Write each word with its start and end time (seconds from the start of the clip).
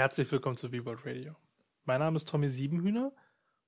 Herzlich 0.00 0.32
willkommen 0.32 0.56
zu 0.56 0.72
Viewboard 0.72 1.04
Radio. 1.04 1.36
Mein 1.84 2.00
Name 2.00 2.16
ist 2.16 2.26
Tommy 2.26 2.48
Siebenhühner 2.48 3.12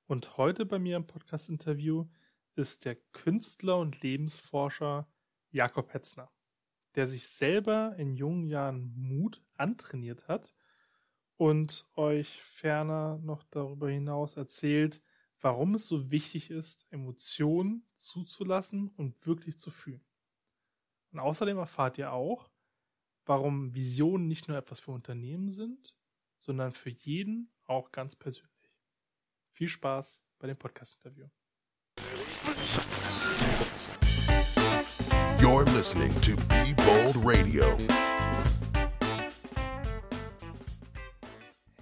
und 0.07 0.39
heute 0.39 0.65
bei 0.65 0.79
mir 0.79 0.97
im 0.97 1.07
Podcast-Interview 1.07 2.09
ist 2.55 2.87
der 2.87 2.97
Künstler 3.13 3.77
und 3.77 4.01
Lebensforscher 4.01 5.07
Jakob 5.51 5.93
Hetzner, 5.93 6.33
der 6.95 7.07
sich 7.07 7.29
selber 7.29 7.97
in 7.99 8.15
jungen 8.15 8.47
Jahren 8.47 8.95
Mut 8.97 9.43
antrainiert 9.59 10.27
hat 10.27 10.55
und 11.37 11.87
euch 11.97 12.43
ferner 12.43 13.19
noch 13.19 13.43
darüber 13.51 13.91
hinaus 13.91 14.39
erzählt, 14.39 15.03
warum 15.39 15.75
es 15.75 15.87
so 15.87 16.11
wichtig 16.11 16.51
ist, 16.51 16.87
Emotionen 16.91 17.87
zuzulassen 17.95 18.89
und 18.97 19.27
wirklich 19.27 19.59
zu 19.59 19.71
fühlen. 19.71 20.07
Und 21.13 21.19
außerdem 21.19 21.59
erfahrt 21.59 21.99
ihr 21.99 22.11
auch, 22.11 22.49
warum 23.27 23.75
Visionen 23.75 24.29
nicht 24.29 24.49
nur 24.49 24.57
etwas 24.57 24.81
für 24.81 24.93
Unternehmen 24.93 25.51
sind, 25.51 25.95
sondern 26.43 26.73
für 26.73 26.91
jeden 26.91 27.51
auch 27.67 27.93
ganz 27.93 28.17
persönlich. 28.17 28.51
Viel 29.53 29.69
Spaß 29.69 30.23
bei 30.41 30.49
dem 30.49 30.57
Podcast-Interview. 30.57 31.29
You're 35.39 35.65
listening 35.77 36.13
to 36.21 36.35
Be 36.49 36.75
Bold 36.75 37.17
Radio. 37.25 37.65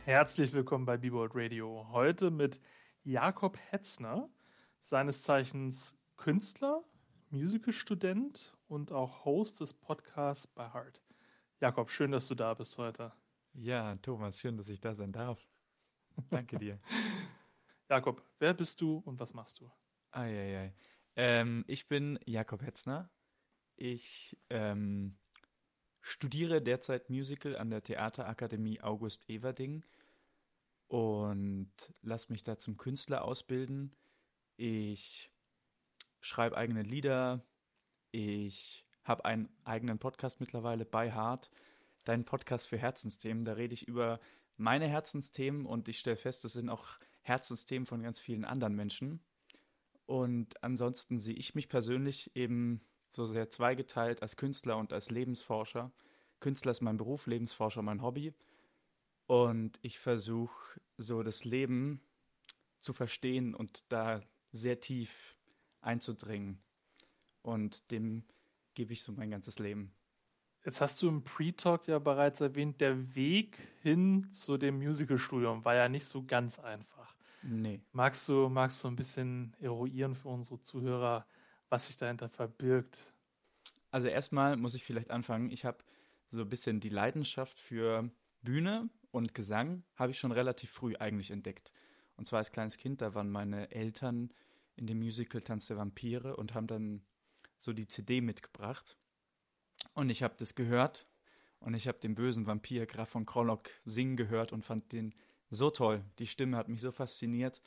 Herzlich 0.04 0.52
willkommen 0.52 0.84
bei 0.84 0.98
Be 0.98 1.10
Bold 1.10 1.32
Radio. 1.34 1.86
Heute 1.90 2.30
mit 2.30 2.60
Jakob 3.02 3.56
Hetzner, 3.70 4.28
seines 4.80 5.22
Zeichens 5.22 5.98
Künstler, 6.16 6.84
Musicalstudent 7.30 8.54
und 8.68 8.92
auch 8.92 9.24
Host 9.24 9.60
des 9.60 9.72
Podcasts 9.72 10.46
bei 10.46 10.70
Heart. 10.70 11.00
Jakob, 11.60 11.90
schön, 11.90 12.10
dass 12.10 12.28
du 12.28 12.34
da 12.34 12.52
bist 12.52 12.76
heute. 12.76 13.12
Ja, 13.52 13.96
Thomas, 13.96 14.40
schön, 14.40 14.56
dass 14.56 14.68
ich 14.68 14.80
da 14.80 14.94
sein 14.94 15.12
darf. 15.12 15.48
Danke 16.30 16.58
dir. 16.58 16.78
Jakob, 17.88 18.22
wer 18.38 18.54
bist 18.54 18.80
du 18.80 18.98
und 18.98 19.18
was 19.18 19.34
machst 19.34 19.60
du? 19.60 19.70
Eieiei. 20.12 20.74
Ähm, 21.16 21.64
ich 21.66 21.88
bin 21.88 22.18
Jakob 22.24 22.62
Hetzner. 22.62 23.10
Ich 23.76 24.36
ähm, 24.50 25.18
studiere 26.00 26.62
derzeit 26.62 27.10
Musical 27.10 27.56
an 27.56 27.70
der 27.70 27.82
Theaterakademie 27.82 28.80
August 28.80 29.28
Everding 29.28 29.84
und 30.88 31.72
lasse 32.02 32.32
mich 32.32 32.44
da 32.44 32.58
zum 32.58 32.76
Künstler 32.76 33.24
ausbilden. 33.24 33.94
Ich 34.56 35.32
schreibe 36.20 36.56
eigene 36.56 36.82
Lieder. 36.82 37.44
Ich 38.12 38.86
habe 39.04 39.24
einen 39.24 39.48
eigenen 39.64 39.98
Podcast 39.98 40.40
mittlerweile 40.40 40.84
bei 40.84 41.12
Hart, 41.12 41.50
deinen 42.04 42.24
Podcast 42.24 42.68
für 42.68 42.78
Herzensthemen. 42.78 43.44
Da 43.44 43.52
rede 43.52 43.74
ich 43.74 43.88
über 43.88 44.20
meine 44.56 44.88
Herzensthemen 44.88 45.66
und 45.66 45.88
ich 45.88 45.98
stelle 45.98 46.16
fest, 46.16 46.44
das 46.44 46.52
sind 46.52 46.68
auch 46.68 46.98
Herzensthemen 47.22 47.86
von 47.86 48.02
ganz 48.02 48.20
vielen 48.20 48.44
anderen 48.44 48.74
Menschen. 48.74 49.20
Und 50.06 50.62
ansonsten 50.62 51.18
sehe 51.18 51.34
ich 51.34 51.54
mich 51.54 51.68
persönlich 51.68 52.34
eben 52.34 52.80
so 53.08 53.26
sehr 53.26 53.48
zweigeteilt 53.48 54.22
als 54.22 54.36
Künstler 54.36 54.76
und 54.76 54.92
als 54.92 55.10
Lebensforscher. 55.10 55.92
Künstler 56.40 56.72
ist 56.72 56.80
mein 56.80 56.96
Beruf, 56.96 57.26
Lebensforscher 57.26 57.82
mein 57.82 58.02
Hobby. 58.02 58.34
Und 59.26 59.78
ich 59.82 59.98
versuche 59.98 60.80
so 60.96 61.22
das 61.22 61.44
Leben 61.44 62.00
zu 62.80 62.92
verstehen 62.92 63.54
und 63.54 63.84
da 63.92 64.22
sehr 64.52 64.80
tief 64.80 65.36
einzudringen 65.80 66.62
und 67.42 67.90
dem 67.90 68.24
gebe 68.74 68.92
ich 68.92 69.02
so 69.02 69.12
mein 69.12 69.30
ganzes 69.30 69.58
Leben. 69.58 69.92
Jetzt 70.64 70.80
hast 70.80 71.00
du 71.00 71.08
im 71.08 71.24
Pre-Talk 71.24 71.88
ja 71.88 71.98
bereits 71.98 72.40
erwähnt, 72.40 72.80
der 72.80 73.14
Weg 73.14 73.56
hin 73.82 74.30
zu 74.30 74.58
dem 74.58 74.78
Musical-Studium 74.78 75.64
war 75.64 75.74
ja 75.74 75.88
nicht 75.88 76.04
so 76.04 76.22
ganz 76.24 76.58
einfach. 76.58 77.14
Nee. 77.42 77.80
Magst 77.92 78.28
du, 78.28 78.48
magst 78.50 78.84
du 78.84 78.88
ein 78.88 78.96
bisschen 78.96 79.56
eruieren 79.60 80.14
für 80.14 80.28
unsere 80.28 80.60
Zuhörer, 80.60 81.26
was 81.70 81.86
sich 81.86 81.96
dahinter 81.96 82.28
verbirgt? 82.28 83.14
Also 83.90 84.08
erstmal 84.08 84.56
muss 84.56 84.74
ich 84.74 84.84
vielleicht 84.84 85.10
anfangen. 85.10 85.50
Ich 85.50 85.64
habe 85.64 85.78
so 86.30 86.42
ein 86.42 86.48
bisschen 86.48 86.80
die 86.80 86.90
Leidenschaft 86.90 87.58
für 87.58 88.10
Bühne 88.42 88.90
und 89.10 89.34
Gesang 89.34 89.82
habe 89.96 90.12
ich 90.12 90.18
schon 90.18 90.32
relativ 90.32 90.70
früh 90.70 90.94
eigentlich 90.96 91.30
entdeckt. 91.30 91.72
Und 92.16 92.28
zwar 92.28 92.38
als 92.38 92.52
kleines 92.52 92.76
Kind, 92.76 93.00
da 93.00 93.14
waren 93.14 93.30
meine 93.30 93.70
Eltern 93.70 94.30
in 94.76 94.86
dem 94.86 94.98
Musical 94.98 95.40
Tanz 95.40 95.66
der 95.66 95.78
Vampire 95.78 96.36
und 96.36 96.54
haben 96.54 96.66
dann 96.66 97.02
so 97.58 97.72
die 97.72 97.88
CD 97.88 98.20
mitgebracht. 98.20 98.98
Und 99.94 100.10
ich 100.10 100.22
habe 100.22 100.34
das 100.38 100.54
gehört 100.54 101.06
und 101.58 101.74
ich 101.74 101.88
habe 101.88 101.98
den 101.98 102.14
bösen 102.14 102.46
Vampir 102.46 102.86
Graf 102.86 103.10
von 103.10 103.26
Krollock 103.26 103.70
singen 103.84 104.16
gehört 104.16 104.52
und 104.52 104.64
fand 104.64 104.92
den 104.92 105.14
so 105.50 105.70
toll. 105.70 106.04
Die 106.18 106.26
Stimme 106.26 106.56
hat 106.56 106.68
mich 106.68 106.80
so 106.80 106.92
fasziniert, 106.92 107.60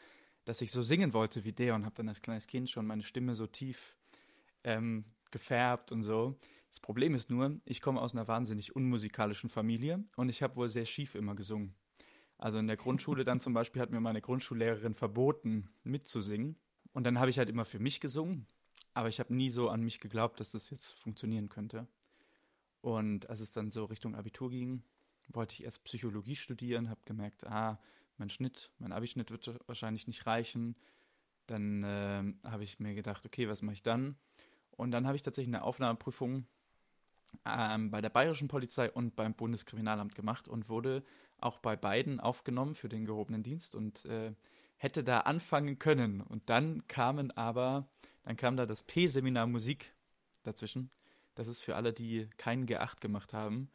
dass 0.45 0.61
ich 0.61 0.71
so 0.71 0.81
singen 0.81 1.13
wollte 1.13 1.43
wie 1.43 1.53
der 1.53 1.75
und 1.75 1.85
habe 1.85 1.95
dann 1.95 2.09
als 2.09 2.21
kleines 2.21 2.47
Kind 2.47 2.69
schon 2.69 2.85
meine 2.85 3.03
Stimme 3.03 3.35
so 3.35 3.47
tief 3.47 3.97
ähm, 4.63 5.05
gefärbt 5.31 5.91
und 5.91 6.03
so. 6.03 6.37
Das 6.69 6.79
Problem 6.79 7.13
ist 7.13 7.29
nur, 7.29 7.59
ich 7.65 7.81
komme 7.81 8.01
aus 8.01 8.13
einer 8.13 8.27
wahnsinnig 8.27 8.75
unmusikalischen 8.75 9.49
Familie 9.49 10.03
und 10.15 10.29
ich 10.29 10.41
habe 10.41 10.55
wohl 10.55 10.69
sehr 10.69 10.85
schief 10.85 11.15
immer 11.15 11.35
gesungen. 11.35 11.75
Also 12.37 12.57
in 12.57 12.67
der 12.67 12.77
Grundschule 12.77 13.23
dann 13.23 13.39
zum 13.39 13.53
Beispiel 13.53 13.81
hat 13.81 13.91
mir 13.91 13.99
meine 14.01 14.21
Grundschullehrerin 14.21 14.95
verboten, 14.95 15.69
mitzusingen. 15.83 16.57
Und 16.93 17.05
dann 17.05 17.19
habe 17.19 17.29
ich 17.29 17.37
halt 17.37 17.49
immer 17.49 17.65
für 17.65 17.79
mich 17.79 17.99
gesungen 17.99 18.47
aber 18.93 19.09
ich 19.09 19.19
habe 19.19 19.33
nie 19.33 19.49
so 19.49 19.69
an 19.69 19.81
mich 19.81 19.99
geglaubt, 19.99 20.39
dass 20.39 20.51
das 20.51 20.69
jetzt 20.69 20.91
funktionieren 20.91 21.49
könnte. 21.49 21.87
Und 22.83 23.29
als 23.29 23.39
es 23.39 23.51
dann 23.51 23.71
so 23.71 23.85
Richtung 23.85 24.13
Abitur 24.13 24.49
ging, 24.49 24.83
wollte 25.29 25.53
ich 25.53 25.63
erst 25.63 25.85
Psychologie 25.85 26.35
studieren, 26.35 26.89
habe 26.89 26.99
gemerkt, 27.05 27.47
ah, 27.47 27.79
mein 28.17 28.29
Schnitt, 28.29 28.71
mein 28.77 28.91
Abischnitt 28.91 29.31
wird 29.31 29.57
wahrscheinlich 29.67 30.05
nicht 30.05 30.25
reichen. 30.25 30.75
Dann 31.47 31.83
äh, 31.83 32.33
habe 32.43 32.65
ich 32.65 32.79
mir 32.79 32.93
gedacht, 32.93 33.25
okay, 33.25 33.47
was 33.47 33.61
mache 33.61 33.75
ich 33.75 33.83
dann? 33.83 34.17
Und 34.71 34.91
dann 34.91 35.07
habe 35.07 35.15
ich 35.15 35.21
tatsächlich 35.21 35.55
eine 35.55 35.63
Aufnahmeprüfung 35.63 36.45
ähm, 37.45 37.89
bei 37.89 38.01
der 38.01 38.09
Bayerischen 38.09 38.49
Polizei 38.49 38.91
und 38.91 39.15
beim 39.15 39.33
Bundeskriminalamt 39.33 40.13
gemacht 40.13 40.49
und 40.49 40.67
wurde 40.67 41.05
auch 41.39 41.59
bei 41.59 41.77
beiden 41.77 42.19
aufgenommen 42.19 42.75
für 42.75 42.89
den 42.89 43.05
gehobenen 43.05 43.43
Dienst 43.43 43.75
und 43.75 44.03
äh, 44.05 44.33
hätte 44.75 45.05
da 45.05 45.21
anfangen 45.21 45.79
können. 45.79 46.19
Und 46.19 46.49
dann 46.49 46.85
kamen 46.87 47.31
aber 47.31 47.87
dann 48.23 48.35
kam 48.35 48.57
da 48.57 48.65
das 48.65 48.83
P-Seminar 48.83 49.47
Musik 49.47 49.93
dazwischen. 50.43 50.89
Das 51.35 51.47
ist 51.47 51.61
für 51.61 51.75
alle, 51.75 51.93
die 51.93 52.29
keinen 52.37 52.67
G8 52.67 52.99
gemacht 52.99 53.33
haben. 53.33 53.69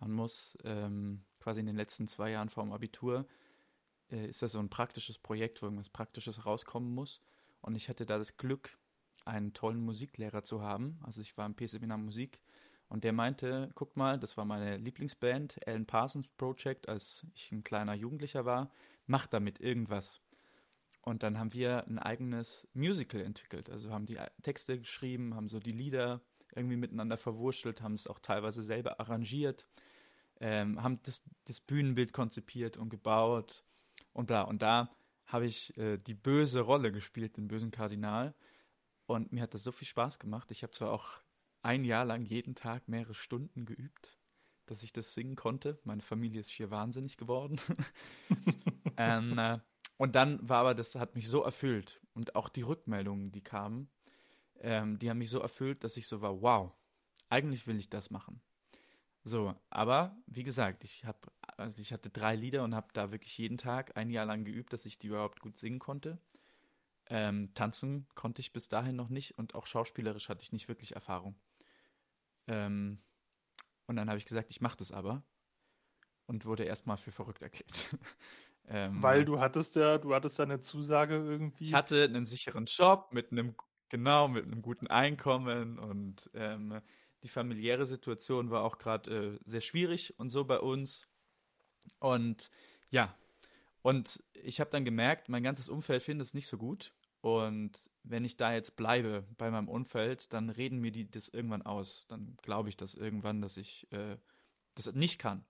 Man 0.00 0.12
muss 0.12 0.58
ähm, 0.64 1.24
quasi 1.38 1.60
in 1.60 1.66
den 1.66 1.76
letzten 1.76 2.08
zwei 2.08 2.30
Jahren 2.30 2.48
vor 2.48 2.64
dem 2.64 2.72
Abitur, 2.72 3.26
äh, 4.10 4.26
ist 4.26 4.42
das 4.42 4.52
so 4.52 4.58
ein 4.58 4.70
praktisches 4.70 5.18
Projekt, 5.18 5.62
wo 5.62 5.66
irgendwas 5.66 5.88
Praktisches 5.88 6.44
rauskommen 6.44 6.92
muss. 6.92 7.20
Und 7.60 7.74
ich 7.74 7.88
hatte 7.88 8.06
da 8.06 8.18
das 8.18 8.36
Glück, 8.36 8.76
einen 9.24 9.52
tollen 9.52 9.80
Musiklehrer 9.80 10.44
zu 10.44 10.60
haben. 10.60 10.98
Also 11.02 11.20
ich 11.20 11.36
war 11.36 11.46
im 11.46 11.54
P-Seminar 11.54 11.98
Musik 11.98 12.40
und 12.88 13.04
der 13.04 13.12
meinte, 13.12 13.70
guck 13.74 13.96
mal, 13.96 14.18
das 14.18 14.36
war 14.36 14.44
meine 14.44 14.76
Lieblingsband, 14.76 15.66
Alan 15.66 15.86
Parsons 15.86 16.28
Project, 16.36 16.88
als 16.88 17.26
ich 17.34 17.50
ein 17.52 17.64
kleiner 17.64 17.94
Jugendlicher 17.94 18.44
war, 18.44 18.70
mach 19.06 19.26
damit 19.26 19.60
irgendwas. 19.60 20.20
Und 21.00 21.22
dann 21.22 21.38
haben 21.38 21.52
wir 21.52 21.86
ein 21.86 21.98
eigenes 21.98 22.66
Musical 22.72 23.20
entwickelt. 23.20 23.68
Also 23.68 23.90
haben 23.90 24.06
die 24.06 24.18
Texte 24.42 24.78
geschrieben, 24.78 25.34
haben 25.34 25.48
so 25.48 25.58
die 25.58 25.72
Lieder 25.72 26.22
irgendwie 26.56 26.76
miteinander 26.76 27.16
verwurschtelt, 27.16 27.82
haben 27.82 27.94
es 27.94 28.06
auch 28.06 28.18
teilweise 28.18 28.62
selber 28.62 29.00
arrangiert, 29.00 29.66
ähm, 30.40 30.82
haben 30.82 31.00
das, 31.04 31.22
das, 31.44 31.60
Bühnenbild 31.60 32.12
konzipiert 32.12 32.76
und 32.76 32.88
gebaut 32.88 33.64
und 34.12 34.26
bla. 34.26 34.42
Und 34.42 34.62
da 34.62 34.90
habe 35.26 35.46
ich 35.46 35.76
äh, 35.78 35.98
die 35.98 36.14
böse 36.14 36.60
Rolle 36.60 36.92
gespielt, 36.92 37.36
den 37.36 37.48
bösen 37.48 37.70
Kardinal. 37.70 38.34
Und 39.06 39.32
mir 39.32 39.42
hat 39.42 39.54
das 39.54 39.64
so 39.64 39.72
viel 39.72 39.86
Spaß 39.86 40.18
gemacht. 40.18 40.50
Ich 40.50 40.62
habe 40.62 40.72
zwar 40.72 40.90
auch 40.90 41.20
ein 41.62 41.84
Jahr 41.84 42.04
lang 42.04 42.24
jeden 42.24 42.54
Tag 42.54 42.88
mehrere 42.88 43.14
Stunden 43.14 43.64
geübt, 43.64 44.18
dass 44.66 44.82
ich 44.82 44.92
das 44.92 45.14
singen 45.14 45.36
konnte. 45.36 45.78
Meine 45.84 46.02
Familie 46.02 46.40
ist 46.40 46.50
hier 46.50 46.70
wahnsinnig 46.70 47.16
geworden. 47.16 47.60
ähm, 48.96 49.38
äh, 49.38 49.58
und 49.96 50.14
dann 50.14 50.46
war 50.48 50.58
aber, 50.58 50.74
das 50.74 50.94
hat 50.94 51.14
mich 51.14 51.28
so 51.28 51.42
erfüllt. 51.42 52.00
Und 52.14 52.34
auch 52.34 52.48
die 52.48 52.62
Rückmeldungen, 52.62 53.32
die 53.32 53.42
kamen, 53.42 53.88
ähm, 54.60 54.98
die 54.98 55.10
haben 55.10 55.18
mich 55.18 55.30
so 55.30 55.40
erfüllt, 55.40 55.84
dass 55.84 55.96
ich 55.96 56.06
so 56.06 56.20
war, 56.20 56.40
wow, 56.40 56.72
eigentlich 57.28 57.66
will 57.66 57.78
ich 57.78 57.90
das 57.90 58.10
machen. 58.10 58.40
So, 59.22 59.54
aber 59.70 60.16
wie 60.26 60.42
gesagt, 60.42 60.84
ich 60.84 61.04
habe, 61.04 61.18
also 61.56 61.80
ich 61.80 61.92
hatte 61.92 62.10
drei 62.10 62.36
Lieder 62.36 62.62
und 62.62 62.74
habe 62.74 62.88
da 62.92 63.10
wirklich 63.10 63.36
jeden 63.38 63.56
Tag 63.56 63.96
ein 63.96 64.10
Jahr 64.10 64.26
lang 64.26 64.44
geübt, 64.44 64.72
dass 64.72 64.84
ich 64.84 64.98
die 64.98 65.06
überhaupt 65.06 65.40
gut 65.40 65.56
singen 65.56 65.78
konnte. 65.78 66.18
Ähm, 67.06 67.52
tanzen 67.54 68.06
konnte 68.14 68.40
ich 68.40 68.52
bis 68.52 68.68
dahin 68.68 68.96
noch 68.96 69.08
nicht 69.08 69.38
und 69.38 69.54
auch 69.54 69.66
schauspielerisch 69.66 70.28
hatte 70.28 70.42
ich 70.42 70.52
nicht 70.52 70.68
wirklich 70.68 70.94
Erfahrung. 70.94 71.36
Ähm, 72.46 73.02
und 73.86 73.96
dann 73.96 74.08
habe 74.08 74.18
ich 74.18 74.26
gesagt, 74.26 74.50
ich 74.50 74.60
mache 74.60 74.76
das 74.76 74.92
aber 74.92 75.22
und 76.26 76.44
wurde 76.46 76.64
erstmal 76.64 76.96
für 76.96 77.12
verrückt 77.12 77.42
erklärt. 77.42 77.96
Ähm, 78.66 79.02
Weil 79.02 79.26
du 79.26 79.40
hattest 79.40 79.76
ja, 79.76 79.98
du 79.98 80.14
hattest 80.14 80.38
ja 80.38 80.44
eine 80.44 80.58
Zusage 80.58 81.16
irgendwie. 81.16 81.64
Ich 81.64 81.74
hatte 81.74 82.02
einen 82.02 82.24
sicheren 82.24 82.64
Job 82.64 83.10
mit 83.12 83.30
einem, 83.30 83.54
genau, 83.94 84.26
mit 84.26 84.44
einem 84.44 84.60
guten 84.60 84.88
Einkommen 84.88 85.78
und 85.78 86.28
ähm, 86.34 86.80
die 87.22 87.28
familiäre 87.28 87.86
Situation 87.86 88.50
war 88.50 88.64
auch 88.64 88.78
gerade 88.78 89.36
äh, 89.36 89.38
sehr 89.48 89.60
schwierig 89.60 90.18
und 90.18 90.30
so 90.30 90.44
bei 90.44 90.58
uns. 90.58 91.06
Und 92.00 92.50
ja, 92.90 93.16
und 93.82 94.20
ich 94.32 94.58
habe 94.58 94.70
dann 94.70 94.84
gemerkt, 94.84 95.28
mein 95.28 95.44
ganzes 95.44 95.68
Umfeld 95.68 96.02
findet 96.02 96.26
es 96.26 96.34
nicht 96.34 96.48
so 96.48 96.58
gut. 96.58 96.92
Und 97.20 97.88
wenn 98.02 98.24
ich 98.24 98.36
da 98.36 98.52
jetzt 98.52 98.74
bleibe 98.74 99.28
bei 99.38 99.48
meinem 99.52 99.68
Umfeld, 99.68 100.32
dann 100.32 100.50
reden 100.50 100.80
mir 100.80 100.90
die 100.90 101.08
das 101.08 101.28
irgendwann 101.28 101.62
aus. 101.62 102.04
Dann 102.08 102.36
glaube 102.42 102.70
ich 102.70 102.76
das 102.76 102.96
irgendwann, 102.96 103.42
dass 103.42 103.56
ich 103.56 103.86
äh, 103.92 104.16
das 104.74 104.92
nicht 104.92 105.20
kann. 105.20 105.44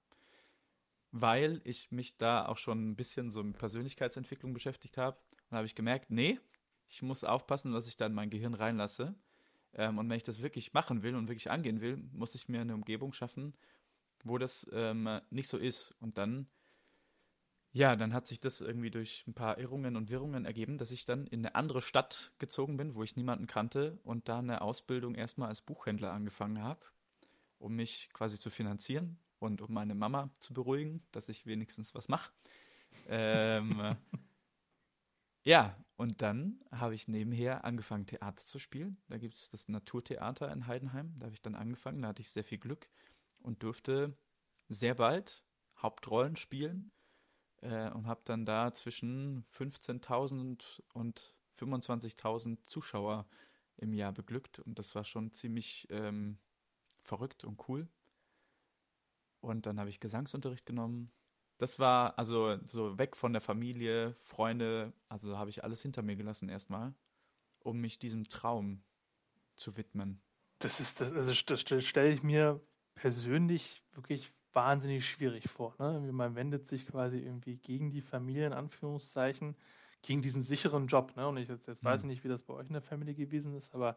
Weil 1.12 1.62
ich 1.64 1.90
mich 1.90 2.18
da 2.18 2.44
auch 2.44 2.58
schon 2.58 2.90
ein 2.90 2.96
bisschen 2.96 3.30
so 3.30 3.42
mit 3.42 3.56
Persönlichkeitsentwicklung 3.56 4.52
beschäftigt 4.52 4.98
habe. 4.98 5.16
Und 5.48 5.56
habe 5.56 5.66
ich 5.66 5.74
gemerkt, 5.74 6.10
nee, 6.10 6.38
ich 6.88 7.02
muss 7.02 7.24
aufpassen, 7.24 7.72
was 7.72 7.86
ich 7.86 7.96
da 7.96 8.06
in 8.06 8.14
mein 8.14 8.30
Gehirn 8.30 8.54
reinlasse. 8.54 9.14
Ähm, 9.74 9.98
und 9.98 10.08
wenn 10.08 10.16
ich 10.16 10.24
das 10.24 10.42
wirklich 10.42 10.72
machen 10.72 11.02
will 11.02 11.14
und 11.16 11.28
wirklich 11.28 11.50
angehen 11.50 11.80
will, 11.80 11.96
muss 12.12 12.34
ich 12.34 12.48
mir 12.48 12.60
eine 12.60 12.74
Umgebung 12.74 13.12
schaffen, 13.12 13.54
wo 14.22 14.38
das 14.38 14.66
ähm, 14.72 15.20
nicht 15.30 15.48
so 15.48 15.58
ist. 15.58 15.94
Und 16.00 16.18
dann, 16.18 16.46
ja, 17.72 17.96
dann 17.96 18.14
hat 18.14 18.26
sich 18.26 18.40
das 18.40 18.60
irgendwie 18.60 18.90
durch 18.90 19.24
ein 19.26 19.34
paar 19.34 19.58
Irrungen 19.58 19.96
und 19.96 20.10
Wirrungen 20.10 20.44
ergeben, 20.44 20.78
dass 20.78 20.90
ich 20.90 21.04
dann 21.04 21.26
in 21.26 21.40
eine 21.40 21.54
andere 21.54 21.82
Stadt 21.82 22.32
gezogen 22.38 22.76
bin, 22.76 22.94
wo 22.94 23.02
ich 23.02 23.16
niemanden 23.16 23.46
kannte 23.46 23.98
und 24.04 24.28
da 24.28 24.38
eine 24.38 24.62
Ausbildung 24.62 25.14
erstmal 25.14 25.48
als 25.48 25.60
Buchhändler 25.60 26.12
angefangen 26.12 26.62
habe, 26.62 26.86
um 27.58 27.74
mich 27.74 28.10
quasi 28.12 28.38
zu 28.38 28.50
finanzieren 28.50 29.18
und 29.40 29.60
um 29.60 29.72
meine 29.74 29.94
Mama 29.94 30.30
zu 30.38 30.54
beruhigen, 30.54 31.02
dass 31.10 31.28
ich 31.28 31.46
wenigstens 31.46 31.94
was 31.94 32.08
mache. 32.08 32.32
ähm, 33.08 33.96
ja, 35.44 35.76
und 35.96 36.22
dann 36.22 36.60
habe 36.72 36.94
ich 36.94 37.06
nebenher 37.06 37.64
angefangen, 37.64 38.06
Theater 38.06 38.44
zu 38.44 38.58
spielen. 38.58 38.98
Da 39.08 39.18
gibt 39.18 39.34
es 39.34 39.50
das 39.50 39.68
Naturtheater 39.68 40.50
in 40.50 40.66
Heidenheim. 40.66 41.14
Da 41.18 41.26
habe 41.26 41.34
ich 41.34 41.42
dann 41.42 41.54
angefangen. 41.54 42.02
Da 42.02 42.08
hatte 42.08 42.22
ich 42.22 42.30
sehr 42.30 42.44
viel 42.44 42.58
Glück 42.58 42.90
und 43.38 43.62
durfte 43.62 44.16
sehr 44.68 44.94
bald 44.94 45.44
Hauptrollen 45.76 46.36
spielen 46.36 46.90
äh, 47.62 47.90
und 47.90 48.06
habe 48.06 48.22
dann 48.24 48.44
da 48.46 48.72
zwischen 48.72 49.44
15.000 49.52 50.82
und 50.94 51.34
25.000 51.58 52.62
Zuschauer 52.64 53.26
im 53.76 53.92
Jahr 53.92 54.12
beglückt. 54.12 54.58
Und 54.58 54.78
das 54.78 54.94
war 54.94 55.04
schon 55.04 55.30
ziemlich 55.30 55.86
ähm, 55.90 56.38
verrückt 57.02 57.44
und 57.44 57.68
cool. 57.68 57.88
Und 59.40 59.66
dann 59.66 59.78
habe 59.78 59.90
ich 59.90 60.00
Gesangsunterricht 60.00 60.66
genommen 60.66 61.12
das 61.64 61.78
war 61.78 62.18
also 62.18 62.58
so 62.66 62.98
weg 62.98 63.16
von 63.16 63.32
der 63.32 63.40
Familie, 63.40 64.14
Freunde, 64.20 64.92
also 65.08 65.38
habe 65.38 65.48
ich 65.48 65.64
alles 65.64 65.80
hinter 65.80 66.02
mir 66.02 66.14
gelassen 66.14 66.50
erstmal, 66.50 66.94
um 67.60 67.80
mich 67.80 67.98
diesem 67.98 68.28
Traum 68.28 68.82
zu 69.56 69.78
widmen. 69.78 70.20
Das 70.58 70.78
ist, 70.78 71.00
das, 71.00 71.14
also 71.14 71.32
das 71.46 71.60
stelle 71.86 72.12
ich 72.12 72.22
mir 72.22 72.60
persönlich 72.94 73.82
wirklich 73.92 74.30
wahnsinnig 74.52 75.08
schwierig 75.08 75.48
vor. 75.48 75.74
Ne? 75.78 76.12
Man 76.12 76.34
wendet 76.34 76.68
sich 76.68 76.86
quasi 76.86 77.16
irgendwie 77.16 77.56
gegen 77.56 77.90
die 77.90 78.02
Familie 78.02 78.46
in 78.46 78.52
Anführungszeichen, 78.52 79.56
gegen 80.02 80.20
diesen 80.20 80.42
sicheren 80.42 80.86
Job. 80.86 81.16
Ne? 81.16 81.26
Und 81.26 81.38
ich 81.38 81.48
jetzt, 81.48 81.66
jetzt 81.66 81.82
mhm. 81.82 81.88
weiß 81.88 82.02
ich 82.02 82.08
nicht, 82.08 82.24
wie 82.24 82.28
das 82.28 82.42
bei 82.42 82.52
euch 82.52 82.66
in 82.66 82.74
der 82.74 82.82
Familie 82.82 83.14
gewesen 83.14 83.54
ist, 83.54 83.74
aber 83.74 83.96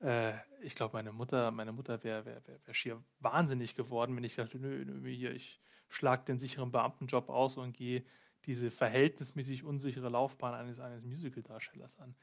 äh, 0.00 0.34
ich 0.62 0.74
glaube, 0.74 0.96
meine 0.96 1.12
Mutter, 1.12 1.50
meine 1.50 1.72
Mutter 1.72 2.02
wäre 2.02 2.24
wär, 2.24 2.46
wär, 2.46 2.66
wär 2.66 2.74
schier 2.74 3.02
wahnsinnig 3.18 3.74
geworden, 3.74 4.16
wenn 4.16 4.24
ich 4.24 4.36
dachte, 4.36 4.58
nö, 4.58 4.84
nö, 4.84 5.08
hier, 5.08 5.32
ich 5.32 5.60
schlag 5.88 6.26
den 6.26 6.38
sicheren 6.38 6.72
Beamtenjob 6.72 7.28
aus 7.28 7.56
und 7.56 7.76
gehe 7.76 8.04
diese 8.46 8.70
verhältnismäßig 8.70 9.64
unsichere 9.64 10.08
Laufbahn 10.08 10.54
eines, 10.54 10.80
eines 10.80 11.04
Musical-Darstellers 11.04 11.98
an. 11.98 12.16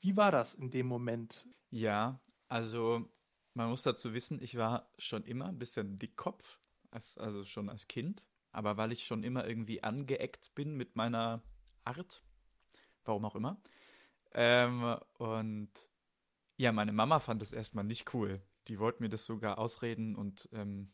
Wie 0.00 0.16
war 0.16 0.30
das 0.30 0.54
in 0.54 0.70
dem 0.70 0.86
Moment? 0.86 1.48
Ja, 1.70 2.20
also 2.48 3.08
man 3.54 3.70
muss 3.70 3.82
dazu 3.82 4.12
wissen, 4.12 4.40
ich 4.40 4.56
war 4.56 4.90
schon 4.98 5.24
immer 5.24 5.46
ein 5.46 5.58
bisschen 5.58 5.98
Dickkopf, 5.98 6.60
als, 6.90 7.18
also 7.18 7.44
schon 7.44 7.68
als 7.68 7.88
Kind, 7.88 8.26
aber 8.52 8.76
weil 8.76 8.92
ich 8.92 9.04
schon 9.04 9.24
immer 9.24 9.46
irgendwie 9.46 9.82
angeeckt 9.82 10.54
bin 10.54 10.76
mit 10.76 10.94
meiner 10.94 11.42
Art, 11.84 12.22
warum 13.04 13.24
auch 13.24 13.34
immer. 13.34 13.60
Ähm, 14.32 14.96
und 15.14 15.70
ja, 16.56 16.72
meine 16.72 16.92
Mama 16.92 17.20
fand 17.20 17.42
das 17.42 17.52
erstmal 17.52 17.84
nicht 17.84 18.14
cool. 18.14 18.40
Die 18.68 18.78
wollte 18.78 19.02
mir 19.02 19.08
das 19.08 19.26
sogar 19.26 19.58
ausreden 19.58 20.16
und 20.16 20.48
ähm, 20.52 20.90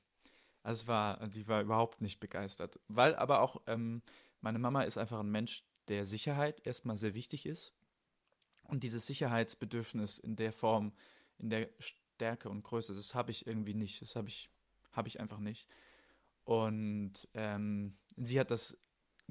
also 0.62 0.82
es 0.82 0.88
war, 0.88 1.26
die 1.28 1.48
war 1.48 1.62
überhaupt 1.62 2.00
nicht 2.00 2.20
begeistert. 2.20 2.78
Weil 2.88 3.14
aber 3.16 3.40
auch, 3.40 3.62
ähm, 3.66 4.02
meine 4.40 4.58
Mama 4.58 4.82
ist 4.82 4.98
einfach 4.98 5.20
ein 5.20 5.30
Mensch, 5.30 5.64
der 5.88 6.06
Sicherheit 6.06 6.64
erstmal 6.66 6.96
sehr 6.96 7.14
wichtig 7.14 7.46
ist. 7.46 7.74
Und 8.64 8.84
dieses 8.84 9.06
Sicherheitsbedürfnis 9.06 10.18
in 10.18 10.36
der 10.36 10.52
Form, 10.52 10.92
in 11.38 11.50
der 11.50 11.68
Stärke 11.78 12.48
und 12.48 12.62
Größe, 12.62 12.94
das 12.94 13.14
habe 13.14 13.32
ich 13.32 13.46
irgendwie 13.46 13.74
nicht. 13.74 14.00
Das 14.02 14.14
habe 14.14 14.28
ich, 14.28 14.50
habe 14.92 15.08
ich 15.08 15.18
einfach 15.20 15.40
nicht. 15.40 15.68
Und 16.44 17.28
ähm, 17.34 17.96
sie 18.16 18.38
hat 18.38 18.50
das 18.50 18.76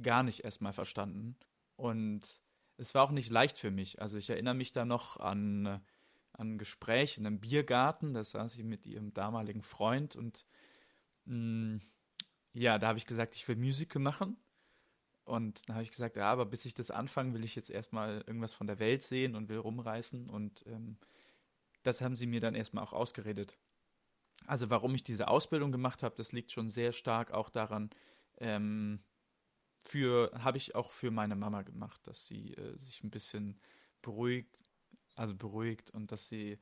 gar 0.01 0.24
nicht 0.24 0.44
erstmal 0.44 0.74
verstanden. 0.74 1.38
Und 1.77 2.22
es 2.77 2.94
war 2.94 3.04
auch 3.04 3.12
nicht 3.12 3.30
leicht 3.30 3.57
für 3.57 3.72
mich. 3.72 4.01
Also 4.01 4.18
ich 4.18 4.30
erinnere 4.30 4.54
mich 4.54 4.74
da 4.74 4.86
noch 4.86 5.18
an, 5.18 5.81
an 6.33 6.54
ein 6.54 6.57
Gespräch 6.57 7.18
in 7.18 7.25
einem 7.25 7.39
Biergarten. 7.39 8.13
Da 8.13 8.24
saß 8.24 8.54
sie 8.54 8.63
mit 8.63 8.86
ihrem 8.86 9.13
damaligen 9.13 9.63
Freund 9.63 10.16
und 10.16 10.45
Mm, 11.25 11.78
ja, 12.54 12.78
da 12.78 12.88
habe 12.88 12.98
ich 12.98 13.06
gesagt, 13.06 13.36
ich 13.36 13.48
will 13.48 13.56
Musical 13.56 14.01
machen. 14.01 14.38
Und 15.24 15.68
dann 15.68 15.75
habe 15.75 15.83
ich 15.83 15.92
gesagt, 15.92 16.18
ja, 16.18 16.31
aber 16.31 16.45
bis 16.45 16.66
ich 16.66 16.74
das 16.74 16.92
anfange, 16.92 17.33
will 17.33 17.44
ich 17.44 17.56
jetzt 17.56 17.69
erstmal 17.69 18.24
irgendwas 18.28 18.54
von 18.54 18.68
der 18.68 18.80
Welt 18.80 19.04
sehen 19.04 19.36
und 19.36 19.50
will 19.50 19.60
rumreißen. 19.60 20.30
Und 20.30 20.66
ähm, 20.68 20.98
das 21.83 22.01
haben 22.01 22.16
sie 22.16 22.28
mir 22.28 22.42
dann 22.42 22.56
erstmal 22.56 22.84
auch 22.84 22.94
ausgeredet. 22.94 23.57
Also 24.48 24.69
warum 24.69 24.95
ich 24.95 25.04
diese 25.04 25.27
Ausbildung 25.27 25.72
gemacht 25.72 26.04
habe, 26.04 26.16
das 26.18 26.31
liegt 26.31 26.51
schon 26.51 26.69
sehr 26.69 26.92
stark 26.92 27.31
auch 27.31 27.50
daran, 27.50 27.92
ähm, 28.39 29.04
für, 29.84 30.31
habe 30.44 30.57
ich 30.57 30.75
auch 30.75 30.92
für 30.92 31.12
meine 31.12 31.36
Mama 31.36 31.62
gemacht, 31.62 32.06
dass 32.07 32.27
sie 32.27 32.54
äh, 32.56 32.77
sich 32.77 33.04
ein 33.04 33.12
bisschen 33.12 33.60
beruhigt, 34.01 34.57
also 35.16 35.36
beruhigt 35.36 35.92
und 35.92 36.12
dass 36.12 36.28
sie 36.28 36.60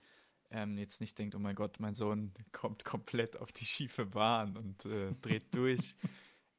ähm, 0.51 0.77
jetzt 0.77 1.01
nicht 1.01 1.17
denkt, 1.17 1.35
oh 1.35 1.39
mein 1.39 1.55
Gott, 1.55 1.79
mein 1.79 1.95
Sohn 1.95 2.33
kommt 2.51 2.83
komplett 2.85 3.37
auf 3.37 3.51
die 3.51 3.65
schiefe 3.65 4.05
Bahn 4.05 4.57
und 4.57 4.85
äh, 4.85 5.13
dreht 5.21 5.53
durch. 5.55 5.95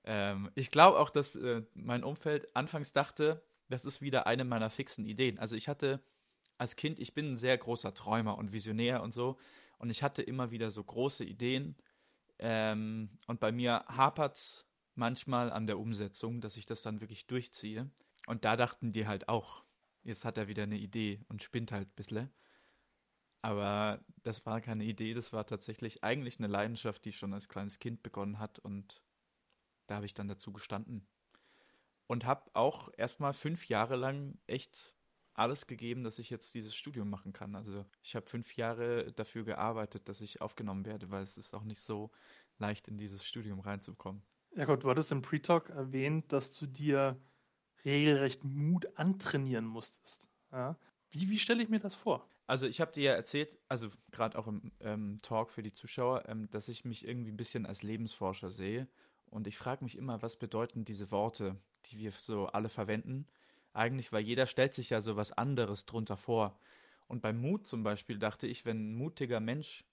ähm, 0.05 0.51
ich 0.55 0.71
glaube 0.71 0.99
auch, 0.99 1.11
dass 1.11 1.37
äh, 1.37 1.63
mein 1.75 2.05
Umfeld 2.05 2.55
anfangs 2.57 2.93
dachte, 2.93 3.43
das 3.69 3.85
ist 3.85 4.01
wieder 4.01 4.27
eine 4.27 4.45
meiner 4.45 4.71
fixen 4.71 5.05
Ideen. 5.05 5.39
Also 5.39 5.57
ich 5.57 5.69
hatte 5.69 6.03
als 6.59 6.77
Kind, 6.77 6.99
ich 6.99 7.15
bin 7.15 7.33
ein 7.33 7.37
sehr 7.37 7.57
großer 7.57 7.95
Träumer 7.95 8.37
und 8.37 8.53
Visionär 8.53 9.03
und 9.03 9.15
so, 9.15 9.39
und 9.79 9.89
ich 9.89 10.03
hatte 10.03 10.21
immer 10.23 10.51
wieder 10.51 10.71
so 10.71 10.85
große 10.85 11.25
Ideen. 11.25 11.75
Ähm, 12.39 13.09
und 13.27 13.41
bei 13.41 13.51
mir 13.51 13.85
hapert 13.89 14.37
es 14.37 14.67
manchmal 14.95 15.51
an 15.51 15.67
der 15.67 15.79
Umsetzung, 15.79 16.43
dass 16.43 16.59
ich 16.59 16.67
das 16.67 16.83
dann 16.83 17.01
wirklich 17.01 17.27
durchziehe. 17.27 17.91
Und 18.27 18.45
da 18.45 18.57
dachten 18.57 18.93
die 18.93 19.07
halt 19.07 19.31
auch, 19.31 19.65
jetzt 20.03 20.25
hat 20.25 20.39
er 20.39 20.49
wieder 20.49 20.65
eine 20.65 20.79
Idee 20.79 21.25
und 21.29 21.43
spinnt 21.43 21.73
halt 21.73 21.89
ein 21.89 21.95
bisschen. 21.97 22.31
Aber 23.43 24.05
das 24.23 24.45
war 24.45 24.61
keine 24.61 24.85
Idee, 24.85 25.15
das 25.15 25.33
war 25.33 25.47
tatsächlich 25.47 26.05
eigentlich 26.05 26.39
eine 26.39 26.49
Leidenschaft, 26.49 27.05
die 27.05 27.13
schon 27.13 27.33
als 27.33 27.49
kleines 27.49 27.79
Kind 27.79 28.03
begonnen 28.03 28.39
hat 28.39 28.59
und 28.59 29.03
da 29.87 29.97
habe 29.97 30.07
ich 30.07 30.15
dann 30.15 30.29
dazu 30.29 30.53
gestanden. 30.53 31.09
Und 32.07 32.27
habe 32.27 32.51
auch 32.55 32.91
erstmal 32.97 33.33
fünf 33.33 33.69
Jahre 33.69 33.97
lang 33.97 34.39
echt 34.47 34.97
alles 35.35 35.67
gegeben, 35.67 36.05
dass 36.05 36.19
ich 36.19 36.29
jetzt 36.29 36.55
dieses 36.55 36.75
Studium 36.75 37.09
machen 37.09 37.33
kann. 37.33 37.55
Also 37.55 37.87
ich 38.03 38.15
habe 38.15 38.27
fünf 38.27 38.57
Jahre 38.57 39.13
dafür 39.13 39.45
gearbeitet, 39.45 40.09
dass 40.09 40.21
ich 40.21 40.41
aufgenommen 40.41 40.85
werde, 40.85 41.11
weil 41.11 41.23
es 41.23 41.39
ist 41.39 41.55
auch 41.55 41.65
nicht 41.65 41.81
so 41.81 42.11
leicht, 42.59 42.89
in 42.89 42.99
dieses 42.99 43.25
Studium 43.25 43.61
reinzukommen. 43.61 44.23
Ja 44.55 44.65
Gott, 44.65 44.85
du 44.85 44.91
hattest 44.91 45.13
im 45.13 45.23
Pre-Talk 45.23 45.71
erwähnt, 45.71 46.33
dass 46.33 46.55
du 46.55 46.67
dir 46.67 47.17
regelrecht 47.85 48.45
Mut 48.45 48.87
antrainieren 48.97 49.67
musstest. 49.67 50.29
Ja? 50.53 50.77
Wie, 51.11 51.29
wie 51.29 51.39
stelle 51.39 51.63
ich 51.63 51.69
mir 51.69 51.81
das 51.81 51.95
vor? 51.95 52.27
Also 52.47 52.67
ich 52.67 52.81
habe 52.81 52.93
dir 52.93 53.05
ja 53.05 53.13
erzählt, 53.13 53.59
also 53.69 53.91
gerade 54.11 54.39
auch 54.39 54.47
im 54.47 54.73
ähm, 54.81 55.19
Talk 55.23 55.51
für 55.51 55.63
die 55.63 55.73
Zuschauer, 55.73 56.29
ähm, 56.29 56.51
dass 56.51 56.69
ich 56.69 56.85
mich 56.85 57.07
irgendwie 57.07 57.31
ein 57.31 57.37
bisschen 57.37 57.67
als 57.67 57.83
Lebensforscher 57.83 58.51
sehe. 58.51 58.89
Und 59.27 59.47
ich 59.47 59.57
frage 59.57 59.85
mich 59.85 59.97
immer, 59.97 60.23
was 60.23 60.37
bedeuten 60.37 60.85
diese 60.85 61.11
Worte, 61.13 61.57
die 61.87 61.99
wir 61.99 62.11
so 62.13 62.47
alle 62.47 62.69
verwenden? 62.69 63.27
Eigentlich, 63.73 64.13
weil 64.13 64.23
jeder 64.23 64.47
stellt 64.47 64.75
sich 64.75 64.91
ja 64.91 65.01
so 65.01 65.17
was 65.17 65.31
anderes 65.31 65.87
drunter 65.87 66.17
vor. 66.17 66.59
Und 67.07 67.23
beim 67.23 67.41
Mut 67.41 67.67
zum 67.67 67.83
Beispiel 67.83 68.19
dachte 68.19 68.47
ich, 68.47 68.65
wenn 68.65 68.91
ein 68.91 68.95
mutiger 68.97 69.41
Mensch 69.41 69.85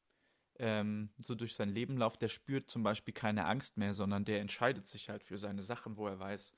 ähm, 0.59 1.09
so 1.19 1.35
durch 1.35 1.53
sein 1.55 1.69
Leben 1.69 1.97
läuft, 1.97 2.21
der 2.21 2.27
spürt 2.27 2.69
zum 2.69 2.83
Beispiel 2.83 3.13
keine 3.13 3.45
Angst 3.45 3.77
mehr, 3.77 3.93
sondern 3.93 4.25
der 4.25 4.41
entscheidet 4.41 4.87
sich 4.87 5.09
halt 5.09 5.23
für 5.23 5.37
seine 5.37 5.63
Sachen, 5.63 5.97
wo 5.97 6.07
er 6.07 6.19
weiß, 6.19 6.55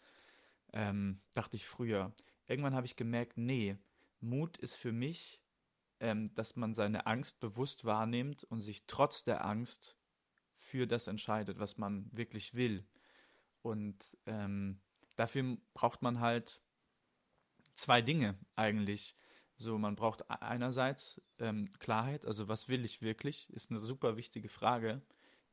ähm, 0.73 1.21
dachte 1.33 1.55
ich 1.55 1.65
früher. 1.65 2.13
Irgendwann 2.47 2.75
habe 2.75 2.85
ich 2.85 2.95
gemerkt, 2.95 3.37
nee, 3.37 3.77
Mut 4.19 4.57
ist 4.57 4.75
für 4.75 4.91
mich 4.91 5.41
ähm, 5.99 6.33
dass 6.35 6.55
man 6.55 6.73
seine 6.73 7.05
Angst 7.05 7.39
bewusst 7.39 7.85
wahrnimmt 7.85 8.43
und 8.45 8.61
sich 8.61 8.85
trotz 8.87 9.23
der 9.23 9.45
Angst 9.45 9.97
für 10.57 10.87
das 10.87 11.07
entscheidet, 11.07 11.59
was 11.59 11.77
man 11.77 12.09
wirklich 12.11 12.53
will. 12.53 12.85
Und 13.61 14.17
ähm, 14.25 14.79
dafür 15.15 15.57
braucht 15.73 16.01
man 16.01 16.19
halt 16.19 16.61
zwei 17.75 18.01
Dinge 18.01 18.37
eigentlich. 18.55 19.15
So, 19.57 19.77
man 19.77 19.95
braucht 19.95 20.29
einerseits 20.29 21.21
ähm, 21.39 21.69
Klarheit, 21.79 22.25
also 22.25 22.47
was 22.47 22.69
will 22.69 22.85
ich 22.85 23.01
wirklich, 23.01 23.49
ist 23.49 23.71
eine 23.71 23.81
super 23.81 24.15
wichtige 24.15 24.47
Frage, 24.47 25.01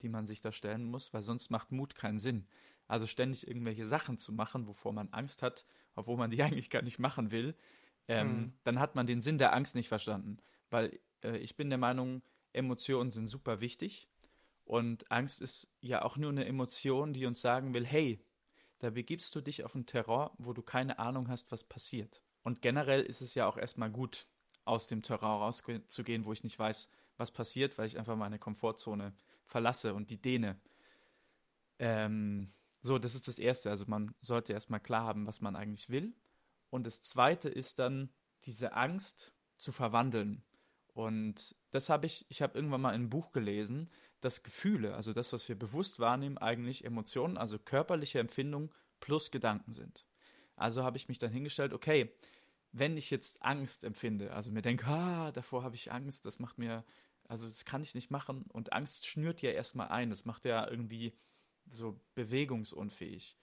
die 0.02 0.08
man 0.08 0.26
sich 0.26 0.40
da 0.40 0.52
stellen 0.52 0.84
muss, 0.84 1.12
weil 1.12 1.22
sonst 1.22 1.50
macht 1.50 1.72
Mut 1.72 1.96
keinen 1.96 2.20
Sinn. 2.20 2.46
Also 2.88 3.06
ständig 3.06 3.46
irgendwelche 3.46 3.86
Sachen 3.86 4.18
zu 4.18 4.32
machen, 4.32 4.66
wovor 4.66 4.92
man 4.92 5.08
Angst 5.10 5.42
hat, 5.42 5.64
obwohl 5.94 6.16
man 6.16 6.30
die 6.30 6.42
eigentlich 6.42 6.70
gar 6.70 6.82
nicht 6.82 6.98
machen 6.98 7.30
will, 7.30 7.54
ähm, 8.08 8.28
mhm. 8.28 8.52
dann 8.64 8.78
hat 8.78 8.94
man 8.94 9.06
den 9.06 9.22
Sinn 9.22 9.38
der 9.38 9.52
Angst 9.52 9.74
nicht 9.74 9.88
verstanden. 9.88 10.38
Weil 10.70 10.98
äh, 11.22 11.36
ich 11.38 11.56
bin 11.56 11.68
der 11.68 11.78
Meinung, 11.78 12.22
Emotionen 12.52 13.10
sind 13.10 13.26
super 13.26 13.60
wichtig. 13.60 14.08
Und 14.64 15.10
Angst 15.12 15.42
ist 15.42 15.68
ja 15.80 16.02
auch 16.02 16.16
nur 16.16 16.30
eine 16.30 16.44
Emotion, 16.44 17.12
die 17.12 17.26
uns 17.26 17.40
sagen 17.40 17.72
will, 17.72 17.86
hey, 17.86 18.20
da 18.80 18.90
begibst 18.90 19.34
du 19.34 19.40
dich 19.40 19.64
auf 19.64 19.74
einen 19.74 19.86
Terror, 19.86 20.34
wo 20.38 20.52
du 20.52 20.62
keine 20.62 20.98
Ahnung 20.98 21.28
hast, 21.28 21.50
was 21.52 21.64
passiert. 21.64 22.20
Und 22.42 22.62
generell 22.62 23.02
ist 23.02 23.20
es 23.20 23.34
ja 23.34 23.46
auch 23.46 23.56
erstmal 23.56 23.90
gut, 23.90 24.26
aus 24.64 24.88
dem 24.88 25.02
Terror 25.02 25.42
rauszugehen, 25.42 26.24
wo 26.24 26.32
ich 26.32 26.42
nicht 26.42 26.58
weiß, 26.58 26.90
was 27.16 27.30
passiert, 27.30 27.78
weil 27.78 27.86
ich 27.86 27.98
einfach 27.98 28.16
meine 28.16 28.38
Komfortzone 28.38 29.14
verlasse 29.46 29.94
und 29.94 30.10
die 30.10 30.20
dehne. 30.20 30.60
Ähm, 31.78 32.52
so, 32.86 32.98
das 32.98 33.14
ist 33.14 33.28
das 33.28 33.38
Erste. 33.38 33.70
Also 33.70 33.84
man 33.86 34.14
sollte 34.20 34.52
erstmal 34.52 34.80
klar 34.80 35.04
haben, 35.04 35.26
was 35.26 35.40
man 35.40 35.56
eigentlich 35.56 35.88
will. 35.90 36.14
Und 36.70 36.86
das 36.86 37.02
Zweite 37.02 37.48
ist 37.48 37.78
dann 37.78 38.10
diese 38.44 38.72
Angst 38.72 39.34
zu 39.58 39.72
verwandeln. 39.72 40.42
Und 40.92 41.54
das 41.72 41.90
habe 41.90 42.06
ich, 42.06 42.24
ich 42.30 42.40
habe 42.40 42.56
irgendwann 42.56 42.80
mal 42.80 42.90
in 42.90 43.02
einem 43.02 43.10
Buch 43.10 43.32
gelesen, 43.32 43.90
dass 44.22 44.42
Gefühle, 44.42 44.94
also 44.94 45.12
das, 45.12 45.32
was 45.32 45.46
wir 45.48 45.58
bewusst 45.58 45.98
wahrnehmen, 45.98 46.38
eigentlich 46.38 46.84
Emotionen, 46.84 47.36
also 47.36 47.58
körperliche 47.58 48.18
Empfindungen 48.18 48.70
plus 49.00 49.30
Gedanken 49.30 49.74
sind. 49.74 50.06
Also 50.56 50.82
habe 50.82 50.96
ich 50.96 51.08
mich 51.08 51.18
dann 51.18 51.30
hingestellt, 51.30 51.74
okay, 51.74 52.12
wenn 52.72 52.96
ich 52.96 53.10
jetzt 53.10 53.42
Angst 53.42 53.84
empfinde, 53.84 54.32
also 54.32 54.50
mir 54.50 54.62
denke, 54.62 54.86
ah, 54.86 55.32
davor 55.32 55.62
habe 55.62 55.76
ich 55.76 55.92
Angst, 55.92 56.24
das 56.24 56.38
macht 56.38 56.58
mir, 56.58 56.84
also 57.28 57.46
das 57.46 57.64
kann 57.64 57.82
ich 57.82 57.94
nicht 57.94 58.10
machen 58.10 58.44
und 58.52 58.72
Angst 58.72 59.06
schnürt 59.06 59.42
ja 59.42 59.50
erstmal 59.50 59.88
ein, 59.88 60.10
das 60.10 60.24
macht 60.24 60.44
ja 60.44 60.68
irgendwie 60.68 61.14
so 61.70 62.00
bewegungsunfähig. 62.14 63.36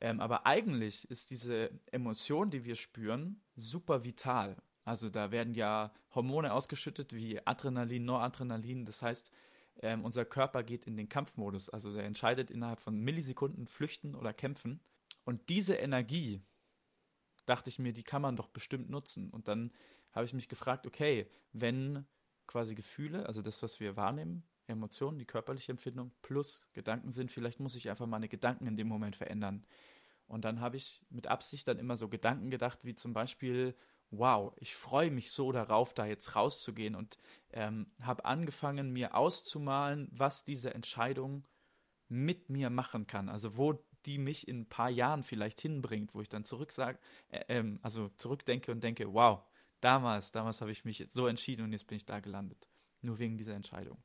Ähm, 0.00 0.20
aber 0.20 0.46
eigentlich 0.46 1.10
ist 1.10 1.30
diese 1.30 1.70
Emotion, 1.90 2.50
die 2.50 2.64
wir 2.64 2.76
spüren, 2.76 3.40
super 3.56 4.04
vital. 4.04 4.56
Also 4.84 5.08
da 5.08 5.30
werden 5.30 5.54
ja 5.54 5.92
Hormone 6.14 6.52
ausgeschüttet 6.52 7.14
wie 7.14 7.44
Adrenalin, 7.46 8.04
Noradrenalin. 8.04 8.84
Das 8.84 9.02
heißt, 9.02 9.30
ähm, 9.82 10.04
unser 10.04 10.24
Körper 10.24 10.62
geht 10.62 10.86
in 10.86 10.96
den 10.96 11.08
Kampfmodus. 11.08 11.70
Also 11.70 11.92
der 11.94 12.04
entscheidet 12.04 12.50
innerhalb 12.50 12.80
von 12.80 12.98
Millisekunden 12.98 13.66
flüchten 13.66 14.14
oder 14.14 14.32
kämpfen. 14.32 14.80
Und 15.24 15.48
diese 15.48 15.74
Energie, 15.74 16.42
dachte 17.46 17.68
ich 17.68 17.78
mir, 17.78 17.92
die 17.92 18.02
kann 18.02 18.22
man 18.22 18.36
doch 18.36 18.48
bestimmt 18.48 18.90
nutzen. 18.90 19.30
Und 19.30 19.48
dann 19.48 19.72
habe 20.12 20.26
ich 20.26 20.34
mich 20.34 20.48
gefragt, 20.48 20.86
okay, 20.86 21.28
wenn 21.52 22.06
quasi 22.46 22.74
Gefühle, 22.74 23.26
also 23.26 23.42
das, 23.42 23.62
was 23.62 23.80
wir 23.80 23.96
wahrnehmen, 23.96 24.44
Emotionen, 24.66 25.18
die 25.18 25.26
körperliche 25.26 25.72
Empfindung 25.72 26.12
plus 26.22 26.68
Gedanken 26.72 27.12
sind, 27.12 27.30
vielleicht 27.30 27.60
muss 27.60 27.76
ich 27.76 27.90
einfach 27.90 28.06
meine 28.06 28.28
Gedanken 28.28 28.66
in 28.66 28.76
dem 28.76 28.88
Moment 28.88 29.16
verändern. 29.16 29.64
Und 30.26 30.44
dann 30.44 30.60
habe 30.60 30.76
ich 30.76 31.02
mit 31.10 31.26
Absicht 31.26 31.68
dann 31.68 31.78
immer 31.78 31.96
so 31.96 32.08
Gedanken 32.08 32.50
gedacht, 32.50 32.80
wie 32.84 32.94
zum 32.94 33.12
Beispiel, 33.12 33.76
wow, 34.10 34.52
ich 34.56 34.74
freue 34.74 35.10
mich 35.10 35.32
so 35.32 35.52
darauf, 35.52 35.92
da 35.94 36.06
jetzt 36.06 36.34
rauszugehen 36.34 36.94
und 36.94 37.18
ähm, 37.52 37.92
habe 38.00 38.24
angefangen, 38.24 38.92
mir 38.92 39.14
auszumalen, 39.14 40.08
was 40.12 40.44
diese 40.44 40.72
Entscheidung 40.72 41.46
mit 42.08 42.48
mir 42.48 42.70
machen 42.70 43.06
kann. 43.06 43.28
Also 43.28 43.56
wo 43.56 43.84
die 44.06 44.18
mich 44.18 44.48
in 44.48 44.60
ein 44.60 44.68
paar 44.68 44.90
Jahren 44.90 45.22
vielleicht 45.22 45.60
hinbringt, 45.60 46.14
wo 46.14 46.20
ich 46.20 46.28
dann 46.28 46.44
zurück 46.44 46.72
sage, 46.72 46.98
äh, 47.28 47.44
ähm, 47.48 47.78
also 47.82 48.08
zurückdenke 48.10 48.70
und 48.72 48.82
denke, 48.84 49.12
wow, 49.12 49.42
damals, 49.80 50.32
damals 50.32 50.60
habe 50.60 50.72
ich 50.72 50.84
mich 50.84 50.98
jetzt 50.98 51.14
so 51.14 51.26
entschieden 51.26 51.62
und 51.62 51.72
jetzt 51.72 51.86
bin 51.86 51.96
ich 51.96 52.06
da 52.06 52.20
gelandet. 52.20 52.68
Nur 53.02 53.18
wegen 53.18 53.36
dieser 53.36 53.54
Entscheidung. 53.54 53.98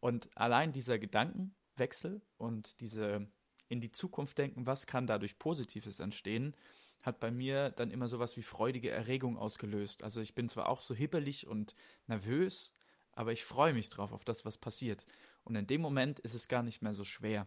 Und 0.00 0.28
allein 0.36 0.72
dieser 0.72 0.98
Gedankenwechsel 0.98 2.22
und 2.36 2.80
diese 2.80 3.28
in 3.68 3.80
die 3.80 3.90
Zukunft 3.90 4.38
denken, 4.38 4.66
was 4.66 4.86
kann 4.86 5.06
dadurch 5.06 5.38
Positives 5.38 5.98
entstehen, 5.98 6.54
hat 7.02 7.20
bei 7.20 7.30
mir 7.30 7.70
dann 7.70 7.90
immer 7.90 8.08
sowas 8.08 8.36
wie 8.36 8.42
freudige 8.42 8.90
Erregung 8.90 9.38
ausgelöst. 9.38 10.02
Also 10.02 10.20
ich 10.20 10.34
bin 10.34 10.48
zwar 10.48 10.68
auch 10.68 10.80
so 10.80 10.94
hibbelig 10.94 11.46
und 11.46 11.74
nervös, 12.06 12.74
aber 13.12 13.32
ich 13.32 13.44
freue 13.44 13.72
mich 13.72 13.88
drauf, 13.88 14.12
auf 14.12 14.24
das, 14.24 14.44
was 14.44 14.58
passiert. 14.58 15.06
Und 15.44 15.56
in 15.56 15.66
dem 15.66 15.80
Moment 15.80 16.18
ist 16.20 16.34
es 16.34 16.48
gar 16.48 16.62
nicht 16.62 16.82
mehr 16.82 16.94
so 16.94 17.04
schwer, 17.04 17.46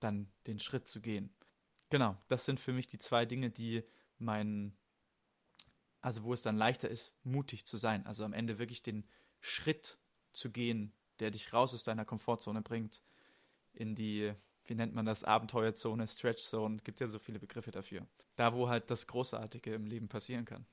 dann 0.00 0.30
den 0.46 0.58
Schritt 0.58 0.86
zu 0.88 1.00
gehen. 1.00 1.34
Genau, 1.90 2.16
das 2.28 2.44
sind 2.44 2.58
für 2.58 2.72
mich 2.72 2.88
die 2.88 2.98
zwei 2.98 3.24
Dinge, 3.26 3.50
die 3.50 3.84
mein, 4.18 4.76
also 6.00 6.24
wo 6.24 6.32
es 6.32 6.42
dann 6.42 6.56
leichter 6.56 6.88
ist, 6.88 7.14
mutig 7.22 7.66
zu 7.66 7.76
sein. 7.76 8.06
Also 8.06 8.24
am 8.24 8.32
Ende 8.32 8.58
wirklich 8.58 8.82
den 8.82 9.06
Schritt 9.40 9.98
zu 10.32 10.50
gehen, 10.50 10.92
der 11.20 11.30
dich 11.30 11.52
raus 11.52 11.74
aus 11.74 11.84
deiner 11.84 12.04
Komfortzone 12.04 12.62
bringt, 12.62 13.02
in 13.72 13.94
die 13.94 14.34
wie 14.68 14.74
nennt 14.74 14.94
man 14.94 15.06
das, 15.06 15.24
Abenteuerzone, 15.24 16.06
Stretchzone, 16.06 16.78
gibt 16.78 17.00
ja 17.00 17.08
so 17.08 17.18
viele 17.18 17.38
Begriffe 17.38 17.70
dafür. 17.70 18.06
Da, 18.34 18.54
wo 18.54 18.68
halt 18.68 18.90
das 18.90 19.06
Großartige 19.06 19.74
im 19.74 19.86
Leben 19.86 20.08
passieren 20.08 20.44
kann. 20.44 20.66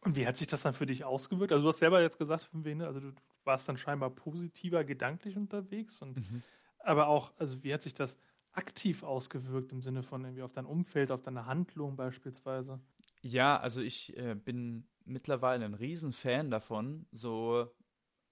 Und 0.00 0.16
wie 0.16 0.26
hat 0.26 0.36
sich 0.36 0.46
das 0.46 0.62
dann 0.62 0.74
für 0.74 0.86
dich 0.86 1.04
ausgewirkt? 1.04 1.52
Also 1.52 1.62
du 1.62 1.68
hast 1.68 1.78
selber 1.78 2.00
jetzt 2.00 2.18
gesagt, 2.18 2.50
also 2.52 3.00
du 3.00 3.12
warst 3.44 3.68
dann 3.68 3.78
scheinbar 3.78 4.10
positiver 4.10 4.84
gedanklich 4.84 5.36
unterwegs 5.36 6.02
und 6.02 6.16
mhm. 6.16 6.42
aber 6.78 7.08
auch, 7.08 7.32
also 7.38 7.62
wie 7.64 7.74
hat 7.74 7.82
sich 7.82 7.94
das 7.94 8.16
aktiv 8.52 9.02
ausgewirkt 9.02 9.72
im 9.72 9.82
Sinne 9.82 10.02
von 10.02 10.24
irgendwie 10.24 10.42
auf 10.42 10.52
dein 10.52 10.66
Umfeld, 10.66 11.10
auf 11.10 11.22
deine 11.22 11.46
Handlung 11.46 11.96
beispielsweise? 11.96 12.80
Ja, 13.22 13.58
also 13.58 13.80
ich 13.80 14.16
äh, 14.16 14.34
bin 14.34 14.86
mittlerweile 15.04 15.64
ein 15.64 15.74
Riesenfan 15.74 16.50
davon, 16.50 17.06
so 17.10 17.68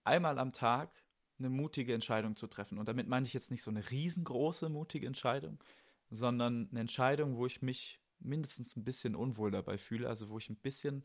einmal 0.06 0.38
am 0.38 0.52
Tag 0.52 0.90
eine 1.38 1.50
mutige 1.50 1.94
Entscheidung 1.94 2.34
zu 2.34 2.46
treffen. 2.46 2.78
Und 2.78 2.88
damit 2.88 3.08
meine 3.08 3.26
ich 3.26 3.34
jetzt 3.34 3.50
nicht 3.50 3.62
so 3.62 3.70
eine 3.70 3.90
riesengroße 3.90 4.68
mutige 4.68 5.06
Entscheidung, 5.06 5.62
sondern 6.10 6.68
eine 6.70 6.80
Entscheidung, 6.80 7.36
wo 7.36 7.46
ich 7.46 7.62
mich 7.62 8.00
mindestens 8.18 8.76
ein 8.76 8.84
bisschen 8.84 9.14
unwohl 9.14 9.50
dabei 9.50 9.76
fühle, 9.78 10.08
also 10.08 10.30
wo 10.30 10.38
ich 10.38 10.48
ein 10.48 10.56
bisschen 10.56 11.04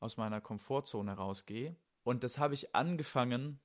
aus 0.00 0.16
meiner 0.16 0.40
Komfortzone 0.40 1.12
rausgehe. 1.12 1.76
Und 2.02 2.24
das 2.24 2.38
habe 2.38 2.54
ich 2.54 2.74
angefangen 2.74 3.60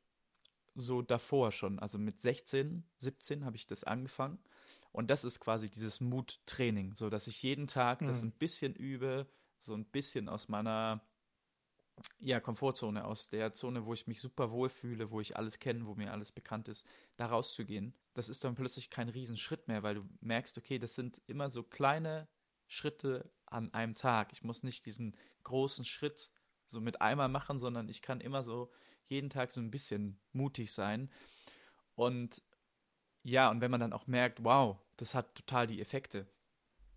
so 0.75 1.01
davor 1.01 1.51
schon. 1.51 1.79
Also 1.79 1.97
mit 1.97 2.21
16, 2.21 2.83
17 2.97 3.45
habe 3.45 3.55
ich 3.55 3.67
das 3.67 3.83
angefangen. 3.83 4.39
Und 4.91 5.09
das 5.09 5.23
ist 5.23 5.39
quasi 5.39 5.69
dieses 5.69 6.01
Muttraining, 6.01 6.93
so 6.93 7.09
dass 7.09 7.27
ich 7.27 7.41
jeden 7.41 7.67
Tag 7.67 8.01
mhm. 8.01 8.07
das 8.07 8.21
ein 8.21 8.31
bisschen 8.31 8.75
übe, 8.75 9.27
so 9.57 9.73
ein 9.73 9.85
bisschen 9.85 10.27
aus 10.29 10.49
meiner 10.49 11.01
ja, 12.19 12.39
Komfortzone, 12.39 13.05
aus 13.05 13.29
der 13.29 13.53
Zone, 13.53 13.85
wo 13.85 13.93
ich 13.93 14.07
mich 14.07 14.21
super 14.21 14.51
wohl 14.51 14.69
fühle, 14.69 15.11
wo 15.11 15.21
ich 15.21 15.37
alles 15.37 15.59
kenne, 15.59 15.85
wo 15.85 15.95
mir 15.95 16.11
alles 16.11 16.31
bekannt 16.31 16.67
ist, 16.67 16.85
da 17.17 17.27
rauszugehen. 17.27 17.93
Das 18.13 18.29
ist 18.29 18.43
dann 18.43 18.55
plötzlich 18.55 18.89
kein 18.89 19.09
Riesenschritt 19.09 19.67
mehr, 19.67 19.83
weil 19.83 19.95
du 19.95 20.09
merkst, 20.21 20.57
okay, 20.57 20.79
das 20.79 20.95
sind 20.95 21.21
immer 21.27 21.49
so 21.49 21.63
kleine 21.63 22.27
Schritte 22.67 23.31
an 23.45 23.73
einem 23.73 23.95
Tag. 23.95 24.33
Ich 24.33 24.43
muss 24.43 24.63
nicht 24.63 24.85
diesen 24.85 25.15
großen 25.43 25.85
Schritt 25.85 26.31
so 26.69 26.81
mit 26.81 27.01
einmal 27.01 27.29
machen, 27.29 27.59
sondern 27.59 27.89
ich 27.89 28.01
kann 28.01 28.21
immer 28.21 28.43
so 28.43 28.71
jeden 29.05 29.29
Tag 29.29 29.51
so 29.51 29.61
ein 29.61 29.71
bisschen 29.71 30.19
mutig 30.31 30.71
sein. 30.73 31.11
Und 31.95 32.41
ja, 33.23 33.49
und 33.49 33.61
wenn 33.61 33.71
man 33.71 33.79
dann 33.79 33.93
auch 33.93 34.07
merkt, 34.07 34.43
wow, 34.43 34.77
das 34.97 35.13
hat 35.13 35.35
total 35.35 35.67
die 35.67 35.81
Effekte. 35.81 36.27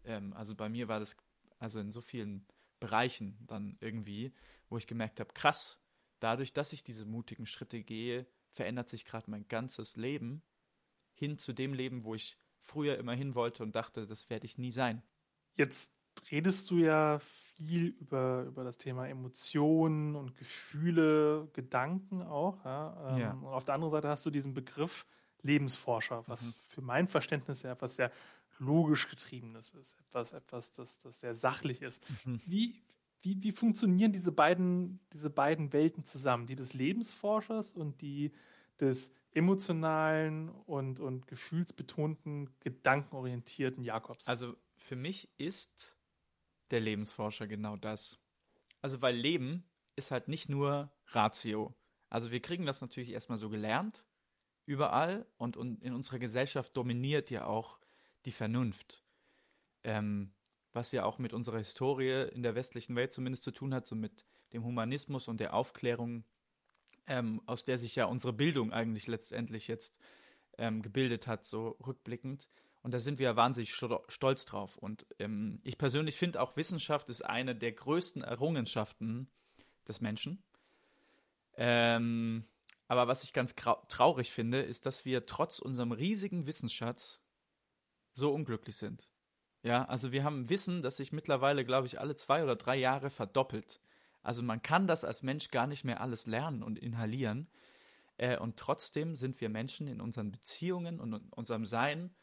Ähm, 0.04 0.32
also 0.32 0.54
bei 0.54 0.68
mir 0.68 0.88
war 0.88 1.00
das 1.00 1.16
also 1.58 1.78
in 1.80 1.92
so 1.92 2.00
vielen 2.00 2.46
Bereichen 2.80 3.38
dann 3.46 3.76
irgendwie, 3.80 4.32
wo 4.68 4.76
ich 4.76 4.86
gemerkt 4.86 5.20
habe, 5.20 5.32
krass, 5.32 5.80
dadurch, 6.20 6.52
dass 6.52 6.72
ich 6.72 6.84
diese 6.84 7.04
mutigen 7.04 7.46
Schritte 7.46 7.82
gehe, 7.82 8.26
verändert 8.50 8.88
sich 8.88 9.04
gerade 9.04 9.30
mein 9.30 9.46
ganzes 9.48 9.96
Leben 9.96 10.42
hin 11.14 11.38
zu 11.38 11.52
dem 11.52 11.72
Leben, 11.72 12.04
wo 12.04 12.14
ich 12.14 12.38
früher 12.58 12.98
immer 12.98 13.14
hin 13.14 13.34
wollte 13.34 13.62
und 13.62 13.74
dachte, 13.74 14.06
das 14.06 14.28
werde 14.28 14.46
ich 14.46 14.58
nie 14.58 14.72
sein. 14.72 15.02
Jetzt 15.54 15.92
redest 16.30 16.70
du 16.70 16.78
ja 16.78 17.18
viel 17.18 17.88
über, 18.00 18.44
über 18.44 18.64
das 18.64 18.78
Thema 18.78 19.06
Emotionen 19.06 20.16
und 20.16 20.34
Gefühle, 20.34 21.48
Gedanken 21.52 22.22
auch. 22.22 22.64
Ja? 22.64 23.14
Ähm, 23.14 23.18
ja. 23.18 23.32
Und 23.32 23.46
auf 23.46 23.64
der 23.64 23.74
anderen 23.74 23.92
Seite 23.92 24.08
hast 24.08 24.24
du 24.26 24.30
diesen 24.30 24.54
Begriff 24.54 25.06
Lebensforscher, 25.42 26.24
was 26.26 26.42
mhm. 26.42 26.54
für 26.68 26.82
mein 26.82 27.08
Verständnis 27.08 27.62
ja 27.62 27.72
etwas 27.72 27.96
sehr 27.96 28.10
logisch 28.58 29.08
getriebenes 29.08 29.70
ist, 29.70 29.98
etwas, 30.00 30.32
etwas, 30.32 30.72
das, 30.72 30.98
das 30.98 31.20
sehr 31.20 31.34
sachlich 31.34 31.82
ist. 31.82 32.02
Mhm. 32.24 32.40
Wie, 32.46 32.82
wie, 33.22 33.42
wie 33.42 33.52
funktionieren 33.52 34.12
diese 34.12 34.32
beiden, 34.32 35.00
diese 35.12 35.30
beiden 35.30 35.72
Welten 35.72 36.04
zusammen, 36.04 36.46
die 36.46 36.56
des 36.56 36.74
Lebensforschers 36.74 37.72
und 37.72 38.00
die 38.00 38.32
des 38.80 39.12
emotionalen 39.32 40.48
und, 40.48 41.00
und 41.00 41.26
gefühlsbetonten, 41.26 42.50
gedankenorientierten 42.60 43.82
Jakobs? 43.82 44.28
Also 44.28 44.56
für 44.76 44.96
mich 44.96 45.28
ist 45.38 45.96
der 46.70 46.80
Lebensforscher 46.80 47.46
genau 47.46 47.76
das. 47.76 48.18
Also 48.80 49.02
weil 49.02 49.16
Leben 49.16 49.64
ist 49.96 50.10
halt 50.10 50.28
nicht 50.28 50.48
nur 50.48 50.92
Ratio. 51.08 51.74
Also 52.08 52.30
wir 52.30 52.40
kriegen 52.40 52.66
das 52.66 52.80
natürlich 52.80 53.10
erstmal 53.10 53.38
so 53.38 53.48
gelernt, 53.48 54.04
überall 54.66 55.26
und, 55.36 55.56
und 55.56 55.82
in 55.82 55.94
unserer 55.94 56.18
Gesellschaft 56.18 56.76
dominiert 56.76 57.30
ja 57.30 57.46
auch 57.46 57.78
die 58.26 58.32
Vernunft. 58.32 59.02
Ähm, 59.84 60.32
was 60.72 60.92
ja 60.92 61.04
auch 61.04 61.18
mit 61.18 61.32
unserer 61.32 61.58
Historie 61.58 62.28
in 62.32 62.42
der 62.42 62.54
westlichen 62.54 62.94
Welt 62.96 63.12
zumindest 63.12 63.44
zu 63.44 63.50
tun 63.50 63.72
hat, 63.72 63.86
so 63.86 63.94
mit 63.96 64.26
dem 64.52 64.62
Humanismus 64.62 65.26
und 65.26 65.40
der 65.40 65.54
Aufklärung, 65.54 66.24
ähm, 67.06 67.40
aus 67.46 67.64
der 67.64 67.78
sich 67.78 67.96
ja 67.96 68.04
unsere 68.04 68.34
Bildung 68.34 68.72
eigentlich 68.72 69.06
letztendlich 69.06 69.68
jetzt 69.68 69.96
ähm, 70.58 70.82
gebildet 70.82 71.26
hat, 71.26 71.46
so 71.46 71.78
rückblickend. 71.86 72.48
Und 72.82 72.92
da 72.92 73.00
sind 73.00 73.18
wir 73.18 73.36
wahnsinnig 73.36 73.74
stolz 73.74 74.44
drauf. 74.44 74.76
Und 74.76 75.06
ähm, 75.18 75.60
ich 75.64 75.78
persönlich 75.78 76.16
finde 76.16 76.40
auch, 76.40 76.56
Wissenschaft 76.56 77.08
ist 77.08 77.24
eine 77.24 77.56
der 77.56 77.72
größten 77.72 78.22
Errungenschaften 78.22 79.28
des 79.88 80.00
Menschen. 80.00 80.42
Ähm, 81.56 82.44
aber 82.86 83.08
was 83.08 83.24
ich 83.24 83.32
ganz 83.32 83.54
traurig 83.88 84.30
finde, 84.30 84.62
ist, 84.62 84.86
dass 84.86 85.04
wir 85.04 85.26
trotz 85.26 85.58
unserem 85.58 85.92
riesigen 85.92 86.46
Wissensschatz 86.46 87.20
so 88.16 88.32
unglücklich 88.32 88.76
sind. 88.76 89.08
Ja, 89.62 89.84
also 89.84 90.10
wir 90.10 90.24
haben 90.24 90.48
Wissen, 90.48 90.82
das 90.82 90.96
sich 90.96 91.12
mittlerweile, 91.12 91.64
glaube 91.64 91.86
ich, 91.86 92.00
alle 92.00 92.16
zwei 92.16 92.42
oder 92.42 92.56
drei 92.56 92.76
Jahre 92.76 93.10
verdoppelt. 93.10 93.80
Also 94.22 94.42
man 94.42 94.62
kann 94.62 94.86
das 94.86 95.04
als 95.04 95.22
Mensch 95.22 95.50
gar 95.50 95.66
nicht 95.66 95.84
mehr 95.84 96.00
alles 96.00 96.26
lernen 96.26 96.62
und 96.62 96.78
inhalieren. 96.78 97.48
Äh, 98.16 98.38
und 98.38 98.56
trotzdem 98.56 99.16
sind 99.16 99.40
wir 99.40 99.48
Menschen 99.48 99.86
in 99.86 100.00
unseren 100.00 100.30
Beziehungen 100.32 100.98
und 100.98 101.12
in 101.12 101.28
unserem 101.30 101.64
Sein 101.64 102.14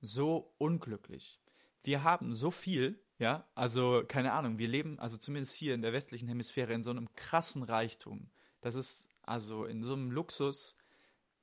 so 0.00 0.54
unglücklich. 0.58 1.40
Wir 1.82 2.04
haben 2.04 2.34
so 2.34 2.50
viel, 2.50 3.02
ja, 3.18 3.48
also 3.54 4.02
keine 4.06 4.32
Ahnung, 4.32 4.58
wir 4.58 4.68
leben, 4.68 4.98
also 4.98 5.16
zumindest 5.16 5.54
hier 5.54 5.74
in 5.74 5.82
der 5.82 5.92
westlichen 5.92 6.28
Hemisphäre, 6.28 6.74
in 6.74 6.82
so 6.82 6.90
einem 6.90 7.12
krassen 7.14 7.62
Reichtum. 7.62 8.30
Das 8.60 8.74
ist 8.74 9.06
also 9.22 9.64
in 9.64 9.82
so 9.82 9.94
einem 9.94 10.10
Luxus, 10.10 10.76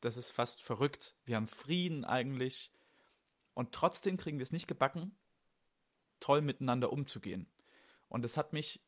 das 0.01 0.17
ist 0.17 0.31
fast 0.31 0.61
verrückt. 0.61 1.15
Wir 1.25 1.35
haben 1.35 1.47
Frieden 1.47 2.05
eigentlich 2.05 2.71
und 3.57 3.71
trotzdem 3.71 4.17
kriegen 4.17 4.37
wir 4.37 4.43
es 4.43 4.51
nicht 4.51 4.67
gebacken, 4.67 5.17
toll 6.19 6.41
miteinander 6.41 6.93
umzugehen. 6.93 7.47
Und 8.07 8.21
das 8.21 8.37
hat 8.37 8.53
mich 8.53 8.85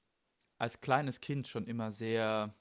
als 0.59 0.79
kleines 0.79 1.21
Kind 1.21 1.47
schon 1.47 1.65
immer 1.65 1.91
sehr 1.91 2.53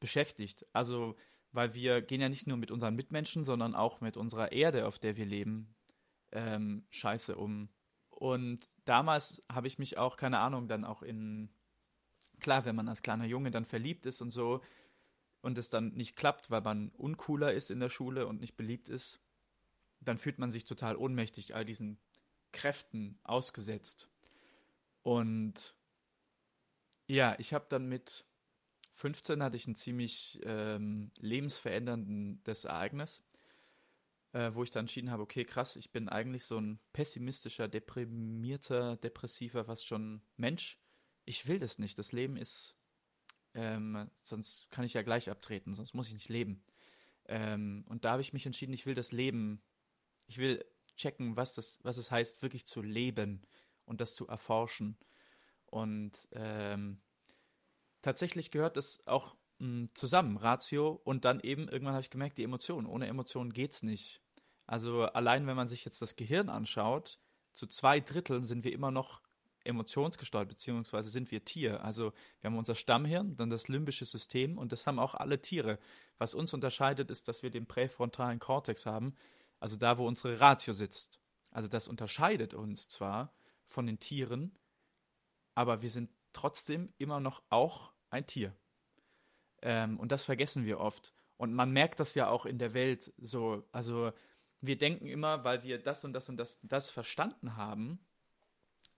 beschäftigt. 0.00 0.66
Also, 0.72 1.14
weil 1.52 1.74
wir 1.74 2.02
gehen 2.02 2.20
ja 2.20 2.28
nicht 2.28 2.48
nur 2.48 2.56
mit 2.56 2.72
unseren 2.72 2.96
Mitmenschen, 2.96 3.44
sondern 3.44 3.76
auch 3.76 4.00
mit 4.00 4.16
unserer 4.16 4.50
Erde, 4.50 4.84
auf 4.88 4.98
der 4.98 5.16
wir 5.16 5.26
leben, 5.26 5.76
ähm, 6.32 6.84
scheiße 6.90 7.36
um. 7.36 7.68
Und 8.10 8.68
damals 8.84 9.40
habe 9.48 9.68
ich 9.68 9.78
mich 9.78 9.96
auch, 9.96 10.16
keine 10.16 10.40
Ahnung, 10.40 10.66
dann 10.66 10.84
auch 10.84 11.02
in, 11.02 11.50
klar, 12.40 12.64
wenn 12.64 12.74
man 12.74 12.88
als 12.88 13.02
kleiner 13.02 13.26
Junge 13.26 13.52
dann 13.52 13.64
verliebt 13.64 14.06
ist 14.06 14.20
und 14.22 14.32
so 14.32 14.60
und 15.40 15.56
es 15.56 15.70
dann 15.70 15.90
nicht 15.90 16.16
klappt, 16.16 16.50
weil 16.50 16.62
man 16.62 16.88
uncooler 16.96 17.52
ist 17.52 17.70
in 17.70 17.78
der 17.78 17.90
Schule 17.90 18.26
und 18.26 18.40
nicht 18.40 18.56
beliebt 18.56 18.88
ist, 18.88 19.20
dann 20.00 20.18
fühlt 20.18 20.38
man 20.38 20.50
sich 20.50 20.64
total 20.64 20.96
ohnmächtig 20.96 21.54
all 21.54 21.64
diesen 21.64 21.98
Kräften 22.52 23.18
ausgesetzt. 23.24 24.08
Und 25.02 25.74
ja, 27.06 27.34
ich 27.38 27.54
habe 27.54 27.66
dann 27.68 27.88
mit 27.88 28.24
15 28.94 29.42
hatte 29.42 29.56
ich 29.56 29.66
ein 29.66 29.76
ziemlich 29.76 30.40
ähm, 30.44 31.10
lebensveränderndes 31.20 32.64
Ereignis 32.64 33.22
äh, 34.32 34.54
wo 34.54 34.62
ich 34.62 34.70
dann 34.70 34.82
entschieden 34.82 35.10
habe, 35.10 35.22
okay, 35.22 35.44
krass, 35.44 35.76
ich 35.76 35.90
bin 35.90 36.08
eigentlich 36.08 36.44
so 36.44 36.58
ein 36.58 36.78
pessimistischer, 36.92 37.68
deprimierter, 37.68 38.96
depressiver, 38.96 39.66
was 39.68 39.84
schon 39.84 40.22
Mensch. 40.36 40.78
Ich 41.24 41.46
will 41.46 41.58
das 41.58 41.78
nicht. 41.78 41.98
Das 41.98 42.12
Leben 42.12 42.36
ist, 42.36 42.76
ähm, 43.54 44.10
sonst 44.22 44.70
kann 44.70 44.84
ich 44.84 44.94
ja 44.94 45.02
gleich 45.02 45.30
abtreten, 45.30 45.74
sonst 45.74 45.94
muss 45.94 46.08
ich 46.08 46.14
nicht 46.14 46.28
leben. 46.28 46.62
Ähm, 47.26 47.84
und 47.88 48.04
da 48.04 48.12
habe 48.12 48.22
ich 48.22 48.32
mich 48.32 48.46
entschieden, 48.46 48.72
ich 48.72 48.86
will 48.86 48.94
das 48.94 49.12
Leben, 49.12 49.62
ich 50.28 50.38
will 50.38 50.64
checken, 50.96 51.36
was 51.36 51.54
das, 51.54 51.78
was 51.82 51.96
es 51.96 52.10
heißt, 52.10 52.42
wirklich 52.42 52.66
zu 52.66 52.82
leben 52.82 53.42
und 53.84 54.00
das 54.00 54.14
zu 54.14 54.28
erforschen. 54.28 54.96
Und 55.66 56.28
ähm, 56.32 57.00
tatsächlich 58.02 58.50
gehört 58.50 58.76
es 58.76 59.04
auch 59.06 59.36
zusammen, 59.94 60.36
Ratio 60.36 61.00
und 61.02 61.24
dann 61.24 61.40
eben 61.40 61.68
irgendwann 61.68 61.94
habe 61.94 62.02
ich 62.02 62.10
gemerkt, 62.10 62.38
die 62.38 62.44
Emotionen. 62.44 62.86
Ohne 62.86 63.08
Emotionen 63.08 63.52
geht's 63.52 63.82
nicht. 63.82 64.22
Also 64.66 65.02
allein 65.04 65.48
wenn 65.48 65.56
man 65.56 65.66
sich 65.66 65.84
jetzt 65.84 66.00
das 66.00 66.14
Gehirn 66.14 66.48
anschaut, 66.48 67.18
zu 67.52 67.66
zwei 67.66 67.98
Dritteln 67.98 68.44
sind 68.44 68.62
wir 68.62 68.72
immer 68.72 68.92
noch 68.92 69.20
emotionsgesteuert, 69.64 70.48
beziehungsweise 70.48 71.10
sind 71.10 71.32
wir 71.32 71.44
Tier. 71.44 71.82
Also 71.82 72.12
wir 72.40 72.50
haben 72.50 72.58
unser 72.58 72.76
Stammhirn, 72.76 73.36
dann 73.36 73.50
das 73.50 73.66
limbische 73.66 74.04
System 74.04 74.58
und 74.58 74.70
das 74.70 74.86
haben 74.86 75.00
auch 75.00 75.14
alle 75.14 75.42
Tiere. 75.42 75.78
Was 76.18 76.34
uns 76.34 76.54
unterscheidet, 76.54 77.10
ist, 77.10 77.26
dass 77.26 77.42
wir 77.42 77.50
den 77.50 77.66
präfrontalen 77.66 78.38
Kortex 78.38 78.86
haben, 78.86 79.16
also 79.60 79.76
da, 79.76 79.98
wo 79.98 80.06
unsere 80.06 80.40
Ratio 80.40 80.72
sitzt. 80.72 81.20
Also 81.50 81.68
das 81.68 81.88
unterscheidet 81.88 82.54
uns 82.54 82.88
zwar 82.88 83.34
von 83.66 83.86
den 83.86 83.98
Tieren, 83.98 84.58
aber 85.54 85.82
wir 85.82 85.90
sind 85.90 86.10
trotzdem 86.32 86.92
immer 86.98 87.20
noch 87.20 87.42
auch 87.50 87.92
ein 88.10 88.26
Tier. 88.26 88.54
Ähm, 89.62 89.98
und 89.98 90.12
das 90.12 90.24
vergessen 90.24 90.64
wir 90.64 90.78
oft. 90.78 91.12
Und 91.36 91.54
man 91.54 91.72
merkt 91.72 92.00
das 92.00 92.14
ja 92.14 92.28
auch 92.28 92.46
in 92.46 92.58
der 92.58 92.74
Welt 92.74 93.12
so. 93.18 93.64
Also 93.72 94.12
wir 94.60 94.76
denken 94.76 95.06
immer, 95.06 95.44
weil 95.44 95.62
wir 95.62 95.82
das 95.82 96.04
und 96.04 96.12
das 96.12 96.28
und 96.28 96.36
das, 96.36 96.58
das 96.62 96.90
verstanden 96.90 97.56
haben, 97.56 98.00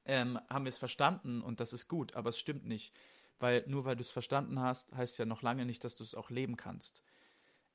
ähm, 0.05 0.38
haben 0.49 0.64
wir 0.64 0.70
es 0.70 0.79
verstanden 0.79 1.42
und 1.42 1.61
das 1.61 1.73
ist 1.73 1.88
gut, 1.88 2.14
aber 2.14 2.31
es 2.31 2.38
stimmt 2.38 2.64
nicht. 2.66 2.94
Weil 3.38 3.64
nur 3.66 3.85
weil 3.85 3.96
du 3.96 4.03
es 4.03 4.11
verstanden 4.11 4.61
hast, 4.61 4.92
heißt 4.94 5.18
ja 5.18 5.25
noch 5.25 5.42
lange 5.42 5.64
nicht, 5.64 5.85
dass 5.85 5.96
du 5.96 6.05
es 6.05 6.14
auch 6.14 6.31
leben 6.31 6.57
kannst. 6.57 7.03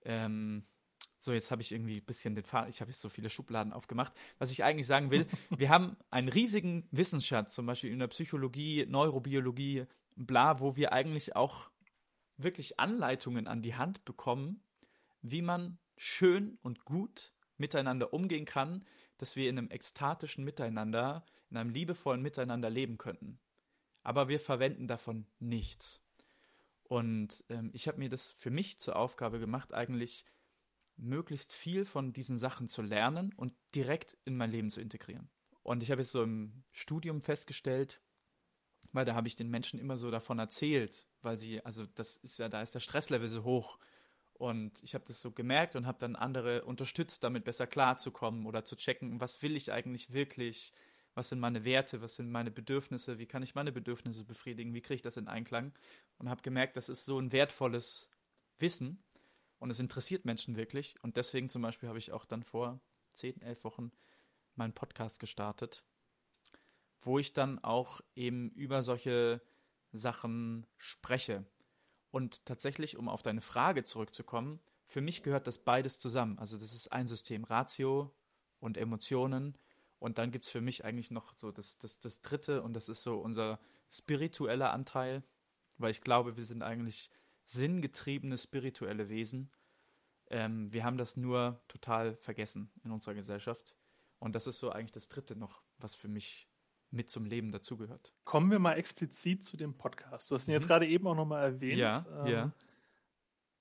Ähm, 0.02 0.67
so, 1.25 1.33
jetzt 1.33 1.51
habe 1.51 1.61
ich 1.61 1.71
irgendwie 1.71 1.97
ein 1.97 2.05
bisschen 2.05 2.35
den 2.35 2.45
Faden, 2.45 2.69
ich 2.69 2.81
habe 2.81 2.91
jetzt 2.91 3.01
so 3.01 3.09
viele 3.09 3.29
Schubladen 3.29 3.73
aufgemacht. 3.73 4.13
Was 4.38 4.51
ich 4.51 4.63
eigentlich 4.63 4.88
sagen 4.88 5.11
will, 5.11 5.27
wir 5.49 5.69
haben 5.69 5.97
einen 6.11 6.29
riesigen 6.29 6.88
Wissensschatz, 6.91 7.53
zum 7.53 7.65
Beispiel 7.65 7.91
in 7.91 7.99
der 7.99 8.07
Psychologie, 8.07 8.85
Neurobiologie, 8.88 9.85
bla, 10.15 10.59
wo 10.59 10.75
wir 10.75 10.93
eigentlich 10.93 11.35
auch 11.35 11.71
wirklich 12.38 12.79
Anleitungen 12.79 13.47
an 13.47 13.61
die 13.61 13.75
Hand 13.75 14.05
bekommen, 14.05 14.61
wie 15.21 15.41
man 15.41 15.77
schön 15.97 16.57
und 16.61 16.85
gut 16.85 17.33
miteinander 17.57 18.13
umgehen 18.13 18.45
kann, 18.45 18.85
dass 19.17 19.35
wir 19.35 19.49
in 19.49 19.57
einem 19.57 19.71
ekstatischen 19.71 20.43
Miteinander, 20.43 21.25
in 21.49 21.57
einem 21.57 21.69
liebevollen 21.69 22.21
Miteinander 22.21 22.69
leben 22.69 22.97
könnten. 22.97 23.39
Aber 24.03 24.27
wir 24.27 24.39
verwenden 24.39 24.88
davon 24.88 25.25
nichts. 25.39 26.01
Und 26.83 27.43
ähm, 27.49 27.71
ich 27.73 27.88
habe 27.88 27.97
mir 27.97 28.09
das 28.09 28.31
für 28.31 28.51
mich 28.51 28.77
zur 28.77 28.95
Aufgabe 28.95 29.39
gemacht, 29.39 29.73
eigentlich 29.73 30.25
möglichst 30.97 31.53
viel 31.53 31.86
von 31.86 32.13
diesen 32.13 32.38
Sachen 32.38 32.67
zu 32.67 32.81
lernen 32.81 33.34
und 33.36 33.53
direkt 33.73 34.17
in 34.25 34.38
mein 34.38 34.51
Leben 34.51 34.69
zu 34.69 34.81
integrieren. 34.81 35.29
Und 35.63 35.84
ich 35.84 35.91
habe 35.91 36.01
jetzt 36.01 36.12
so 36.12 36.23
im 36.23 36.63
Studium 36.71 37.21
festgestellt, 37.21 38.01
weil 38.91 39.05
da 39.05 39.15
habe 39.15 39.27
ich 39.27 39.36
den 39.36 39.49
Menschen 39.49 39.79
immer 39.79 39.97
so 39.97 40.12
davon 40.12 40.39
erzählt, 40.39 41.08
weil 41.21 41.38
sie, 41.38 41.63
also 41.65 41.86
das 41.86 42.17
ist 42.17 42.39
ja, 42.39 42.49
da 42.49 42.62
ist 42.62 42.75
der 42.75 42.79
Stresslevel 42.79 43.27
so 43.27 43.43
hoch. 43.43 43.79
Und 44.34 44.84
ich 44.84 44.93
habe 44.93 45.05
das 45.08 45.21
so 45.21 45.31
gemerkt 45.31 45.75
und 45.75 45.88
habe 45.88 45.97
dann 45.97 46.15
andere 46.15 46.65
unterstützt, 46.65 47.23
damit 47.23 47.45
besser 47.45 47.67
klarzukommen 47.67 48.45
oder 48.45 48.63
zu 48.63 48.75
checken, 48.75 49.21
was 49.21 49.41
will 49.41 49.55
ich 49.55 49.71
eigentlich 49.71 50.12
wirklich, 50.12 50.73
was 51.13 51.29
sind 51.29 51.39
meine 51.39 51.63
Werte, 51.63 52.01
was 52.01 52.15
sind 52.15 52.29
meine 52.29 52.51
Bedürfnisse, 52.51 53.17
wie 53.17 53.27
kann 53.27 53.43
ich 53.43 53.55
meine 53.55 53.71
Bedürfnisse 53.71 54.25
befriedigen, 54.25 54.73
wie 54.73 54.81
kriege 54.81 54.95
ich 54.95 55.01
das 55.01 55.17
in 55.17 55.29
Einklang. 55.29 55.73
Und 56.17 56.29
habe 56.29 56.41
gemerkt, 56.41 56.75
das 56.75 56.89
ist 56.89 57.05
so 57.05 57.17
ein 57.17 57.31
wertvolles 57.31 58.10
Wissen 58.60 59.05
und 59.65 59.71
es 59.71 59.80
interessiert 59.80 60.25
Menschen 60.25 60.58
wirklich. 60.58 60.95
Und 61.01 61.17
deswegen 61.17 61.49
zum 61.49 61.63
Beispiel 61.63 61.89
habe 61.89 61.97
ich 61.97 62.12
auch 62.12 62.25
dann 62.25 62.43
vor 62.43 62.80
zehn, 63.15 63.41
elf 63.41 63.63
Wochen 63.63 63.91
meinen 64.54 64.73
Podcast 64.73 65.19
gestartet, 65.19 65.84
wo 67.01 67.17
ich 67.17 67.34
dann 67.34 67.58
auch 67.63 67.99
eben 68.13 68.51
über 68.51 68.84
solche 68.84 69.41
Sachen 69.91 70.67
spreche. 70.78 71.47
Und 72.12 72.45
tatsächlich, 72.45 72.95
um 72.95 73.10
auf 73.10 73.23
deine 73.23 73.41
Frage 73.41 73.84
zurückzukommen, 73.84 74.60
für 74.86 75.01
mich 75.01 75.23
gehört 75.23 75.47
das 75.47 75.58
beides 75.58 75.97
zusammen. 75.97 76.38
Also 76.38 76.60
das 76.60 76.71
ist 76.71 76.91
ein 76.91 77.08
System 77.08 77.43
Ratio 77.43 78.15
und 78.60 78.78
Emotionen. 78.78 79.58
Und 79.97 80.19
dann 80.19 80.30
gibt 80.30 80.45
es 80.45 80.51
für 80.51 80.62
mich 80.62 80.86
eigentlich 80.86 81.10
noch 81.10 81.34
so 81.38 81.51
das, 81.51 81.80
das, 81.80 81.97
das 81.97 82.21
dritte 82.21 82.62
und 82.62 82.73
das 82.73 82.88
ist 82.88 83.01
so 83.01 83.17
unser 83.17 83.60
spiritueller 83.89 84.71
Anteil, 84.71 85.23
weil 85.80 85.89
ich 85.89 86.01
glaube, 86.01 86.38
wir 86.38 86.45
sind 86.45 86.62
eigentlich 86.62 87.10
sinngetriebene 87.45 88.38
spirituelle 88.38 89.10
Wesen. 89.10 89.51
Ähm, 90.27 90.71
wir 90.73 90.84
haben 90.84 90.97
das 90.97 91.17
nur 91.17 91.62
total 91.67 92.15
vergessen 92.17 92.71
in 92.84 92.91
unserer 92.91 93.13
Gesellschaft. 93.13 93.75
Und 94.19 94.34
das 94.34 94.47
ist 94.47 94.60
so 94.60 94.71
eigentlich 94.71 94.91
das 94.91 95.08
dritte 95.08 95.36
noch, 95.36 95.63
was 95.77 95.95
für 95.95 96.08
mich 96.08 96.49
mit 96.91 97.10
zum 97.10 97.25
Leben 97.25 97.51
dazugehört. 97.51 98.13
Kommen 98.23 98.49
wir 98.51 98.60
mal 98.60 98.73
explizit 98.73 99.43
zu 99.43 99.58
dem 99.58 99.77
Podcast. 99.77 100.31
Du 100.31 100.36
hast 100.36 100.47
ihn 100.47 100.51
mhm. 100.51 100.60
jetzt 100.62 100.67
gerade 100.67 100.88
eben 100.88 101.05
auch 101.08 101.15
nochmal 101.15 101.43
erwähnt. 101.43 101.79
Ja, 101.79 102.05
ähm, 102.21 102.27
ja. 102.27 102.51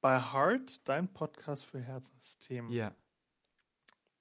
Bei 0.00 0.20
Heart, 0.20 0.88
dein 0.88 1.12
Podcast 1.12 1.64
für 1.64 1.80
Herzensthemen. 1.80 2.70
Ja. 2.70 2.94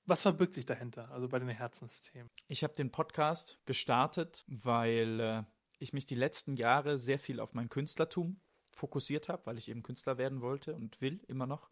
Was 0.05 0.21
verbirgt 0.21 0.53
sich 0.53 0.65
dahinter, 0.65 1.09
also 1.11 1.29
bei 1.29 1.39
den 1.39 1.47
Herzensthemen? 1.47 2.29
Ich 2.47 2.63
habe 2.63 2.73
den 2.73 2.91
Podcast 2.91 3.59
gestartet, 3.65 4.43
weil 4.47 5.19
äh, 5.19 5.43
ich 5.79 5.93
mich 5.93 6.05
die 6.05 6.15
letzten 6.15 6.57
Jahre 6.57 6.99
sehr 6.99 7.19
viel 7.19 7.39
auf 7.39 7.53
mein 7.53 7.69
Künstlertum 7.69 8.41
fokussiert 8.73 9.29
habe, 9.29 9.45
weil 9.45 9.57
ich 9.57 9.69
eben 9.69 9.83
Künstler 9.83 10.17
werden 10.17 10.41
wollte 10.41 10.75
und 10.75 10.99
will 11.01 11.21
immer 11.27 11.45
noch. 11.45 11.69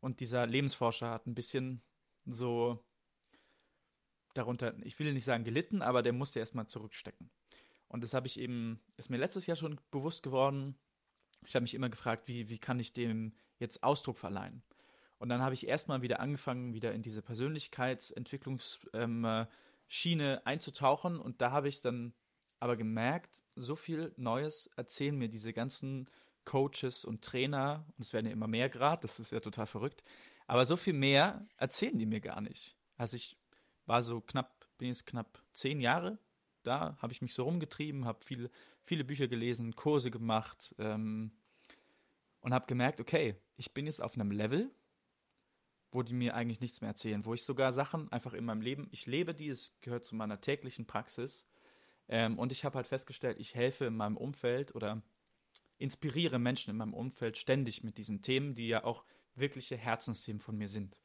Und 0.00 0.20
dieser 0.20 0.46
Lebensforscher 0.46 1.10
hat 1.10 1.26
ein 1.26 1.34
bisschen 1.34 1.82
so 2.24 2.82
darunter, 4.34 4.74
ich 4.82 4.98
will 4.98 5.12
nicht 5.12 5.24
sagen 5.24 5.44
gelitten, 5.44 5.82
aber 5.82 6.02
der 6.02 6.12
musste 6.12 6.40
erstmal 6.40 6.66
zurückstecken. 6.66 7.30
Und 7.88 8.04
das 8.04 8.14
habe 8.14 8.26
ich 8.26 8.38
eben, 8.38 8.80
ist 8.96 9.10
mir 9.10 9.18
letztes 9.18 9.46
Jahr 9.46 9.56
schon 9.56 9.80
bewusst 9.90 10.22
geworden. 10.22 10.76
Ich 11.46 11.54
habe 11.54 11.62
mich 11.62 11.74
immer 11.74 11.88
gefragt, 11.88 12.28
wie, 12.28 12.48
wie 12.48 12.58
kann 12.58 12.78
ich 12.78 12.92
dem 12.92 13.34
jetzt 13.58 13.82
Ausdruck 13.82 14.18
verleihen? 14.18 14.62
Und 15.18 15.28
dann 15.28 15.42
habe 15.42 15.54
ich 15.54 15.66
erstmal 15.66 16.00
wieder 16.00 16.20
angefangen, 16.20 16.72
wieder 16.72 16.94
in 16.94 17.02
diese 17.02 17.20
Persönlichkeitsentwicklungsschiene 17.20 18.94
ähm, 18.94 20.40
einzutauchen. 20.44 21.18
Und 21.18 21.42
da 21.42 21.50
habe 21.50 21.68
ich 21.68 21.80
dann 21.80 22.14
aber 22.60 22.76
gemerkt, 22.76 23.42
so 23.56 23.74
viel 23.74 24.12
Neues 24.16 24.70
erzählen 24.76 25.16
mir 25.16 25.28
diese 25.28 25.52
ganzen 25.52 26.08
Coaches 26.44 27.04
und 27.04 27.22
Trainer, 27.22 27.84
und 27.96 28.04
es 28.04 28.12
werden 28.12 28.26
ja 28.26 28.32
immer 28.32 28.48
mehr 28.48 28.68
gerade, 28.68 29.02
das 29.02 29.18
ist 29.18 29.32
ja 29.32 29.40
total 29.40 29.66
verrückt, 29.66 30.02
aber 30.46 30.66
so 30.66 30.76
viel 30.76 30.94
mehr 30.94 31.44
erzählen 31.56 31.98
die 31.98 32.06
mir 32.06 32.20
gar 32.20 32.40
nicht. 32.40 32.76
Also 32.96 33.16
ich 33.16 33.36
war 33.86 34.02
so 34.02 34.20
knapp, 34.20 34.66
bin 34.78 34.88
jetzt 34.88 35.06
knapp 35.06 35.42
zehn 35.52 35.80
Jahre 35.80 36.18
da, 36.62 36.96
habe 37.00 37.12
ich 37.12 37.22
mich 37.22 37.34
so 37.34 37.44
rumgetrieben, 37.44 38.04
habe 38.04 38.24
viele, 38.24 38.50
viele 38.82 39.04
Bücher 39.04 39.28
gelesen, 39.28 39.76
Kurse 39.76 40.10
gemacht 40.10 40.74
ähm, 40.78 41.32
und 42.40 42.54
habe 42.54 42.66
gemerkt, 42.66 43.00
okay, 43.00 43.36
ich 43.56 43.72
bin 43.72 43.86
jetzt 43.86 44.02
auf 44.02 44.14
einem 44.14 44.30
Level, 44.30 44.70
wo 45.92 46.02
die 46.02 46.14
mir 46.14 46.34
eigentlich 46.34 46.60
nichts 46.60 46.80
mehr 46.80 46.90
erzählen, 46.90 47.24
wo 47.24 47.34
ich 47.34 47.42
sogar 47.42 47.72
Sachen 47.72 48.10
einfach 48.12 48.32
in 48.32 48.44
meinem 48.44 48.60
Leben, 48.60 48.88
ich 48.92 49.06
lebe 49.06 49.34
die, 49.34 49.48
es 49.48 49.80
gehört 49.80 50.04
zu 50.04 50.14
meiner 50.14 50.40
täglichen 50.40 50.86
Praxis 50.86 51.46
ähm, 52.08 52.38
und 52.38 52.52
ich 52.52 52.64
habe 52.64 52.76
halt 52.76 52.86
festgestellt, 52.86 53.38
ich 53.40 53.54
helfe 53.54 53.86
in 53.86 53.96
meinem 53.96 54.16
Umfeld 54.16 54.74
oder 54.74 55.02
inspiriere 55.80 56.38
Menschen 56.38 56.70
in 56.70 56.76
meinem 56.76 56.94
Umfeld 56.94 57.38
ständig 57.38 57.82
mit 57.82 57.98
diesen 57.98 58.22
Themen, 58.22 58.54
die 58.54 58.68
ja 58.68 58.84
auch 58.84 59.04
wirkliche 59.34 59.76
Herzensthemen 59.76 60.40
von 60.40 60.56
mir 60.56 60.68
sind. 60.68 61.00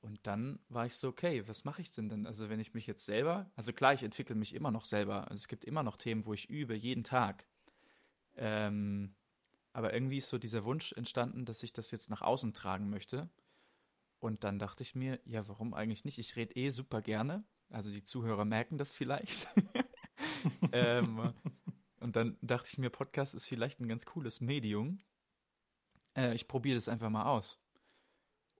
Und 0.00 0.26
dann 0.26 0.60
war 0.68 0.86
ich 0.86 0.94
so, 0.94 1.08
okay, 1.08 1.46
was 1.48 1.64
mache 1.64 1.82
ich 1.82 1.90
denn 1.90 2.08
denn? 2.08 2.26
Also 2.26 2.48
wenn 2.48 2.60
ich 2.60 2.72
mich 2.72 2.86
jetzt 2.86 3.04
selber, 3.04 3.50
also 3.56 3.72
klar, 3.72 3.94
ich 3.94 4.04
entwickle 4.04 4.36
mich 4.36 4.54
immer 4.54 4.70
noch 4.70 4.84
selber. 4.84 5.22
Also 5.28 5.34
es 5.34 5.48
gibt 5.48 5.64
immer 5.64 5.82
noch 5.82 5.96
Themen, 5.96 6.24
wo 6.24 6.32
ich 6.32 6.48
übe, 6.48 6.74
jeden 6.74 7.02
Tag. 7.02 7.46
Ähm, 8.36 9.16
aber 9.72 9.92
irgendwie 9.92 10.18
ist 10.18 10.28
so 10.28 10.38
dieser 10.38 10.64
Wunsch 10.64 10.92
entstanden, 10.92 11.44
dass 11.44 11.62
ich 11.64 11.72
das 11.72 11.90
jetzt 11.90 12.10
nach 12.10 12.22
außen 12.22 12.54
tragen 12.54 12.88
möchte. 12.90 13.28
Und 14.20 14.44
dann 14.44 14.60
dachte 14.60 14.82
ich 14.84 14.94
mir, 14.94 15.20
ja, 15.24 15.48
warum 15.48 15.74
eigentlich 15.74 16.04
nicht? 16.04 16.18
Ich 16.18 16.36
rede 16.36 16.54
eh 16.54 16.70
super 16.70 17.02
gerne. 17.02 17.44
Also 17.70 17.90
die 17.90 18.04
Zuhörer 18.04 18.44
merken 18.44 18.78
das 18.78 18.92
vielleicht. 18.92 19.48
ähm, 20.72 21.32
und 22.00 22.16
dann 22.16 22.36
dachte 22.42 22.68
ich 22.70 22.78
mir, 22.78 22.90
Podcast 22.90 23.34
ist 23.34 23.46
vielleicht 23.46 23.80
ein 23.80 23.88
ganz 23.88 24.06
cooles 24.06 24.40
Medium. 24.40 25.00
Äh, 26.16 26.34
ich 26.34 26.48
probiere 26.48 26.76
das 26.76 26.88
einfach 26.88 27.10
mal 27.10 27.26
aus. 27.26 27.58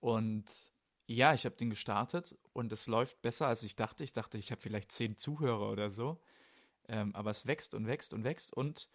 Und 0.01 0.44
ja, 1.07 1.35
ich 1.35 1.44
habe 1.44 1.57
den 1.57 1.70
gestartet 1.70 2.37
und 2.53 2.72
es 2.72 2.87
läuft 2.87 3.22
besser, 3.22 3.46
als 3.46 3.62
ich 3.62 3.77
dachte. 3.77 4.05
Ich 4.05 4.12
dachte, 4.12 4.38
ich 4.38 4.51
habe 4.51 4.61
vielleicht 4.61 4.92
zehn 4.92 5.16
Zuhörer 5.16 5.70
oder 5.70 5.90
so. 5.90 6.20
Ähm, 6.88 7.14
aber 7.14 7.31
es 7.31 7.46
wächst 7.46 7.74
und 7.74 7.87
wächst 7.87 8.12
und 8.14 8.24
wächst 8.24 8.53
und 8.53 8.88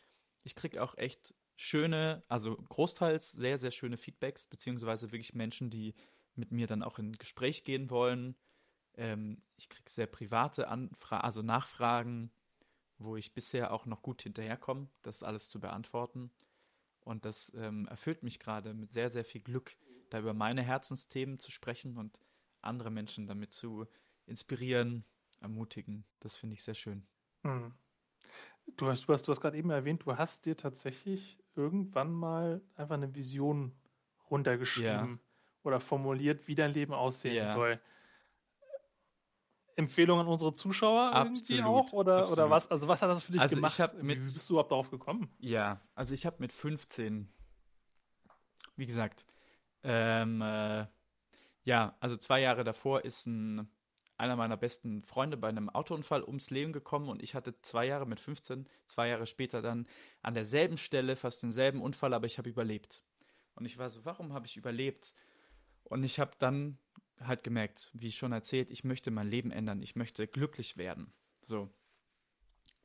ich 0.43 0.55
kriege 0.55 0.81
auch 0.81 0.97
echt 0.97 1.33
schöne, 1.55 2.23
also 2.27 2.55
großteils 2.55 3.31
sehr, 3.31 3.57
sehr 3.57 3.71
schöne 3.71 3.97
Feedbacks, 3.97 4.45
beziehungsweise 4.45 5.11
wirklich 5.11 5.33
Menschen, 5.33 5.69
die 5.69 5.93
mit 6.35 6.51
mir 6.51 6.67
dann 6.67 6.83
auch 6.83 6.99
in 6.99 7.13
Gespräch 7.13 7.63
gehen 7.63 7.89
wollen. 7.89 8.35
Ähm, 8.95 9.41
ich 9.57 9.69
kriege 9.69 9.89
sehr 9.89 10.07
private 10.07 10.67
Anfragen, 10.67 11.23
also 11.23 11.41
Nachfragen, 11.41 12.31
wo 13.03 13.15
ich 13.15 13.33
bisher 13.33 13.71
auch 13.71 13.85
noch 13.85 14.01
gut 14.01 14.21
hinterherkomme, 14.21 14.87
das 15.01 15.23
alles 15.23 15.49
zu 15.49 15.59
beantworten. 15.59 16.31
Und 17.01 17.25
das 17.25 17.51
ähm, 17.55 17.87
erfüllt 17.87 18.23
mich 18.23 18.39
gerade 18.39 18.73
mit 18.73 18.93
sehr, 18.93 19.09
sehr 19.09 19.25
viel 19.25 19.41
Glück, 19.41 19.75
da 20.09 20.19
über 20.19 20.33
meine 20.33 20.61
Herzensthemen 20.61 21.37
zu 21.37 21.51
sprechen 21.51 21.97
und 21.97 22.19
andere 22.61 22.91
Menschen 22.91 23.27
damit 23.27 23.53
zu 23.53 23.87
inspirieren, 24.25 25.03
ermutigen. 25.41 26.05
Das 26.19 26.35
finde 26.35 26.55
ich 26.55 26.63
sehr 26.63 26.75
schön. 26.75 27.05
Hm. 27.41 27.73
Du 28.77 28.87
hast, 28.87 29.03
du 29.03 29.13
hast, 29.13 29.27
du 29.27 29.31
hast 29.31 29.41
gerade 29.41 29.57
eben 29.57 29.69
erwähnt, 29.69 30.03
du 30.05 30.15
hast 30.15 30.45
dir 30.45 30.55
tatsächlich 30.55 31.37
irgendwann 31.55 32.13
mal 32.13 32.61
einfach 32.75 32.95
eine 32.95 33.13
Vision 33.13 33.75
runtergeschrieben 34.31 35.15
ja. 35.15 35.19
oder 35.63 35.81
formuliert, 35.81 36.47
wie 36.47 36.55
dein 36.55 36.71
Leben 36.71 36.93
aussehen 36.93 37.35
ja. 37.35 37.47
soll. 37.47 37.81
Empfehlung 39.75 40.19
an 40.19 40.27
unsere 40.27 40.53
Zuschauer 40.53 41.13
absolut, 41.13 41.49
irgendwie 41.49 41.63
auch? 41.63 41.93
Oder, 41.93 42.31
oder 42.31 42.49
was? 42.49 42.69
Also, 42.69 42.87
was 42.87 43.01
hat 43.01 43.09
das 43.09 43.23
für 43.23 43.31
dich 43.31 43.41
also 43.41 43.55
gemacht? 43.55 43.79
Mit, 44.01 44.19
Wie 44.19 44.33
bist 44.33 44.49
du 44.49 44.53
überhaupt 44.53 44.71
darauf 44.71 44.89
gekommen? 44.91 45.29
Ja, 45.39 45.81
also 45.95 46.13
ich 46.13 46.25
habe 46.25 46.37
mit 46.39 46.53
15, 46.53 47.27
wie 48.75 48.85
gesagt, 48.85 49.25
ähm, 49.83 50.41
äh, 50.41 50.85
ja, 51.63 51.95
also 51.99 52.17
zwei 52.17 52.41
Jahre 52.41 52.63
davor 52.63 53.05
ist 53.05 53.25
ein, 53.25 53.69
einer 54.17 54.35
meiner 54.35 54.57
besten 54.57 55.03
Freunde 55.03 55.37
bei 55.37 55.49
einem 55.49 55.69
Autounfall 55.69 56.23
ums 56.23 56.49
Leben 56.49 56.73
gekommen 56.73 57.09
und 57.09 57.23
ich 57.23 57.35
hatte 57.35 57.59
zwei 57.61 57.85
Jahre 57.85 58.05
mit 58.05 58.19
15, 58.19 58.67
zwei 58.87 59.07
Jahre 59.07 59.25
später 59.25 59.61
dann 59.61 59.87
an 60.21 60.33
derselben 60.33 60.77
Stelle 60.77 61.15
fast 61.15 61.43
denselben 61.43 61.81
Unfall, 61.81 62.13
aber 62.13 62.25
ich 62.25 62.37
habe 62.37 62.49
überlebt. 62.49 63.03
Und 63.55 63.65
ich 63.65 63.77
war 63.77 63.89
so, 63.89 64.03
warum 64.05 64.33
habe 64.33 64.45
ich 64.45 64.57
überlebt? 64.57 65.13
Und 65.83 66.03
ich 66.03 66.19
habe 66.19 66.31
dann 66.39 66.77
halt 67.21 67.43
gemerkt, 67.43 67.91
wie 67.93 68.11
schon 68.11 68.31
erzählt, 68.31 68.69
ich 68.69 68.83
möchte 68.83 69.11
mein 69.11 69.29
Leben 69.29 69.51
ändern, 69.51 69.81
ich 69.81 69.95
möchte 69.95 70.27
glücklich 70.27 70.77
werden. 70.77 71.13
So. 71.41 71.69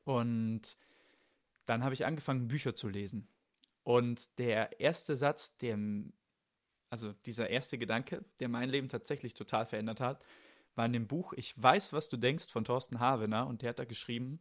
Und 0.04 0.76
dann 1.66 1.84
habe 1.84 1.94
ich 1.94 2.06
angefangen, 2.06 2.48
Bücher 2.48 2.74
zu 2.74 2.88
lesen. 2.88 3.28
Und 3.82 4.28
der 4.38 4.80
erste 4.80 5.16
Satz, 5.16 5.56
der, 5.58 5.78
also 6.90 7.12
dieser 7.24 7.50
erste 7.50 7.78
Gedanke, 7.78 8.24
der 8.40 8.48
mein 8.48 8.68
Leben 8.68 8.88
tatsächlich 8.88 9.34
total 9.34 9.66
verändert 9.66 10.00
hat, 10.00 10.24
war 10.74 10.86
in 10.86 10.92
dem 10.92 11.06
Buch 11.06 11.32
Ich 11.34 11.60
weiß, 11.60 11.92
was 11.92 12.08
du 12.08 12.16
denkst 12.16 12.50
von 12.50 12.64
Thorsten 12.64 13.00
Havener. 13.00 13.46
Und 13.46 13.62
der 13.62 13.70
hat 13.70 13.78
da 13.78 13.84
geschrieben, 13.84 14.40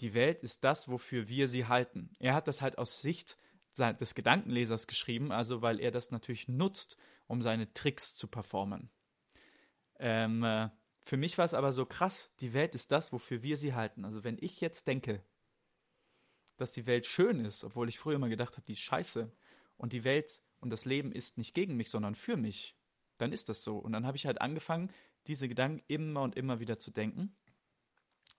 die 0.00 0.14
Welt 0.14 0.42
ist 0.42 0.62
das, 0.64 0.88
wofür 0.88 1.28
wir 1.28 1.48
sie 1.48 1.66
halten. 1.66 2.10
Er 2.18 2.34
hat 2.34 2.48
das 2.48 2.60
halt 2.60 2.78
aus 2.78 3.00
Sicht 3.00 3.38
des 3.78 4.14
Gedankenlesers 4.14 4.86
geschrieben, 4.86 5.32
also 5.32 5.60
weil 5.60 5.80
er 5.80 5.90
das 5.90 6.10
natürlich 6.10 6.48
nutzt, 6.48 6.96
um 7.26 7.42
seine 7.42 7.72
Tricks 7.74 8.14
zu 8.14 8.26
performen. 8.28 8.90
Ähm, 9.98 10.44
äh, 10.44 10.68
für 11.04 11.16
mich 11.16 11.38
war 11.38 11.44
es 11.44 11.54
aber 11.54 11.72
so 11.72 11.86
krass, 11.86 12.30
die 12.40 12.52
Welt 12.52 12.74
ist 12.74 12.90
das, 12.92 13.12
wofür 13.12 13.42
wir 13.42 13.56
sie 13.56 13.74
halten. 13.74 14.04
Also 14.04 14.24
wenn 14.24 14.38
ich 14.40 14.60
jetzt 14.60 14.86
denke, 14.88 15.22
dass 16.56 16.72
die 16.72 16.86
Welt 16.86 17.06
schön 17.06 17.44
ist, 17.44 17.64
obwohl 17.64 17.88
ich 17.88 17.98
früher 17.98 18.16
immer 18.16 18.28
gedacht 18.28 18.56
habe, 18.56 18.66
die 18.66 18.72
ist 18.72 18.80
scheiße, 18.80 19.30
und 19.76 19.92
die 19.92 20.04
Welt 20.04 20.42
und 20.60 20.70
das 20.70 20.84
Leben 20.84 21.12
ist 21.12 21.38
nicht 21.38 21.54
gegen 21.54 21.76
mich, 21.76 21.90
sondern 21.90 22.14
für 22.14 22.36
mich, 22.36 22.76
dann 23.18 23.32
ist 23.32 23.48
das 23.48 23.62
so. 23.62 23.78
Und 23.78 23.92
dann 23.92 24.06
habe 24.06 24.16
ich 24.16 24.26
halt 24.26 24.40
angefangen, 24.40 24.90
diese 25.26 25.48
Gedanken 25.48 25.82
immer 25.86 26.22
und 26.22 26.36
immer 26.36 26.60
wieder 26.60 26.78
zu 26.78 26.90
denken. 26.90 27.36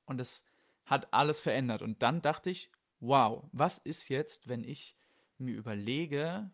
Und 0.06 0.20
es 0.20 0.44
hat 0.86 1.14
alles 1.14 1.40
verändert. 1.40 1.82
Und 1.82 2.02
dann 2.02 2.22
dachte 2.22 2.50
ich, 2.50 2.72
wow, 3.00 3.48
was 3.52 3.78
ist 3.78 4.10
jetzt, 4.10 4.48
wenn 4.48 4.64
ich 4.64 4.96
mir 5.38 5.56
überlege, 5.56 6.50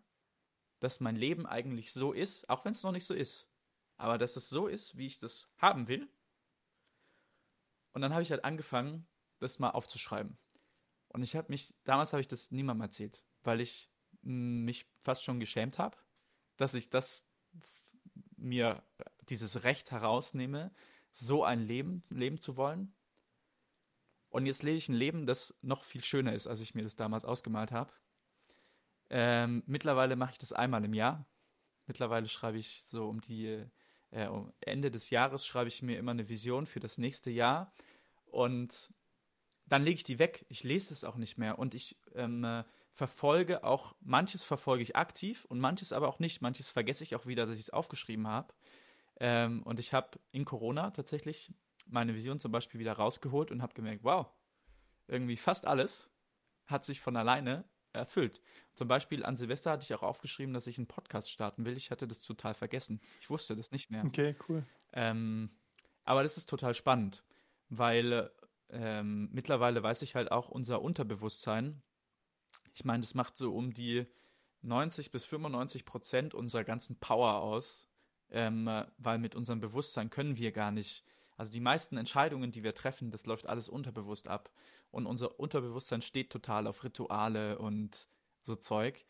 dass 0.80 1.00
mein 1.00 1.16
Leben 1.16 1.46
eigentlich 1.46 1.94
so 1.94 2.12
ist, 2.12 2.50
auch 2.50 2.66
wenn 2.66 2.74
es 2.74 2.84
noch 2.84 2.92
nicht 2.92 3.06
so 3.06 3.14
ist 3.14 3.53
aber 3.98 4.18
dass 4.18 4.36
es 4.36 4.50
so 4.50 4.68
ist, 4.68 4.98
wie 4.98 5.06
ich 5.06 5.20
das 5.20 5.52
haben 5.58 5.88
will. 5.88 6.10
Und 7.94 8.02
dann 8.02 8.14
habe 8.14 8.24
ich 8.24 8.32
halt 8.32 8.44
angefangen, 8.44 9.08
das 9.40 9.60
mal 9.60 9.72
aufzuschreiben. 9.72 10.38
Und 11.10 11.22
ich 11.22 11.36
habe 11.36 11.52
mich, 11.52 11.74
damals 11.84 12.14
habe 12.14 12.22
ich 12.22 12.28
das 12.28 12.52
niemandem 12.52 12.82
erzählt, 12.82 13.24
weil 13.44 13.62
ich 13.62 13.92
mich 14.22 14.88
fast 15.02 15.24
schon 15.24 15.40
geschämt 15.40 15.78
habe, 15.78 15.98
dass 16.58 16.74
ich 16.74 16.90
das 16.90 17.26
mir 18.38 18.84
dieses 19.30 19.64
Recht 19.64 19.92
herausnehme, 19.92 20.74
so 21.12 21.44
ein 21.44 21.62
Leben 21.62 22.04
leben 22.10 22.40
zu 22.40 22.58
wollen. 22.58 22.94
Und 24.30 24.48
jetzt 24.48 24.64
lebe 24.64 24.78
ich 24.78 24.90
ein 24.90 24.96
Leben, 24.96 25.28
das 25.28 25.56
noch 25.62 25.84
viel 25.84 26.04
schöner 26.04 26.34
ist, 26.34 26.48
als 26.48 26.60
ich 26.60 26.74
mir 26.74 26.84
das 26.84 26.96
damals 26.96 27.26
ausgemalt 27.26 27.72
habe. 27.72 27.94
Ähm, 29.10 29.62
mittlerweile 29.68 30.16
mache 30.16 30.32
ich 30.32 30.40
das 30.40 30.54
einmal 30.54 30.84
im 30.84 30.94
Jahr. 30.94 31.28
Mittlerweile 31.86 32.28
schreibe 32.28 32.58
ich 32.58 32.84
so 32.88 33.08
um 33.08 33.22
die 33.22 33.64
äh, 34.14 34.30
Ende 34.62 34.92
des 34.92 35.10
Jahres 35.10 35.46
schreibe 35.46 35.68
ich 35.68 35.82
mir 35.82 35.98
immer 35.98 36.12
eine 36.12 36.30
Vision 36.30 36.66
für 36.66 36.80
das 36.80 36.98
nächste 36.98 37.30
Jahr 37.32 37.74
und 38.26 38.94
dann 39.66 39.84
lege 39.84 39.96
ich 39.96 40.04
die 40.04 40.20
weg. 40.20 40.46
Ich 40.50 40.64
lese 40.64 40.94
es 40.94 41.04
auch 41.04 41.16
nicht 41.16 41.38
mehr 41.38 41.58
und 41.58 41.74
ich 41.74 41.98
ähm, 42.16 42.44
äh, 42.44 42.64
verfolge 42.92 43.64
auch, 43.64 43.96
manches 44.02 44.44
verfolge 44.44 44.84
ich 44.84 44.96
aktiv 44.96 45.46
und 45.46 45.60
manches 45.60 45.94
aber 45.94 46.08
auch 46.08 46.20
nicht. 46.20 46.42
Manches 46.42 46.70
vergesse 46.70 47.04
ich 47.04 47.16
auch 47.16 47.26
wieder, 47.26 47.46
dass 47.46 47.58
ich 47.58 47.64
es 47.64 47.70
aufgeschrieben 47.72 48.28
habe. 48.28 48.54
Ähm, 49.20 49.64
und 49.64 49.80
ich 49.80 49.94
habe 49.94 50.20
in 50.32 50.46
Corona 50.46 50.92
tatsächlich 50.92 51.54
meine 51.88 52.14
Vision 52.16 52.40
zum 52.40 52.52
Beispiel 52.52 52.80
wieder 52.80 52.94
rausgeholt 52.94 53.52
und 53.52 53.62
habe 53.62 53.74
gemerkt, 53.74 54.04
wow, 54.04 54.28
irgendwie 55.08 55.38
fast 55.38 55.66
alles 55.66 56.10
hat 56.66 56.86
sich 56.86 57.02
von 57.02 57.18
alleine 57.18 57.66
erfüllt. 57.94 58.42
Zum 58.74 58.88
Beispiel 58.88 59.24
an 59.24 59.36
Silvester 59.36 59.72
hatte 59.72 59.84
ich 59.84 59.94
auch 59.94 60.04
aufgeschrieben, 60.04 60.54
dass 60.54 60.68
ich 60.68 60.78
einen 60.78 60.88
Podcast 60.88 61.32
starten 61.32 61.66
will. 61.66 61.78
Ich 61.78 61.92
hatte 61.92 62.08
das 62.08 62.22
total 62.22 62.54
vergessen. 62.54 63.00
Ich 63.22 63.30
wusste 63.30 63.56
das 63.56 63.72
nicht 63.72 63.92
mehr. 63.92 64.04
Okay, 64.06 64.36
cool. 64.50 64.66
Ähm, 64.94 65.50
aber 66.04 66.24
das 66.24 66.38
ist 66.38 66.50
total 66.50 66.74
spannend, 66.74 67.24
weil 67.70 68.32
ähm, 68.70 69.30
mittlerweile 69.32 69.82
weiß 69.84 70.02
ich 70.02 70.16
halt 70.16 70.32
auch 70.32 70.50
unser 70.50 70.82
Unterbewusstsein. 70.82 71.82
Ich 72.74 72.84
meine, 72.84 73.02
das 73.02 73.14
macht 73.14 73.38
so 73.38 73.54
um 73.56 73.74
die 73.74 74.08
90 74.64 75.12
bis 75.12 75.26
95 75.26 75.86
Prozent 75.86 76.34
unserer 76.34 76.64
ganzen 76.64 77.00
Power 77.00 77.42
aus, 77.42 77.88
ähm, 78.32 78.70
weil 78.98 79.20
mit 79.20 79.36
unserem 79.36 79.60
Bewusstsein 79.60 80.10
können 80.10 80.38
wir 80.38 80.52
gar 80.52 80.72
nicht. 80.72 81.04
Also 81.38 81.52
die 81.52 81.60
meisten 81.60 81.98
Entscheidungen, 81.98 82.52
die 82.52 82.64
wir 82.64 82.74
treffen, 82.74 83.12
das 83.12 83.26
läuft 83.26 83.48
alles 83.48 83.70
unterbewusst 83.70 84.28
ab. 84.28 84.52
Und 84.94 85.08
unser 85.08 85.40
Unterbewusstsein 85.40 86.04
steht 86.04 86.30
total 86.30 86.68
auf 86.68 86.84
Rituale 86.84 87.58
und 87.58 88.08
so 88.44 88.56
Zeug. 88.56 89.08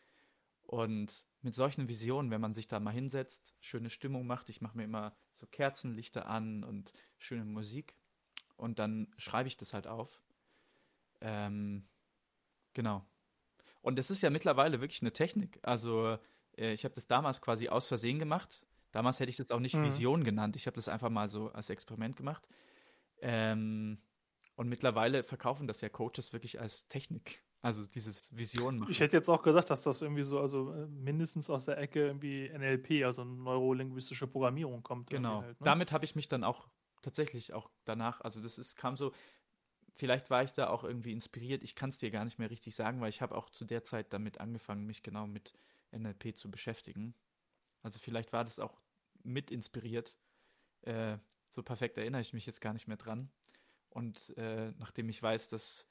Und 0.62 1.26
mit 1.42 1.52
solchen 1.52 1.90
Visionen, 1.90 2.30
wenn 2.30 2.40
man 2.40 2.54
sich 2.54 2.68
da 2.68 2.80
mal 2.80 2.90
hinsetzt, 2.90 3.54
schöne 3.60 3.90
Stimmung 3.90 4.26
macht, 4.26 4.48
ich 4.48 4.62
mache 4.62 4.78
mir 4.78 4.84
immer 4.84 5.14
so 5.34 5.46
Kerzenlichter 5.46 6.26
an 6.26 6.64
und 6.64 6.90
schöne 7.18 7.44
Musik 7.44 7.96
und 8.56 8.78
dann 8.78 9.12
schreibe 9.18 9.46
ich 9.46 9.58
das 9.58 9.74
halt 9.74 9.86
auf. 9.86 10.22
Ähm, 11.20 11.86
genau. 12.72 13.04
Und 13.82 13.96
das 13.98 14.10
ist 14.10 14.22
ja 14.22 14.30
mittlerweile 14.30 14.80
wirklich 14.80 15.02
eine 15.02 15.12
Technik. 15.12 15.58
Also 15.60 16.16
äh, 16.56 16.72
ich 16.72 16.86
habe 16.86 16.94
das 16.94 17.06
damals 17.06 17.42
quasi 17.42 17.68
aus 17.68 17.88
Versehen 17.88 18.18
gemacht. 18.18 18.64
Damals 18.90 19.20
hätte 19.20 19.28
ich 19.28 19.36
das 19.36 19.50
auch 19.50 19.60
nicht 19.60 19.76
mhm. 19.76 19.84
Vision 19.84 20.24
genannt. 20.24 20.56
Ich 20.56 20.66
habe 20.66 20.76
das 20.76 20.88
einfach 20.88 21.10
mal 21.10 21.28
so 21.28 21.50
als 21.50 21.68
Experiment 21.68 22.16
gemacht. 22.16 22.48
Ähm, 23.20 23.98
und 24.56 24.68
mittlerweile 24.68 25.22
verkaufen 25.22 25.66
das 25.66 25.80
ja 25.80 25.88
Coaches 25.88 26.32
wirklich 26.32 26.60
als 26.60 26.88
Technik. 26.88 27.42
Also 27.62 27.86
dieses 27.86 28.36
Vision 28.36 28.78
machen. 28.78 28.90
Ich 28.90 29.00
hätte 29.00 29.16
jetzt 29.16 29.30
auch 29.30 29.42
gesagt, 29.42 29.70
dass 29.70 29.80
das 29.80 30.02
irgendwie 30.02 30.22
so, 30.22 30.38
also 30.38 30.70
äh, 30.74 30.86
mindestens 30.86 31.48
aus 31.48 31.64
der 31.64 31.78
Ecke 31.78 32.06
irgendwie 32.06 32.50
NLP, 32.50 33.06
also 33.06 33.24
neurolinguistische 33.24 34.26
Programmierung 34.26 34.82
kommt. 34.82 35.08
Genau. 35.08 35.40
Halt, 35.40 35.60
ne? 35.60 35.64
Damit 35.64 35.90
habe 35.90 36.04
ich 36.04 36.14
mich 36.14 36.28
dann 36.28 36.44
auch 36.44 36.68
tatsächlich 37.00 37.54
auch 37.54 37.70
danach, 37.86 38.20
also 38.20 38.42
das 38.42 38.58
ist, 38.58 38.76
kam 38.76 38.98
so, 38.98 39.12
vielleicht 39.94 40.28
war 40.28 40.42
ich 40.42 40.52
da 40.52 40.68
auch 40.68 40.84
irgendwie 40.84 41.12
inspiriert. 41.12 41.62
Ich 41.62 41.74
kann 41.74 41.88
es 41.88 41.96
dir 41.96 42.10
gar 42.10 42.24
nicht 42.24 42.38
mehr 42.38 42.50
richtig 42.50 42.74
sagen, 42.74 43.00
weil 43.00 43.08
ich 43.08 43.22
habe 43.22 43.34
auch 43.34 43.48
zu 43.48 43.64
der 43.64 43.82
Zeit 43.82 44.12
damit 44.12 44.40
angefangen, 44.40 44.84
mich 44.84 45.02
genau 45.02 45.26
mit 45.26 45.54
NLP 45.90 46.36
zu 46.36 46.50
beschäftigen. 46.50 47.14
Also 47.82 47.98
vielleicht 47.98 48.34
war 48.34 48.44
das 48.44 48.58
auch 48.58 48.78
mit 49.22 49.50
inspiriert. 49.50 50.18
Äh, 50.82 51.16
so 51.48 51.62
perfekt 51.62 51.96
erinnere 51.96 52.20
ich 52.20 52.34
mich 52.34 52.44
jetzt 52.44 52.60
gar 52.60 52.74
nicht 52.74 52.88
mehr 52.88 52.98
dran. 52.98 53.30
Und 53.94 54.36
äh, 54.36 54.72
nachdem 54.78 55.08
ich 55.08 55.22
weiß, 55.22 55.48
dass 55.48 55.86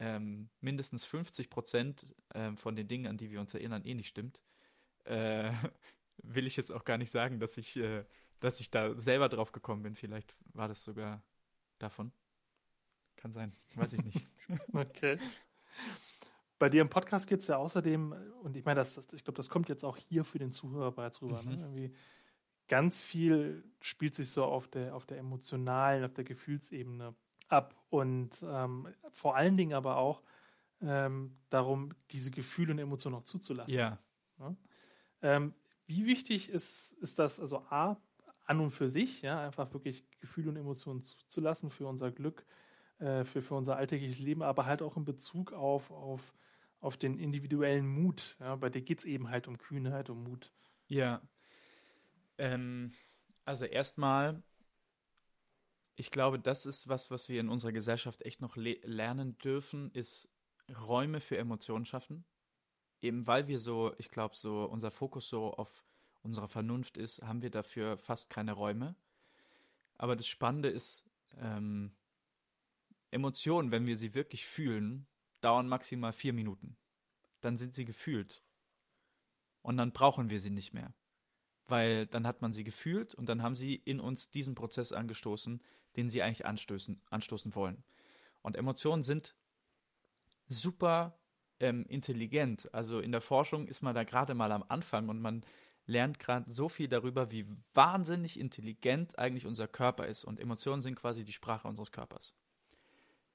ähm, 0.00 0.50
mindestens 0.60 1.04
50 1.04 1.50
Prozent 1.50 2.06
äh, 2.30 2.52
von 2.56 2.76
den 2.76 2.88
Dingen, 2.88 3.06
an 3.06 3.16
die 3.16 3.30
wir 3.30 3.40
uns 3.40 3.54
erinnern, 3.54 3.84
eh 3.84 3.94
nicht 3.94 4.08
stimmt, 4.08 4.42
äh, 5.04 5.52
will 6.22 6.46
ich 6.46 6.56
jetzt 6.56 6.72
auch 6.72 6.84
gar 6.84 6.98
nicht 6.98 7.10
sagen, 7.10 7.38
dass 7.38 7.56
ich, 7.56 7.76
äh, 7.76 8.04
dass 8.40 8.60
ich 8.60 8.70
da 8.70 8.94
selber 8.98 9.28
drauf 9.28 9.52
gekommen 9.52 9.82
bin. 9.82 9.94
Vielleicht 9.94 10.36
war 10.52 10.66
das 10.66 10.84
sogar 10.84 11.22
davon. 11.78 12.12
Kann 13.16 13.32
sein, 13.32 13.52
weiß 13.76 13.92
ich 13.92 14.02
nicht. 14.02 14.26
okay. 14.72 15.18
Bei 16.58 16.68
dir 16.68 16.82
im 16.82 16.90
Podcast 16.90 17.28
geht 17.28 17.40
es 17.40 17.46
ja 17.46 17.56
außerdem, 17.56 18.12
und 18.42 18.56
ich 18.56 18.64
meine, 18.64 18.80
das, 18.80 18.94
das, 18.94 19.12
ich 19.12 19.22
glaube, 19.22 19.36
das 19.36 19.48
kommt 19.48 19.68
jetzt 19.68 19.84
auch 19.84 19.96
hier 19.96 20.24
für 20.24 20.40
den 20.40 20.50
Zuhörer 20.50 20.90
bereits 20.90 21.22
rüber. 21.22 21.40
Ne? 21.44 21.50
Mhm. 21.50 21.56
Ne? 21.56 21.62
Irgendwie 21.62 21.94
ganz 22.66 23.00
viel 23.00 23.62
spielt 23.80 24.16
sich 24.16 24.30
so 24.30 24.44
auf 24.44 24.66
der, 24.66 24.96
auf 24.96 25.06
der 25.06 25.18
emotionalen, 25.18 26.04
auf 26.04 26.14
der 26.14 26.24
Gefühlsebene 26.24 27.14
ab. 27.48 27.74
Und 27.90 28.44
ähm, 28.46 28.88
vor 29.12 29.36
allen 29.36 29.56
Dingen 29.56 29.72
aber 29.72 29.96
auch 29.96 30.22
ähm, 30.80 31.36
darum, 31.50 31.90
diese 32.10 32.30
Gefühle 32.30 32.72
und 32.72 32.78
Emotionen 32.78 33.16
auch 33.16 33.24
zuzulassen. 33.24 33.74
Ja. 33.74 33.98
ja? 34.38 34.56
Ähm, 35.22 35.54
wie 35.86 36.06
wichtig 36.06 36.50
ist, 36.50 36.92
ist 37.00 37.18
das, 37.18 37.40
also 37.40 37.58
A, 37.70 37.96
an 38.44 38.60
und 38.60 38.70
für 38.70 38.88
sich, 38.88 39.22
ja, 39.22 39.40
einfach 39.40 39.72
wirklich 39.72 40.04
Gefühle 40.20 40.50
und 40.50 40.56
Emotionen 40.56 41.02
zuzulassen 41.02 41.70
für 41.70 41.86
unser 41.86 42.10
Glück, 42.10 42.46
äh, 42.98 43.24
für, 43.24 43.42
für 43.42 43.54
unser 43.54 43.76
alltägliches 43.76 44.20
Leben, 44.20 44.42
aber 44.42 44.66
halt 44.66 44.82
auch 44.82 44.96
in 44.96 45.04
Bezug 45.04 45.52
auf, 45.52 45.90
auf, 45.90 46.34
auf 46.80 46.96
den 46.96 47.18
individuellen 47.18 47.86
Mut. 47.86 48.36
Ja? 48.40 48.56
Bei 48.56 48.70
dir 48.70 48.82
geht 48.82 49.00
es 49.00 49.04
eben 49.04 49.30
halt 49.30 49.48
um 49.48 49.58
Kühnheit, 49.58 50.08
um 50.10 50.24
Mut. 50.24 50.52
Ja. 50.86 51.20
Ähm, 52.38 52.92
also 53.44 53.64
erstmal 53.64 54.42
ich 55.98 56.12
glaube, 56.12 56.38
das 56.38 56.64
ist 56.64 56.86
was, 56.86 57.10
was 57.10 57.28
wir 57.28 57.40
in 57.40 57.48
unserer 57.48 57.72
Gesellschaft 57.72 58.22
echt 58.22 58.40
noch 58.40 58.54
le 58.54 58.78
lernen 58.84 59.36
dürfen, 59.38 59.90
ist 59.90 60.28
Räume 60.86 61.20
für 61.20 61.36
Emotionen 61.36 61.84
schaffen. 61.84 62.24
Eben 63.02 63.26
weil 63.26 63.48
wir 63.48 63.58
so, 63.58 63.92
ich 63.98 64.08
glaube, 64.08 64.36
so 64.36 64.64
unser 64.64 64.92
Fokus 64.92 65.28
so 65.28 65.52
auf 65.52 65.84
unserer 66.22 66.46
Vernunft 66.46 66.96
ist, 66.98 67.20
haben 67.22 67.42
wir 67.42 67.50
dafür 67.50 67.98
fast 67.98 68.30
keine 68.30 68.52
Räume. 68.52 68.94
Aber 69.96 70.14
das 70.14 70.28
Spannende 70.28 70.68
ist, 70.68 71.04
ähm, 71.36 71.90
Emotionen, 73.10 73.72
wenn 73.72 73.86
wir 73.86 73.96
sie 73.96 74.14
wirklich 74.14 74.46
fühlen, 74.46 75.08
dauern 75.40 75.66
maximal 75.66 76.12
vier 76.12 76.32
Minuten. 76.32 76.76
Dann 77.40 77.58
sind 77.58 77.74
sie 77.74 77.84
gefühlt. 77.84 78.44
Und 79.62 79.76
dann 79.78 79.90
brauchen 79.90 80.30
wir 80.30 80.40
sie 80.40 80.50
nicht 80.50 80.74
mehr. 80.74 80.94
Weil 81.66 82.06
dann 82.06 82.24
hat 82.24 82.40
man 82.40 82.52
sie 82.52 82.62
gefühlt 82.62 83.16
und 83.16 83.28
dann 83.28 83.42
haben 83.42 83.56
sie 83.56 83.74
in 83.74 83.98
uns 83.98 84.30
diesen 84.30 84.54
Prozess 84.54 84.92
angestoßen, 84.92 85.60
den 85.98 86.10
sie 86.10 86.22
eigentlich 86.22 86.46
anstößen, 86.46 87.02
anstoßen 87.10 87.54
wollen. 87.56 87.82
Und 88.42 88.56
Emotionen 88.56 89.02
sind 89.02 89.34
super 90.46 91.18
ähm, 91.58 91.84
intelligent. 91.86 92.72
Also 92.72 93.00
in 93.00 93.10
der 93.10 93.20
Forschung 93.20 93.66
ist 93.66 93.82
man 93.82 93.96
da 93.96 94.04
gerade 94.04 94.34
mal 94.34 94.52
am 94.52 94.64
Anfang 94.68 95.08
und 95.08 95.20
man 95.20 95.44
lernt 95.86 96.20
gerade 96.20 96.50
so 96.52 96.68
viel 96.68 96.86
darüber, 96.86 97.32
wie 97.32 97.46
wahnsinnig 97.74 98.38
intelligent 98.38 99.18
eigentlich 99.18 99.44
unser 99.44 99.66
Körper 99.66 100.06
ist. 100.06 100.24
Und 100.24 100.38
Emotionen 100.38 100.82
sind 100.82 100.94
quasi 100.94 101.24
die 101.24 101.32
Sprache 101.32 101.66
unseres 101.66 101.90
Körpers. 101.90 102.32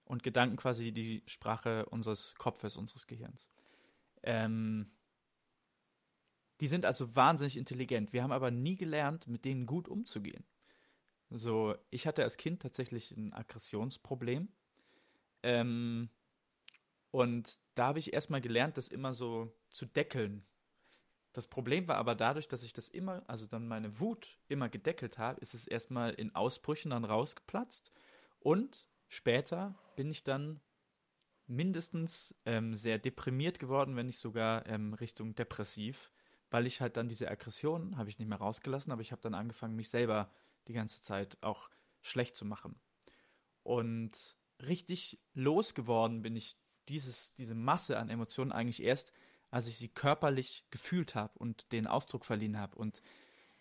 Und 0.06 0.24
Gedanken 0.24 0.56
quasi 0.56 0.94
die 0.94 1.22
Sprache 1.26 1.86
unseres 1.88 2.34
Kopfes, 2.36 2.78
unseres 2.78 3.08
Gehirns. 3.08 3.50
Ähm, 4.22 4.90
die 6.62 6.68
sind 6.68 6.86
also 6.86 7.14
wahnsinnig 7.14 7.58
intelligent. 7.58 8.14
Wir 8.14 8.24
haben 8.24 8.32
aber 8.32 8.52
nie 8.52 8.78
gelernt, 8.78 9.28
mit 9.28 9.44
denen 9.44 9.66
gut 9.66 9.90
umzugehen. 9.90 10.46
So, 11.36 11.76
ich 11.90 12.06
hatte 12.06 12.22
als 12.24 12.38
Kind 12.38 12.62
tatsächlich 12.62 13.10
ein 13.12 13.34
Aggressionsproblem. 13.34 14.50
Ähm, 15.42 16.10
und 17.10 17.58
da 17.74 17.88
habe 17.88 18.00
ich 18.00 18.14
erstmal 18.14 18.40
gelernt, 18.40 18.78
das 18.78 18.88
immer 18.88 19.16
so 19.16 19.52
zu 19.72 19.88
deckeln. 19.88 20.46
Das 21.34 21.48
Problem 21.48 21.88
war 21.88 21.96
aber 21.98 22.14
dadurch, 22.14 22.48
dass 22.48 22.62
ich 22.62 22.72
das 22.72 22.88
immer, 22.88 23.24
also 23.26 23.48
dann 23.48 23.68
meine 23.68 24.00
Wut 24.00 24.38
immer 24.48 24.70
gedeckelt 24.70 25.18
habe, 25.18 25.42
ist 25.42 25.56
es 25.56 25.66
erstmal 25.66 26.14
in 26.14 26.36
Ausbrüchen 26.36 26.92
dann 26.92 27.04
rausgeplatzt. 27.04 27.92
Und 28.40 28.88
später 29.10 29.74
bin 29.96 30.12
ich 30.12 30.24
dann 30.24 30.60
mindestens 31.48 32.36
ähm, 32.46 32.76
sehr 32.76 33.00
deprimiert 33.00 33.58
geworden, 33.58 33.96
wenn 33.96 34.06
nicht 34.06 34.20
sogar 34.20 34.68
ähm, 34.68 34.94
Richtung 34.94 35.34
depressiv, 35.34 36.12
weil 36.52 36.68
ich 36.68 36.80
halt 36.80 36.96
dann 36.96 37.10
diese 37.10 37.32
Aggression 37.32 37.98
habe 37.98 38.10
ich 38.10 38.20
nicht 38.20 38.28
mehr 38.28 38.38
rausgelassen, 38.38 38.92
aber 38.92 39.02
ich 39.02 39.12
habe 39.12 39.22
dann 39.24 39.34
angefangen, 39.34 39.76
mich 39.76 39.90
selber 39.90 40.30
die 40.68 40.74
ganze 40.74 41.02
Zeit 41.02 41.38
auch 41.42 41.70
schlecht 42.02 42.36
zu 42.36 42.46
machen. 42.46 42.80
Und 43.64 44.36
richtig 44.60 45.20
losgeworden 45.34 46.22
bin 46.22 46.36
ich 46.36 46.58
dieses, 46.90 47.34
diese 47.36 47.56
Masse 47.56 47.98
an 47.98 48.10
Emotionen 48.10 48.52
eigentlich 48.52 48.84
erst, 48.84 49.14
als 49.52 49.68
ich 49.68 49.78
sie 49.78 49.90
körperlich 49.90 50.66
gefühlt 50.72 51.16
habe 51.16 51.38
und 51.40 51.72
den 51.72 51.88
Ausdruck 51.88 52.26
verliehen 52.26 52.58
habe. 52.58 52.76
Und 52.76 53.02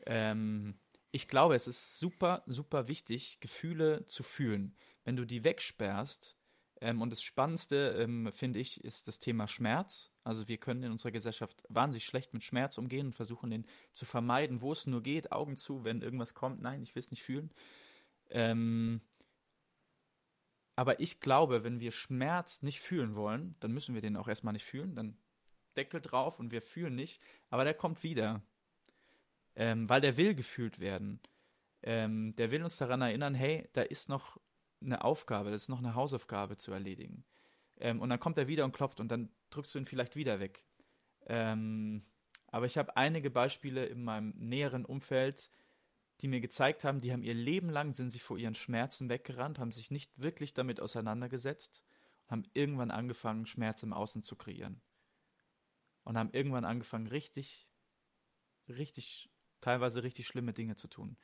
ähm, 0.07 0.79
ich 1.11 1.29
glaube, 1.29 1.55
es 1.55 1.69
ist 1.69 1.99
super, 1.99 2.43
super 2.47 2.89
wichtig, 2.89 3.39
Gefühle 3.41 4.05
zu 4.07 4.23
fühlen. 4.23 4.75
Wenn 5.05 5.17
du 5.17 5.27
die 5.27 5.45
wegsperrst, 5.45 6.37
ähm, 6.83 7.01
und 7.01 7.11
das 7.11 7.23
Spannendste, 7.23 7.95
ähm, 7.97 8.33
finde 8.33 8.59
ich, 8.59 8.83
ist 8.83 9.07
das 9.07 9.21
Thema 9.21 9.47
Schmerz. 9.47 10.11
Also 10.25 10.49
wir 10.49 10.59
können 10.59 10.83
in 10.83 10.91
unserer 10.91 11.13
Gesellschaft 11.13 11.63
wahnsinnig 11.69 12.05
schlecht 12.05 12.35
mit 12.35 12.43
Schmerz 12.43 12.77
umgehen 12.77 13.07
und 13.07 13.15
versuchen 13.15 13.51
den 13.51 13.67
zu 13.93 14.05
vermeiden, 14.05 14.63
wo 14.63 14.73
es 14.73 14.89
nur 14.89 15.01
geht, 15.01 15.31
Augen 15.31 15.57
zu, 15.57 15.85
wenn 15.85 16.03
irgendwas 16.03 16.35
kommt. 16.35 16.61
Nein, 16.61 16.83
ich 16.83 16.97
will 16.97 17.01
es 17.01 17.13
nicht 17.13 17.23
fühlen. 17.23 17.53
Ähm, 18.31 19.01
aber 20.75 20.99
ich 20.99 21.21
glaube, 21.21 21.63
wenn 21.63 21.79
wir 21.79 21.93
Schmerz 21.93 22.63
nicht 22.63 22.81
fühlen 22.81 23.15
wollen, 23.15 23.55
dann 23.61 23.71
müssen 23.71 23.95
wir 23.95 24.03
den 24.03 24.17
auch 24.17 24.27
erstmal 24.27 24.53
nicht 24.53 24.65
fühlen. 24.65 24.97
Dann 24.97 25.17
Deckel 25.77 26.01
drauf 26.01 26.41
und 26.41 26.51
wir 26.51 26.63
fühlen 26.63 26.97
nicht. 26.97 27.21
Aber 27.49 27.63
der 27.63 27.75
kommt 27.75 28.03
wieder. 28.03 28.43
Ähm, 29.55 29.89
weil 29.89 30.01
der 30.01 30.17
will 30.17 30.35
gefühlt 30.35 30.81
werden. 30.81 31.21
Ähm, 31.85 32.33
der 32.33 32.51
will 32.51 32.65
uns 32.65 32.77
daran 32.77 33.03
erinnern, 33.03 33.35
hey, 33.35 33.69
da 33.73 33.83
ist 33.83 34.09
noch 34.09 34.41
eine 34.85 35.05
Aufgabe, 35.05 35.51
das 35.51 35.63
ist 35.63 35.69
noch 35.69 35.79
eine 35.79 35.95
Hausaufgabe 35.95 36.57
zu 36.57 36.73
erledigen. 36.73 37.25
Ähm, 37.79 38.01
und 38.01 38.11
dann 38.11 38.21
kommt 38.21 38.39
er 38.39 38.49
wieder 38.49 38.65
und 38.65 38.73
klopft 38.73 39.01
und 39.01 39.09
dann 39.09 39.31
drückst 39.51 39.75
du 39.75 39.79
ihn 39.79 39.87
vielleicht 39.87 40.17
wieder 40.17 40.41
weg. 40.41 40.65
Ähm, 41.27 42.05
aber 42.49 42.67
ich 42.67 42.77
habe 42.77 42.97
einige 42.97 43.31
Beispiele 43.31 43.87
in 43.87 44.05
meinem 44.05 44.35
näheren 44.37 44.85
Umfeld, 44.85 45.51
die 46.21 46.29
mir 46.29 46.41
gezeigt 46.41 46.85
haben, 46.85 47.01
die 47.01 47.13
haben 47.13 47.23
ihr 47.23 47.35
Leben 47.35 47.71
lang, 47.71 47.95
sind 47.95 48.11
sie 48.11 48.19
vor 48.19 48.39
ihren 48.39 48.55
Schmerzen 48.55 49.09
weggerannt, 49.09 49.59
haben 49.59 49.73
sich 49.73 49.91
nicht 49.91 50.21
wirklich 50.21 50.55
damit 50.55 50.81
auseinandergesetzt 50.81 51.83
und 52.27 52.31
haben 52.31 52.51
irgendwann 52.55 52.91
angefangen, 52.91 53.47
Schmerz 53.47 53.83
im 53.83 53.93
Außen 53.93 54.23
zu 54.23 54.37
kreieren. 54.37 54.81
Und 56.05 56.19
haben 56.19 56.31
irgendwann 56.33 56.65
angefangen, 56.65 57.07
richtig, 57.07 57.71
richtig, 58.69 59.31
teilweise 59.61 60.03
richtig 60.03 60.27
schlimme 60.27 60.53
Dinge 60.53 60.75
zu 60.75 60.89
tun. 60.89 61.17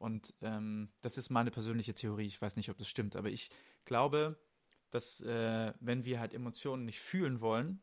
Und 0.00 0.32
ähm, 0.40 0.88
das 1.02 1.18
ist 1.18 1.28
meine 1.28 1.50
persönliche 1.50 1.92
Theorie. 1.92 2.26
Ich 2.26 2.40
weiß 2.40 2.56
nicht, 2.56 2.70
ob 2.70 2.78
das 2.78 2.88
stimmt, 2.88 3.16
aber 3.16 3.28
ich 3.28 3.50
glaube, 3.84 4.40
dass 4.90 5.20
äh, 5.20 5.74
wenn 5.78 6.06
wir 6.06 6.18
halt 6.18 6.32
Emotionen 6.32 6.86
nicht 6.86 7.00
fühlen 7.00 7.42
wollen, 7.42 7.82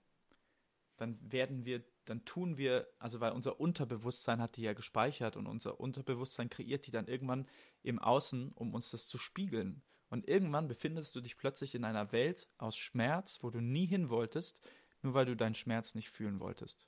dann 0.97 1.19
werden 1.31 1.63
wir, 1.63 1.83
dann 2.05 2.25
tun 2.25 2.57
wir, 2.57 2.87
also 2.97 3.19
weil 3.19 3.33
unser 3.33 3.59
Unterbewusstsein 3.59 4.41
hat 4.41 4.57
die 4.57 4.63
ja 4.63 4.73
gespeichert 4.73 5.37
und 5.37 5.45
unser 5.45 5.79
Unterbewusstsein 5.79 6.49
kreiert 6.49 6.87
die 6.87 6.91
dann 6.91 7.07
irgendwann 7.07 7.47
im 7.83 7.99
Außen, 7.99 8.51
um 8.53 8.73
uns 8.73 8.89
das 8.89 9.05
zu 9.07 9.19
spiegeln. 9.19 9.83
Und 10.09 10.27
irgendwann 10.27 10.67
befindest 10.67 11.15
du 11.15 11.21
dich 11.21 11.37
plötzlich 11.37 11.75
in 11.75 11.83
einer 11.83 12.11
Welt 12.11 12.49
aus 12.57 12.77
Schmerz, 12.77 13.43
wo 13.43 13.51
du 13.51 13.61
nie 13.61 13.85
hin 13.85 14.09
wolltest, 14.09 14.59
nur 15.03 15.13
weil 15.13 15.27
du 15.27 15.35
deinen 15.35 15.53
Schmerz 15.53 15.93
nicht 15.93 16.09
fühlen 16.09 16.39
wolltest. 16.39 16.87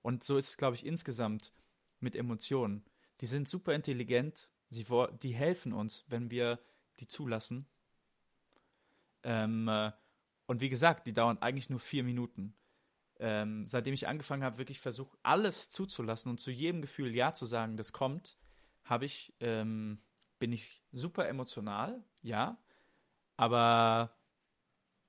Und 0.00 0.22
so 0.22 0.36
ist 0.36 0.50
es, 0.50 0.56
glaube 0.56 0.76
ich, 0.76 0.86
insgesamt 0.86 1.52
mit 1.98 2.14
Emotionen. 2.14 2.84
Die 3.20 3.26
sind 3.26 3.48
super 3.48 3.74
intelligent, 3.74 4.48
sie, 4.70 4.86
die 5.22 5.34
helfen 5.34 5.72
uns, 5.72 6.04
wenn 6.08 6.30
wir 6.30 6.58
die 7.00 7.08
zulassen. 7.08 7.66
Ähm, 9.22 9.68
äh, 9.68 9.92
und 10.46 10.60
wie 10.60 10.68
gesagt, 10.68 11.06
die 11.06 11.14
dauern 11.14 11.38
eigentlich 11.38 11.70
nur 11.70 11.80
vier 11.80 12.04
Minuten. 12.04 12.54
Ähm, 13.18 13.66
seitdem 13.68 13.94
ich 13.94 14.08
angefangen 14.08 14.42
habe, 14.42 14.58
wirklich 14.58 14.80
versucht, 14.80 15.16
alles 15.22 15.70
zuzulassen 15.70 16.30
und 16.30 16.40
zu 16.40 16.50
jedem 16.50 16.82
Gefühl 16.82 17.14
Ja 17.14 17.32
zu 17.32 17.46
sagen, 17.46 17.76
das 17.76 17.92
kommt, 17.92 18.36
habe 18.84 19.04
ich, 19.04 19.34
ähm, 19.40 20.00
bin 20.38 20.52
ich 20.52 20.82
super 20.92 21.28
emotional, 21.28 22.04
ja, 22.22 22.58
aber 23.36 24.16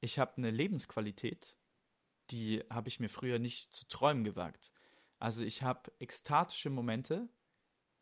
ich 0.01 0.19
habe 0.19 0.37
eine 0.37 0.51
Lebensqualität, 0.51 1.57
die 2.29 2.63
habe 2.69 2.89
ich 2.89 2.99
mir 2.99 3.09
früher 3.09 3.39
nicht 3.39 3.73
zu 3.73 3.87
träumen 3.87 4.23
gewagt. 4.23 4.71
Also 5.19 5.43
ich 5.43 5.63
habe 5.63 5.91
ekstatische 5.99 6.69
Momente, 6.69 7.27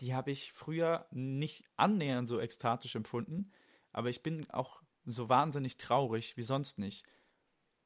die 0.03 0.13
habe 0.13 0.31
ich 0.31 0.51
früher 0.51 1.07
nicht 1.11 1.63
annähernd 1.77 2.27
so 2.27 2.41
ekstatisch 2.41 2.93
empfunden, 2.93 3.53
aber 3.93 4.09
ich 4.09 4.21
bin 4.21 4.49
auch 4.49 4.83
so 5.05 5.29
wahnsinnig 5.29 5.77
traurig 5.77 6.35
wie 6.35 6.43
sonst 6.43 6.77
nicht. 6.77 7.05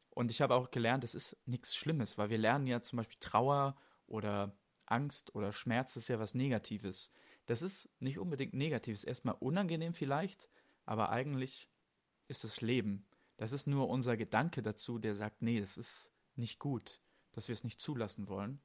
Und 0.10 0.32
ich 0.32 0.42
habe 0.42 0.56
auch 0.56 0.72
gelernt, 0.72 1.04
es 1.04 1.14
ist 1.14 1.38
nichts 1.46 1.76
Schlimmes, 1.76 2.18
weil 2.18 2.32
wir 2.32 2.40
lernen 2.40 2.66
ja 2.66 2.82
zum 2.82 2.98
Beispiel 2.98 3.20
Trauer 3.20 3.76
oder 4.08 4.58
Angst 4.88 5.36
oder 5.36 5.54
Schmerz 5.54 5.96
ist 5.96 6.08
ja 6.08 6.18
was 6.18 6.34
Negatives. 6.34 7.12
Das 7.46 7.62
ist 7.62 7.88
nicht 8.00 8.18
unbedingt 8.18 8.56
negativ, 8.56 8.96
ist 8.96 9.04
erstmal 9.04 9.36
unangenehm 9.40 9.94
vielleicht, 9.94 10.50
aber 10.86 11.10
eigentlich 11.10 11.70
ist 12.28 12.44
es 12.44 12.62
Leben. 12.62 13.06
Das 13.38 13.52
ist 13.52 13.68
nur 13.68 13.90
unser 13.90 14.18
Gedanke 14.18 14.64
dazu, 14.64 14.98
der 14.98 15.14
sagt, 15.14 15.44
nee, 15.44 15.60
das 15.60 15.78
ist 15.78 16.12
nicht 16.34 16.58
gut, 16.58 17.00
dass 17.34 17.48
wir 17.48 17.54
es 17.54 17.64
nicht 17.64 17.80
zulassen 17.80 18.28
wollen. 18.28 18.60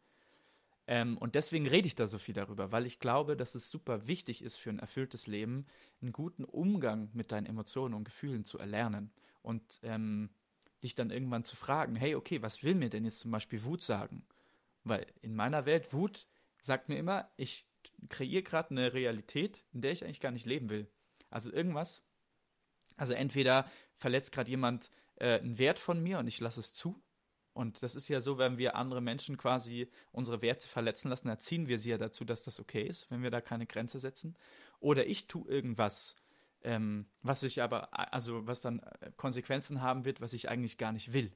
Ähm, 0.86 1.16
und 1.18 1.34
deswegen 1.34 1.66
rede 1.66 1.86
ich 1.86 1.94
da 1.94 2.06
so 2.06 2.18
viel 2.18 2.34
darüber, 2.34 2.72
weil 2.72 2.86
ich 2.86 2.98
glaube, 2.98 3.36
dass 3.36 3.54
es 3.54 3.70
super 3.70 4.06
wichtig 4.08 4.42
ist 4.42 4.56
für 4.56 4.70
ein 4.70 4.80
erfülltes 4.80 5.26
Leben, 5.26 5.66
einen 6.00 6.12
guten 6.12 6.44
Umgang 6.44 7.10
mit 7.12 7.30
deinen 7.30 7.46
Emotionen 7.46 7.94
und 7.94 8.04
Gefühlen 8.04 8.44
zu 8.44 8.58
erlernen 8.58 9.12
und 9.42 9.80
ähm, 9.82 10.30
dich 10.82 10.94
dann 10.94 11.10
irgendwann 11.10 11.44
zu 11.44 11.54
fragen, 11.54 11.94
hey, 11.94 12.14
okay, 12.16 12.42
was 12.42 12.64
will 12.64 12.74
mir 12.74 12.90
denn 12.90 13.04
jetzt 13.04 13.20
zum 13.20 13.30
Beispiel 13.30 13.62
Wut 13.64 13.82
sagen? 13.82 14.24
Weil 14.82 15.06
in 15.20 15.36
meiner 15.36 15.66
Welt, 15.66 15.92
Wut 15.92 16.26
sagt 16.58 16.88
mir 16.88 16.98
immer, 16.98 17.30
ich 17.36 17.68
kreiere 18.08 18.42
gerade 18.42 18.70
eine 18.70 18.92
Realität, 18.92 19.64
in 19.72 19.82
der 19.82 19.92
ich 19.92 20.04
eigentlich 20.04 20.20
gar 20.20 20.32
nicht 20.32 20.46
leben 20.46 20.68
will. 20.68 20.88
Also 21.30 21.52
irgendwas, 21.52 22.02
also 22.96 23.12
entweder 23.12 23.70
verletzt 23.96 24.32
gerade 24.32 24.50
jemand 24.50 24.90
äh, 25.16 25.38
einen 25.38 25.58
Wert 25.58 25.78
von 25.78 26.02
mir 26.02 26.18
und 26.18 26.26
ich 26.26 26.40
lasse 26.40 26.60
es 26.60 26.72
zu, 26.72 27.00
und 27.54 27.82
das 27.82 27.94
ist 27.94 28.08
ja 28.08 28.20
so, 28.20 28.38
wenn 28.38 28.56
wir 28.56 28.76
andere 28.76 29.00
Menschen 29.00 29.36
quasi 29.36 29.88
unsere 30.10 30.40
Werte 30.40 30.66
verletzen 30.66 31.08
lassen, 31.08 31.28
erziehen 31.28 31.68
wir 31.68 31.78
sie 31.78 31.90
ja 31.90 31.98
dazu, 31.98 32.24
dass 32.24 32.44
das 32.44 32.58
okay 32.58 32.82
ist, 32.82 33.10
wenn 33.10 33.22
wir 33.22 33.30
da 33.30 33.40
keine 33.40 33.66
Grenze 33.66 33.98
setzen. 33.98 34.36
Oder 34.80 35.06
ich 35.06 35.26
tue 35.26 35.48
irgendwas, 35.48 36.16
ähm, 36.62 37.06
was 37.22 37.42
ich 37.42 37.60
aber, 37.60 37.92
also 38.12 38.46
was 38.46 38.62
dann 38.62 38.80
äh, 38.80 39.12
Konsequenzen 39.16 39.82
haben 39.82 40.04
wird, 40.04 40.20
was 40.20 40.32
ich 40.32 40.48
eigentlich 40.48 40.78
gar 40.78 40.92
nicht 40.92 41.12
will. 41.12 41.32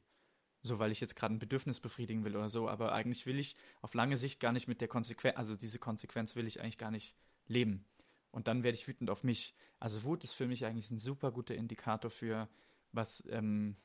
So, 0.63 0.79
weil 0.79 0.91
ich 0.91 1.01
jetzt 1.01 1.17
gerade 1.17 1.35
ein 1.35 1.39
Bedürfnis 1.39 1.81
befriedigen 1.81 2.25
will 2.25 2.35
oder 2.35 2.49
so, 2.49 2.69
aber 2.69 2.93
eigentlich 2.93 3.27
will 3.27 3.39
ich 3.39 3.55
auf 3.83 3.95
lange 3.95 4.17
Sicht 4.17 4.41
gar 4.41 4.53
nicht 4.53 4.69
mit 4.69 4.81
der 4.81 4.89
Konsequenz, 4.89 5.37
also 5.37 5.55
diese 5.55 5.79
Konsequenz 5.79 6.35
will 6.35 6.47
ich 6.47 6.61
eigentlich 6.61 6.79
gar 6.79 6.91
nicht 6.91 7.15
leben. 7.47 7.85
Und 8.31 8.49
dann 8.49 8.63
werde 8.63 8.77
ich 8.77 8.89
wütend 8.89 9.11
auf 9.11 9.23
mich. 9.23 9.55
Also 9.79 10.03
Wut 10.03 10.25
ist 10.25 10.33
für 10.33 10.47
mich 10.47 10.65
eigentlich 10.65 10.91
ein 10.91 10.99
super 10.99 11.31
guter 11.31 11.55
Indikator 11.55 12.11
für, 12.11 12.49
was, 12.93 13.23
ähm, 13.29 13.77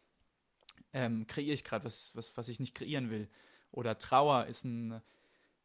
ähm, 0.94 1.28
kreiere 1.28 1.54
ich 1.54 1.63
gerade, 1.63 1.86
was, 1.86 2.15
was, 2.15 2.36
was 2.38 2.48
ich 2.48 2.60
nicht 2.60 2.76
kreieren 2.76 3.10
will. 3.10 3.30
Oder 3.72 3.98
Trauer 3.98 4.48
ist 4.48 4.65
ein, 4.65 5.02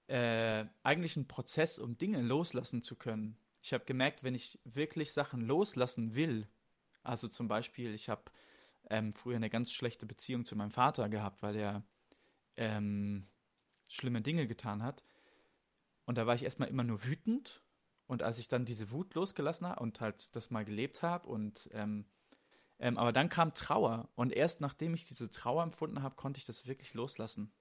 äh, 0.09 0.65
eigentlich 0.83 1.17
ein 1.17 1.29
Prozess, 1.29 1.79
um 1.79 1.99
Dinge 1.99 2.23
loslassen 2.23 2.83
zu 2.83 2.97
können. 2.97 3.37
Ich 3.63 3.73
habe 3.73 3.85
gemerkt, 3.85 4.23
wenn 4.23 4.35
ich 4.35 4.59
wirklich 4.65 5.13
Sachen 5.13 5.41
loslassen 5.41 6.15
will, 6.15 6.49
also 7.07 7.29
zum 7.29 7.47
Beispiel, 7.47 7.95
ich 7.95 8.09
habe 8.09 8.25
ähm, 8.91 9.13
früher 9.13 9.37
eine 9.37 9.51
ganz 9.51 9.73
schlechte 9.73 10.07
Beziehung 10.07 10.45
zu 10.45 10.57
meinem 10.57 10.73
Vater 10.73 11.09
gehabt, 11.09 11.43
weil 11.43 11.57
er 11.57 11.85
ähm, 12.57 13.27
schlimme 13.87 14.23
Dinge 14.23 14.47
getan 14.47 14.83
hat. 14.83 15.05
Und 16.05 16.19
da 16.19 16.27
war 16.27 16.35
ich 16.35 16.43
erstmal 16.43 16.69
immer 16.69 16.85
nur 16.85 17.05
wütend. 17.05 17.63
Und 18.07 18.23
als 18.23 18.39
ich 18.39 18.49
dann 18.49 18.65
diese 18.65 18.91
Wut 18.91 19.15
losgelassen 19.15 19.67
habe 19.67 19.81
und 19.81 20.01
halt 20.01 20.35
das 20.35 20.51
mal 20.51 20.65
gelebt 20.65 21.03
habe 21.03 21.29
und 21.29 21.69
ähm, 21.73 22.07
ähm, 22.79 22.99
aber 22.99 23.13
dann 23.13 23.29
kam 23.29 23.55
Trauer 23.55 24.09
und 24.15 24.33
erst 24.33 24.61
nachdem 24.61 24.95
ich 24.95 25.05
diese 25.05 25.31
Trauer 25.31 25.63
empfunden 25.63 26.03
habe, 26.03 26.17
konnte 26.17 26.39
ich 26.39 26.45
das 26.45 26.67
wirklich 26.67 26.95
loslassen. 26.95 27.53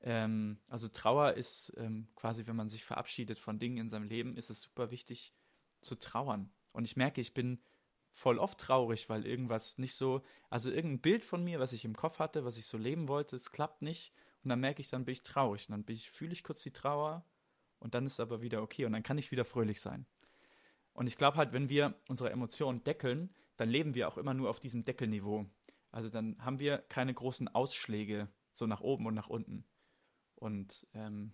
Ähm, 0.00 0.58
also 0.68 0.88
Trauer 0.88 1.34
ist 1.34 1.72
ähm, 1.76 2.08
quasi, 2.14 2.46
wenn 2.46 2.56
man 2.56 2.68
sich 2.68 2.84
verabschiedet 2.84 3.38
von 3.38 3.58
Dingen 3.58 3.78
in 3.78 3.90
seinem 3.90 4.08
Leben, 4.08 4.36
ist 4.36 4.50
es 4.50 4.62
super 4.62 4.90
wichtig 4.90 5.34
zu 5.80 5.94
trauern. 5.94 6.50
Und 6.72 6.84
ich 6.84 6.96
merke, 6.96 7.20
ich 7.20 7.34
bin 7.34 7.60
voll 8.12 8.38
oft 8.38 8.58
traurig, 8.58 9.08
weil 9.08 9.26
irgendwas 9.26 9.78
nicht 9.78 9.94
so, 9.94 10.22
also 10.48 10.70
irgendein 10.70 11.00
Bild 11.00 11.24
von 11.24 11.42
mir, 11.42 11.58
was 11.58 11.72
ich 11.72 11.84
im 11.84 11.96
Kopf 11.96 12.18
hatte, 12.18 12.44
was 12.44 12.56
ich 12.56 12.66
so 12.66 12.78
leben 12.78 13.08
wollte, 13.08 13.36
es 13.36 13.50
klappt 13.50 13.82
nicht. 13.82 14.12
Und 14.42 14.50
dann 14.50 14.60
merke 14.60 14.80
ich, 14.80 14.88
dann 14.88 15.04
bin 15.04 15.12
ich 15.14 15.22
traurig. 15.22 15.68
Und 15.68 15.72
dann 15.72 15.84
bin 15.84 15.96
ich, 15.96 16.10
fühle 16.10 16.32
ich 16.32 16.44
kurz 16.44 16.62
die 16.62 16.70
Trauer 16.70 17.24
und 17.78 17.94
dann 17.94 18.06
ist 18.06 18.20
aber 18.20 18.40
wieder 18.40 18.62
okay 18.62 18.84
und 18.86 18.92
dann 18.92 19.02
kann 19.02 19.18
ich 19.18 19.30
wieder 19.30 19.44
fröhlich 19.44 19.80
sein. 19.80 20.06
Und 20.92 21.06
ich 21.06 21.16
glaube 21.16 21.36
halt, 21.36 21.52
wenn 21.52 21.68
wir 21.68 21.94
unsere 22.08 22.30
Emotionen 22.30 22.84
deckeln, 22.84 23.34
dann 23.56 23.68
leben 23.68 23.94
wir 23.94 24.08
auch 24.08 24.18
immer 24.18 24.34
nur 24.34 24.50
auf 24.50 24.60
diesem 24.60 24.84
Deckelniveau. 24.84 25.46
Also 25.90 26.08
dann 26.08 26.36
haben 26.44 26.58
wir 26.58 26.78
keine 26.78 27.14
großen 27.14 27.48
Ausschläge 27.48 28.28
so 28.52 28.66
nach 28.66 28.80
oben 28.80 29.06
und 29.06 29.14
nach 29.14 29.28
unten. 29.28 29.64
Und 30.34 30.86
ähm, 30.94 31.32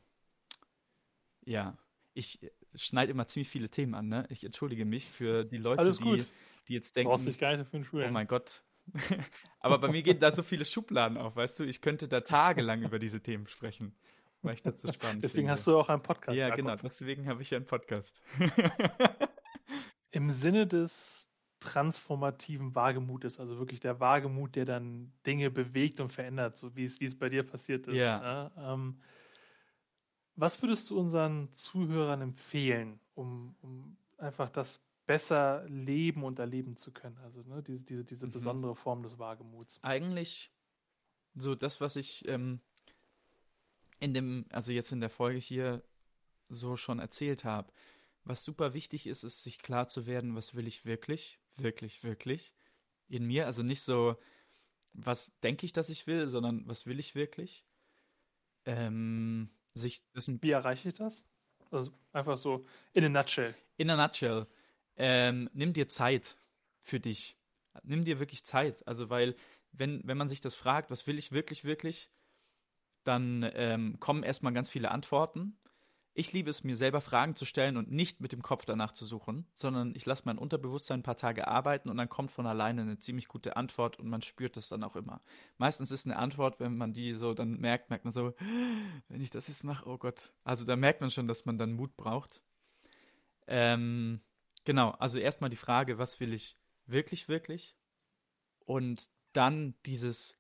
ja, 1.45 1.79
ich 2.15 2.41
schneide 2.75 3.11
immer 3.11 3.27
ziemlich 3.27 3.49
viele 3.49 3.71
Themen 3.71 3.95
an. 3.95 4.09
Ne? 4.09 4.27
Ich 4.29 4.45
entschuldige 4.45 4.85
mich 4.85 5.09
für 5.09 5.45
die 5.45 5.57
Leute, 5.57 5.91
die, 5.91 6.25
die, 6.69 6.75
jetzt 6.75 6.97
denken, 6.97 7.11
Brauchst 7.11 7.27
dich 7.27 7.39
gar 7.39 7.57
nicht 7.57 7.73
dafür 7.73 8.07
oh 8.07 8.11
mein 8.11 8.27
Gott. 8.27 8.63
Aber 9.61 9.79
bei 9.79 9.89
mir 9.89 10.03
gehen 10.03 10.21
da 10.21 10.33
so 10.33 10.43
viele 10.43 10.65
Schubladen 10.65 11.17
auf, 11.17 11.37
weißt 11.37 11.61
du? 11.61 11.65
Ich 11.65 11.81
könnte 11.81 12.09
da 12.09 12.21
tagelang 12.21 12.83
über 12.83 12.99
diese 12.99 13.21
Themen 13.21 13.47
sprechen, 13.47 13.95
weil 14.43 14.55
ich 14.55 14.63
das 14.63 14.81
so 14.81 14.93
spannend 14.93 15.23
Deswegen 15.25 15.43
finde. 15.43 15.53
hast 15.53 15.67
du 15.67 15.79
auch 15.79 15.89
einen 15.89 16.03
Podcast. 16.03 16.37
Ja, 16.37 16.49
Jakob. 16.49 16.57
genau. 16.65 16.77
Deswegen 16.77 17.29
habe 17.29 17.43
ich 17.43 17.51
ja 17.51 17.57
einen 17.57 17.67
Podcast. 17.67 18.23
Im 20.11 20.31
Sinne 20.31 20.67
des 20.67 21.30
transformativen 21.61 22.75
Wagemut 22.75 23.25
ist, 23.25 23.39
also 23.39 23.59
wirklich 23.59 23.81
der 23.81 24.01
Wagemut, 24.01 24.57
der 24.57 24.65
dann 24.65 25.13
Dinge 25.27 25.51
bewegt 25.51 26.01
und 26.01 26.11
verändert, 26.11 26.57
so 26.57 26.75
wie 26.75 26.85
es, 26.85 27.01
wie 27.01 27.05
es 27.05 27.19
bei 27.19 27.29
dir 27.29 27.43
passiert 27.43 27.87
ist. 27.87 27.97
Ja. 27.97 28.51
ja 28.57 28.73
ähm, 28.75 28.99
was 30.37 30.61
würdest 30.63 30.89
du 30.91 30.99
unseren 30.99 31.53
Zuhörern 31.53 32.23
empfehlen, 32.23 32.99
um, 33.15 33.55
um 33.61 33.97
einfach 34.17 34.49
das 34.49 34.83
besser 35.07 35.67
leben 35.69 36.25
und 36.25 36.39
erleben 36.39 36.77
zu 36.77 36.93
können? 36.93 37.19
Also 37.19 37.43
ne, 37.43 37.63
diese, 37.63 37.85
diese, 37.85 38.05
diese 38.05 38.27
mhm. 38.27 38.31
besondere 38.33 38.75
Form 38.75 39.03
des 39.03 39.19
Wagemuts. 39.19 39.81
Eigentlich 39.83 40.51
so 41.35 41.55
das, 41.55 41.81
was 41.83 41.97
ich 41.97 42.27
ähm, 42.27 42.61
in 43.99 44.15
dem, 44.15 44.47
also 44.51 44.73
jetzt 44.73 44.93
in 44.93 45.01
der 45.01 45.11
Folge 45.11 45.39
hier 45.39 45.83
so 46.49 46.77
schon 46.77 47.01
erzählt 47.01 47.45
habe. 47.45 47.71
Was 48.25 48.45
super 48.45 48.73
wichtig 48.73 49.07
ist, 49.07 49.25
ist 49.25 49.43
sich 49.43 49.59
klar 49.59 49.89
zu 49.89 50.07
werden, 50.07 50.35
was 50.35 50.55
will 50.55 50.67
ich 50.67 50.85
wirklich 50.85 51.40
wirklich, 51.63 52.03
wirklich 52.05 52.53
in 53.09 53.27
mir. 53.27 53.47
Also 53.47 53.63
nicht 53.63 53.83
so, 53.83 54.17
was 54.93 55.33
denke 55.41 55.67
ich, 55.67 55.73
dass 55.73 55.89
ich 55.89 56.07
will, 56.07 56.29
sondern 56.29 56.67
was 56.67 56.87
will 56.87 56.99
ich 56.99 57.15
wirklich. 57.15 57.65
Ähm, 58.67 59.51
sich 59.75 60.03
dessen 60.13 60.43
Wie 60.43 60.51
erreiche 60.51 60.89
ich 60.89 60.95
das? 60.95 61.27
Also 61.71 61.93
einfach 62.13 62.37
so 62.37 62.67
in 62.93 63.05
a 63.05 63.09
nutshell. 63.09 63.55
In 63.77 63.91
a 63.91 63.97
nutshell. 63.97 64.47
Ähm, 64.97 65.49
nimm 65.55 65.73
dir 65.73 65.89
Zeit 65.89 66.37
für 66.83 67.01
dich. 67.01 67.37
Nimm 67.85 68.05
dir 68.05 68.19
wirklich 68.19 68.45
Zeit. 68.45 68.87
Also, 68.87 69.11
weil, 69.11 69.37
wenn, 69.73 70.03
wenn 70.05 70.19
man 70.19 70.29
sich 70.29 70.41
das 70.41 70.55
fragt, 70.55 70.91
was 70.91 71.07
will 71.07 71.19
ich 71.19 71.33
wirklich, 71.33 71.65
wirklich, 71.65 72.11
dann 73.05 73.49
ähm, 73.55 73.99
kommen 74.01 74.23
erstmal 74.23 74.53
ganz 74.53 74.69
viele 74.69 74.91
Antworten. 74.91 75.57
Ich 76.13 76.33
liebe 76.33 76.51
es, 76.51 76.65
mir 76.65 76.77
selber 76.77 77.01
Fragen 77.01 77.37
zu 77.37 77.45
stellen 77.45 77.77
und 77.77 77.91
nicht 77.91 78.21
mit 78.21 78.33
dem 78.33 78.43
Kopf 78.43 78.65
danach 78.65 78.93
zu 78.93 79.05
suchen, 79.05 79.47
sondern 79.55 79.95
ich 79.95 80.05
lasse 80.07 80.25
mein 80.27 80.39
Unterbewusstsein 80.39 81.01
ein 81.01 81.05
paar 81.05 81.17
Tage 81.17 81.47
arbeiten 81.47 81.89
und 81.89 81.97
dann 81.97 82.09
kommt 82.09 82.33
von 82.33 82.47
alleine 82.47 82.83
eine 82.83 82.99
ziemlich 82.99 83.29
gute 83.29 83.57
Antwort 83.57 83.99
und 83.99 84.09
man 84.09 84.21
spürt 84.21 84.57
das 84.57 84.69
dann 84.69 84.83
auch 84.83 84.97
immer. 84.97 85.23
Meistens 85.57 85.93
ist 85.93 86.07
eine 86.07 86.17
Antwort, 86.17 86.59
wenn 86.59 86.77
man 86.77 86.93
die 86.93 87.15
so 87.15 87.33
dann 87.33 87.61
merkt, 87.61 87.91
merkt 87.91 88.05
man 88.05 88.13
so, 88.13 88.35
wenn 89.09 89.21
ich 89.21 89.31
das 89.31 89.47
jetzt 89.47 89.63
mache, 89.63 89.89
oh 89.89 89.99
Gott. 89.99 90.33
Also 90.43 90.65
da 90.65 90.75
merkt 90.75 91.01
man 91.01 91.11
schon, 91.13 91.29
dass 91.29 91.45
man 91.45 91.59
dann 91.59 91.73
Mut 91.73 91.97
braucht. 91.97 92.43
Ähm, 93.47 94.21
genau, 94.65 94.91
also 94.91 95.19
erstmal 95.19 95.51
die 95.51 95.57
Frage, 95.57 95.99
was 95.99 96.19
will 96.19 96.33
ich 96.33 96.59
wirklich, 96.87 97.29
wirklich? 97.29 97.77
Und 98.65 99.11
dann 99.33 99.75
dieses 99.87 100.39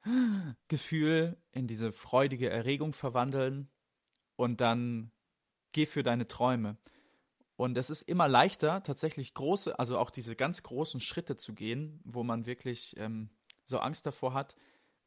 Gefühl 0.68 1.36
in 1.52 1.68
diese 1.68 1.92
freudige 1.92 2.50
Erregung 2.50 2.92
verwandeln 2.92 3.70
und 4.34 4.60
dann 4.60 5.12
geh 5.72 5.86
für 5.86 6.02
deine 6.02 6.26
Träume. 6.26 6.76
Und 7.56 7.76
es 7.76 7.90
ist 7.90 8.02
immer 8.02 8.26
leichter, 8.26 8.82
tatsächlich 8.82 9.34
große, 9.34 9.78
also 9.78 9.98
auch 9.98 10.10
diese 10.10 10.34
ganz 10.34 10.62
großen 10.62 11.00
Schritte 11.00 11.36
zu 11.36 11.54
gehen, 11.54 12.00
wo 12.04 12.22
man 12.22 12.46
wirklich 12.46 12.96
ähm, 12.96 13.28
so 13.66 13.78
Angst 13.78 14.06
davor 14.06 14.32
hat, 14.32 14.56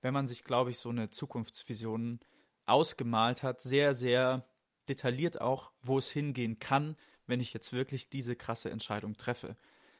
wenn 0.01 0.13
man 0.13 0.27
sich, 0.27 0.43
glaube 0.43 0.69
ich, 0.69 0.77
so 0.77 0.89
eine 0.89 1.09
Zukunftsvision 1.09 2.19
ausgemalt 2.65 3.41
hat, 3.41 3.61
sehr, 3.61 3.95
sehr 3.95 4.45
detailliert 4.87 5.41
auch, 5.41 5.71
wo 5.81 5.97
es 5.97 6.11
hingehen 6.11 6.59
kann, 6.59 6.95
wenn 7.25 7.39
ich 7.39 7.53
jetzt 7.53 7.73
wirklich 7.73 8.09
diese 8.09 8.35
krasse 8.35 8.69
Entscheidung 8.69 9.17
treffe. 9.17 9.55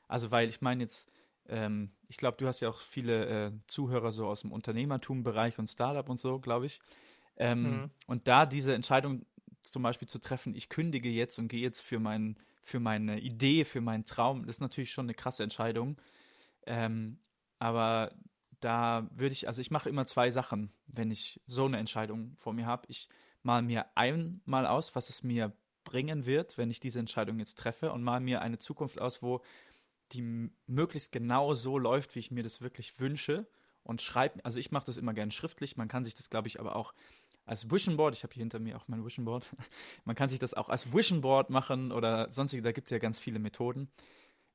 Also 0.07 0.29
weil 0.29 0.49
ich 0.49 0.61
meine 0.61 0.83
jetzt, 0.83 1.09
ähm, 1.47 1.91
ich 2.07 2.17
glaube, 2.17 2.37
du 2.37 2.47
hast 2.47 2.59
ja 2.59 2.69
auch 2.69 2.81
viele 2.81 3.25
äh, 3.25 3.51
Zuhörer 3.67 4.11
so 4.11 4.27
aus 4.27 4.41
dem 4.41 4.51
Unternehmertum-Bereich 4.51 5.57
und 5.57 5.67
Startup 5.67 6.07
und 6.07 6.17
so, 6.17 6.39
glaube 6.39 6.67
ich. 6.67 6.79
Ähm, 7.37 7.63
mhm. 7.63 7.91
Und 8.05 8.27
da 8.27 8.45
diese 8.45 8.73
Entscheidung 8.75 9.25
zum 9.71 9.83
Beispiel 9.83 10.07
zu 10.07 10.19
treffen, 10.19 10.55
ich 10.55 10.69
kündige 10.69 11.09
jetzt 11.09 11.39
und 11.39 11.47
gehe 11.47 11.61
jetzt 11.61 11.81
für, 11.81 11.99
mein, 11.99 12.37
für 12.63 12.79
meine 12.79 13.19
Idee, 13.19 13.65
für 13.65 13.81
meinen 13.81 14.05
Traum, 14.05 14.45
das 14.45 14.57
ist 14.57 14.61
natürlich 14.61 14.91
schon 14.91 15.05
eine 15.05 15.13
krasse 15.13 15.43
Entscheidung. 15.43 15.97
Ähm, 16.65 17.19
aber 17.59 18.13
da 18.59 19.09
würde 19.11 19.33
ich, 19.33 19.47
also 19.47 19.61
ich 19.61 19.71
mache 19.71 19.89
immer 19.89 20.05
zwei 20.05 20.31
Sachen, 20.31 20.71
wenn 20.87 21.11
ich 21.11 21.41
so 21.47 21.65
eine 21.65 21.77
Entscheidung 21.77 22.35
vor 22.37 22.53
mir 22.53 22.65
habe. 22.65 22.85
Ich 22.87 23.09
mal 23.41 23.61
mir 23.61 23.85
einmal 23.95 24.65
aus, 24.65 24.95
was 24.95 25.09
es 25.09 25.23
mir 25.23 25.53
bringen 25.83 26.25
wird, 26.25 26.57
wenn 26.57 26.71
ich 26.71 26.79
diese 26.79 26.99
Entscheidung 26.99 27.39
jetzt 27.39 27.57
treffe 27.57 27.91
und 27.91 28.03
mal 28.03 28.21
mir 28.21 28.41
eine 28.41 28.59
Zukunft 28.59 28.99
aus, 28.99 29.21
wo 29.21 29.41
die 30.13 30.49
möglichst 30.65 31.11
genau 31.11 31.53
so 31.53 31.77
läuft, 31.77 32.15
wie 32.15 32.19
ich 32.19 32.31
mir 32.31 32.43
das 32.43 32.61
wirklich 32.61 32.99
wünsche 32.99 33.47
und 33.83 34.01
schreibe, 34.01 34.43
also 34.45 34.59
ich 34.59 34.71
mache 34.71 34.85
das 34.85 34.97
immer 34.97 35.13
gerne 35.13 35.31
schriftlich, 35.31 35.75
man 35.75 35.89
kann 35.89 36.05
sich 36.05 36.15
das 36.15 36.29
glaube 36.29 36.47
ich 36.47 36.59
aber 36.59 36.75
auch 36.75 36.93
als 37.45 37.69
Vision 37.69 37.97
Board, 37.97 38.15
ich 38.15 38.23
habe 38.23 38.33
hier 38.33 38.41
hinter 38.41 38.59
mir 38.59 38.77
auch 38.77 38.87
mein 38.87 39.03
Vision 39.03 39.25
Board, 39.25 39.49
man 40.05 40.15
kann 40.15 40.29
sich 40.29 40.39
das 40.39 40.53
auch 40.53 40.69
als 40.69 40.93
Vision 40.93 41.21
Board 41.21 41.49
machen 41.49 41.91
oder 41.91 42.31
sonstige, 42.31 42.63
da 42.63 42.71
gibt 42.71 42.87
es 42.87 42.91
ja 42.91 42.99
ganz 42.99 43.19
viele 43.19 43.39
Methoden. 43.39 43.89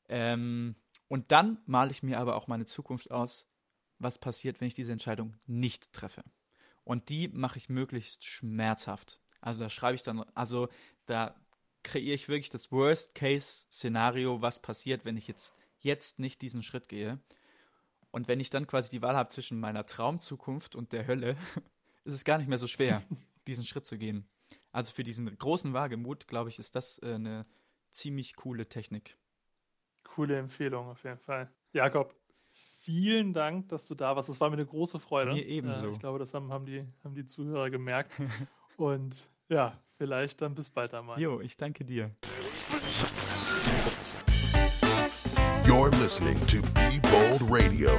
Ähm, 0.09 0.75
und 1.09 1.33
dann 1.33 1.59
male 1.67 1.91
ich 1.91 2.03
mir 2.03 2.19
aber 2.19 2.37
auch 2.37 2.47
meine 2.47 2.67
Zukunft 2.67 3.11
aus, 3.11 3.47
was 3.99 4.19
passiert, 4.19 4.61
wenn 4.61 4.69
ich 4.69 4.75
diese 4.75 4.93
Entscheidung 4.93 5.35
nicht 5.47 5.93
treffe. 5.93 6.23
Und 6.85 7.09
die 7.09 7.29
mache 7.29 7.59
ich 7.59 7.69
möglichst 7.69 8.25
schmerzhaft. 8.25 9.21
Also 9.41 9.61
da 9.61 9.71
schreibe 9.71 9.95
ich 9.95 10.03
dann, 10.03 10.25
also 10.35 10.69
da 11.07 11.35
kreiere 11.83 12.15
ich 12.15 12.29
wirklich 12.29 12.51
das 12.51 12.73
Worst-Case-Szenario, 12.73 14.43
was 14.43 14.61
passiert, 14.61 15.05
wenn 15.05 15.17
ich 15.17 15.29
jetzt, 15.29 15.57
jetzt 15.79 16.19
nicht 16.19 16.41
diesen 16.43 16.63
Schritt 16.63 16.89
gehe. 16.89 17.19
Und 18.11 18.29
wenn 18.29 18.41
ich 18.41 18.51
dann 18.51 18.67
quasi 18.67 18.91
die 18.91 19.03
Wahl 19.03 19.17
habe 19.17 19.29
zwischen 19.29 19.61
meiner 19.61 19.87
Traumzukunft 19.87 20.75
und 20.75 20.93
der 20.93 21.07
Hölle, 21.07 21.37
ist 22.05 22.15
es 22.15 22.25
gar 22.25 22.39
nicht 22.39 22.49
mehr 22.49 22.59
so 22.59 22.67
schwer, 22.67 23.03
diesen 23.47 23.65
Schritt 23.65 23.87
zu 23.87 23.99
gehen. 23.99 24.29
Also 24.73 24.93
für 24.93 25.03
diesen 25.03 25.37
großen 25.37 25.73
Wagemut, 25.73 26.29
glaube 26.29 26.51
ich, 26.51 26.59
ist 26.59 26.75
das 26.75 26.99
äh, 27.03 27.15
eine 27.15 27.47
ziemlich 27.91 28.37
coole 28.37 28.69
Technik. 28.69 29.17
Coole 30.05 30.39
Empfehlung 30.39 30.89
auf 30.89 31.03
jeden 31.05 31.19
Fall. 31.19 31.51
Jakob, 31.73 32.15
vielen 32.45 33.33
Dank, 33.33 33.69
dass 33.69 33.87
du 33.87 33.95
da 33.95 34.17
warst. 34.17 34.29
Es 34.29 34.41
war 34.41 34.49
mir 34.51 34.57
eine 34.57 34.67
große 34.67 34.99
Freude. 34.99 35.33
Mir 35.33 35.47
ebenso. 35.47 35.89
Äh, 35.89 35.93
ich 35.93 35.99
glaube, 35.99 36.19
das 36.19 36.35
haben, 36.35 36.53
haben, 36.53 36.67
die, 36.67 36.81
haben 37.05 37.15
die 37.15 37.25
Zuhörer 37.25 37.71
gemerkt. 37.71 38.13
Und 38.77 39.29
ja, 39.49 39.79
vielleicht 39.97 40.43
dann 40.43 40.55
bis 40.55 40.71
bald 40.71 40.95
einmal. 40.95 41.21
Jo, 41.21 41.41
ich 41.41 41.57
danke 41.57 41.85
dir. 41.85 42.15
You're 45.65 45.91
listening 46.01 46.39
to 46.47 46.63
Be 46.73 47.01
Bold 47.03 47.43
Radio. 47.51 47.91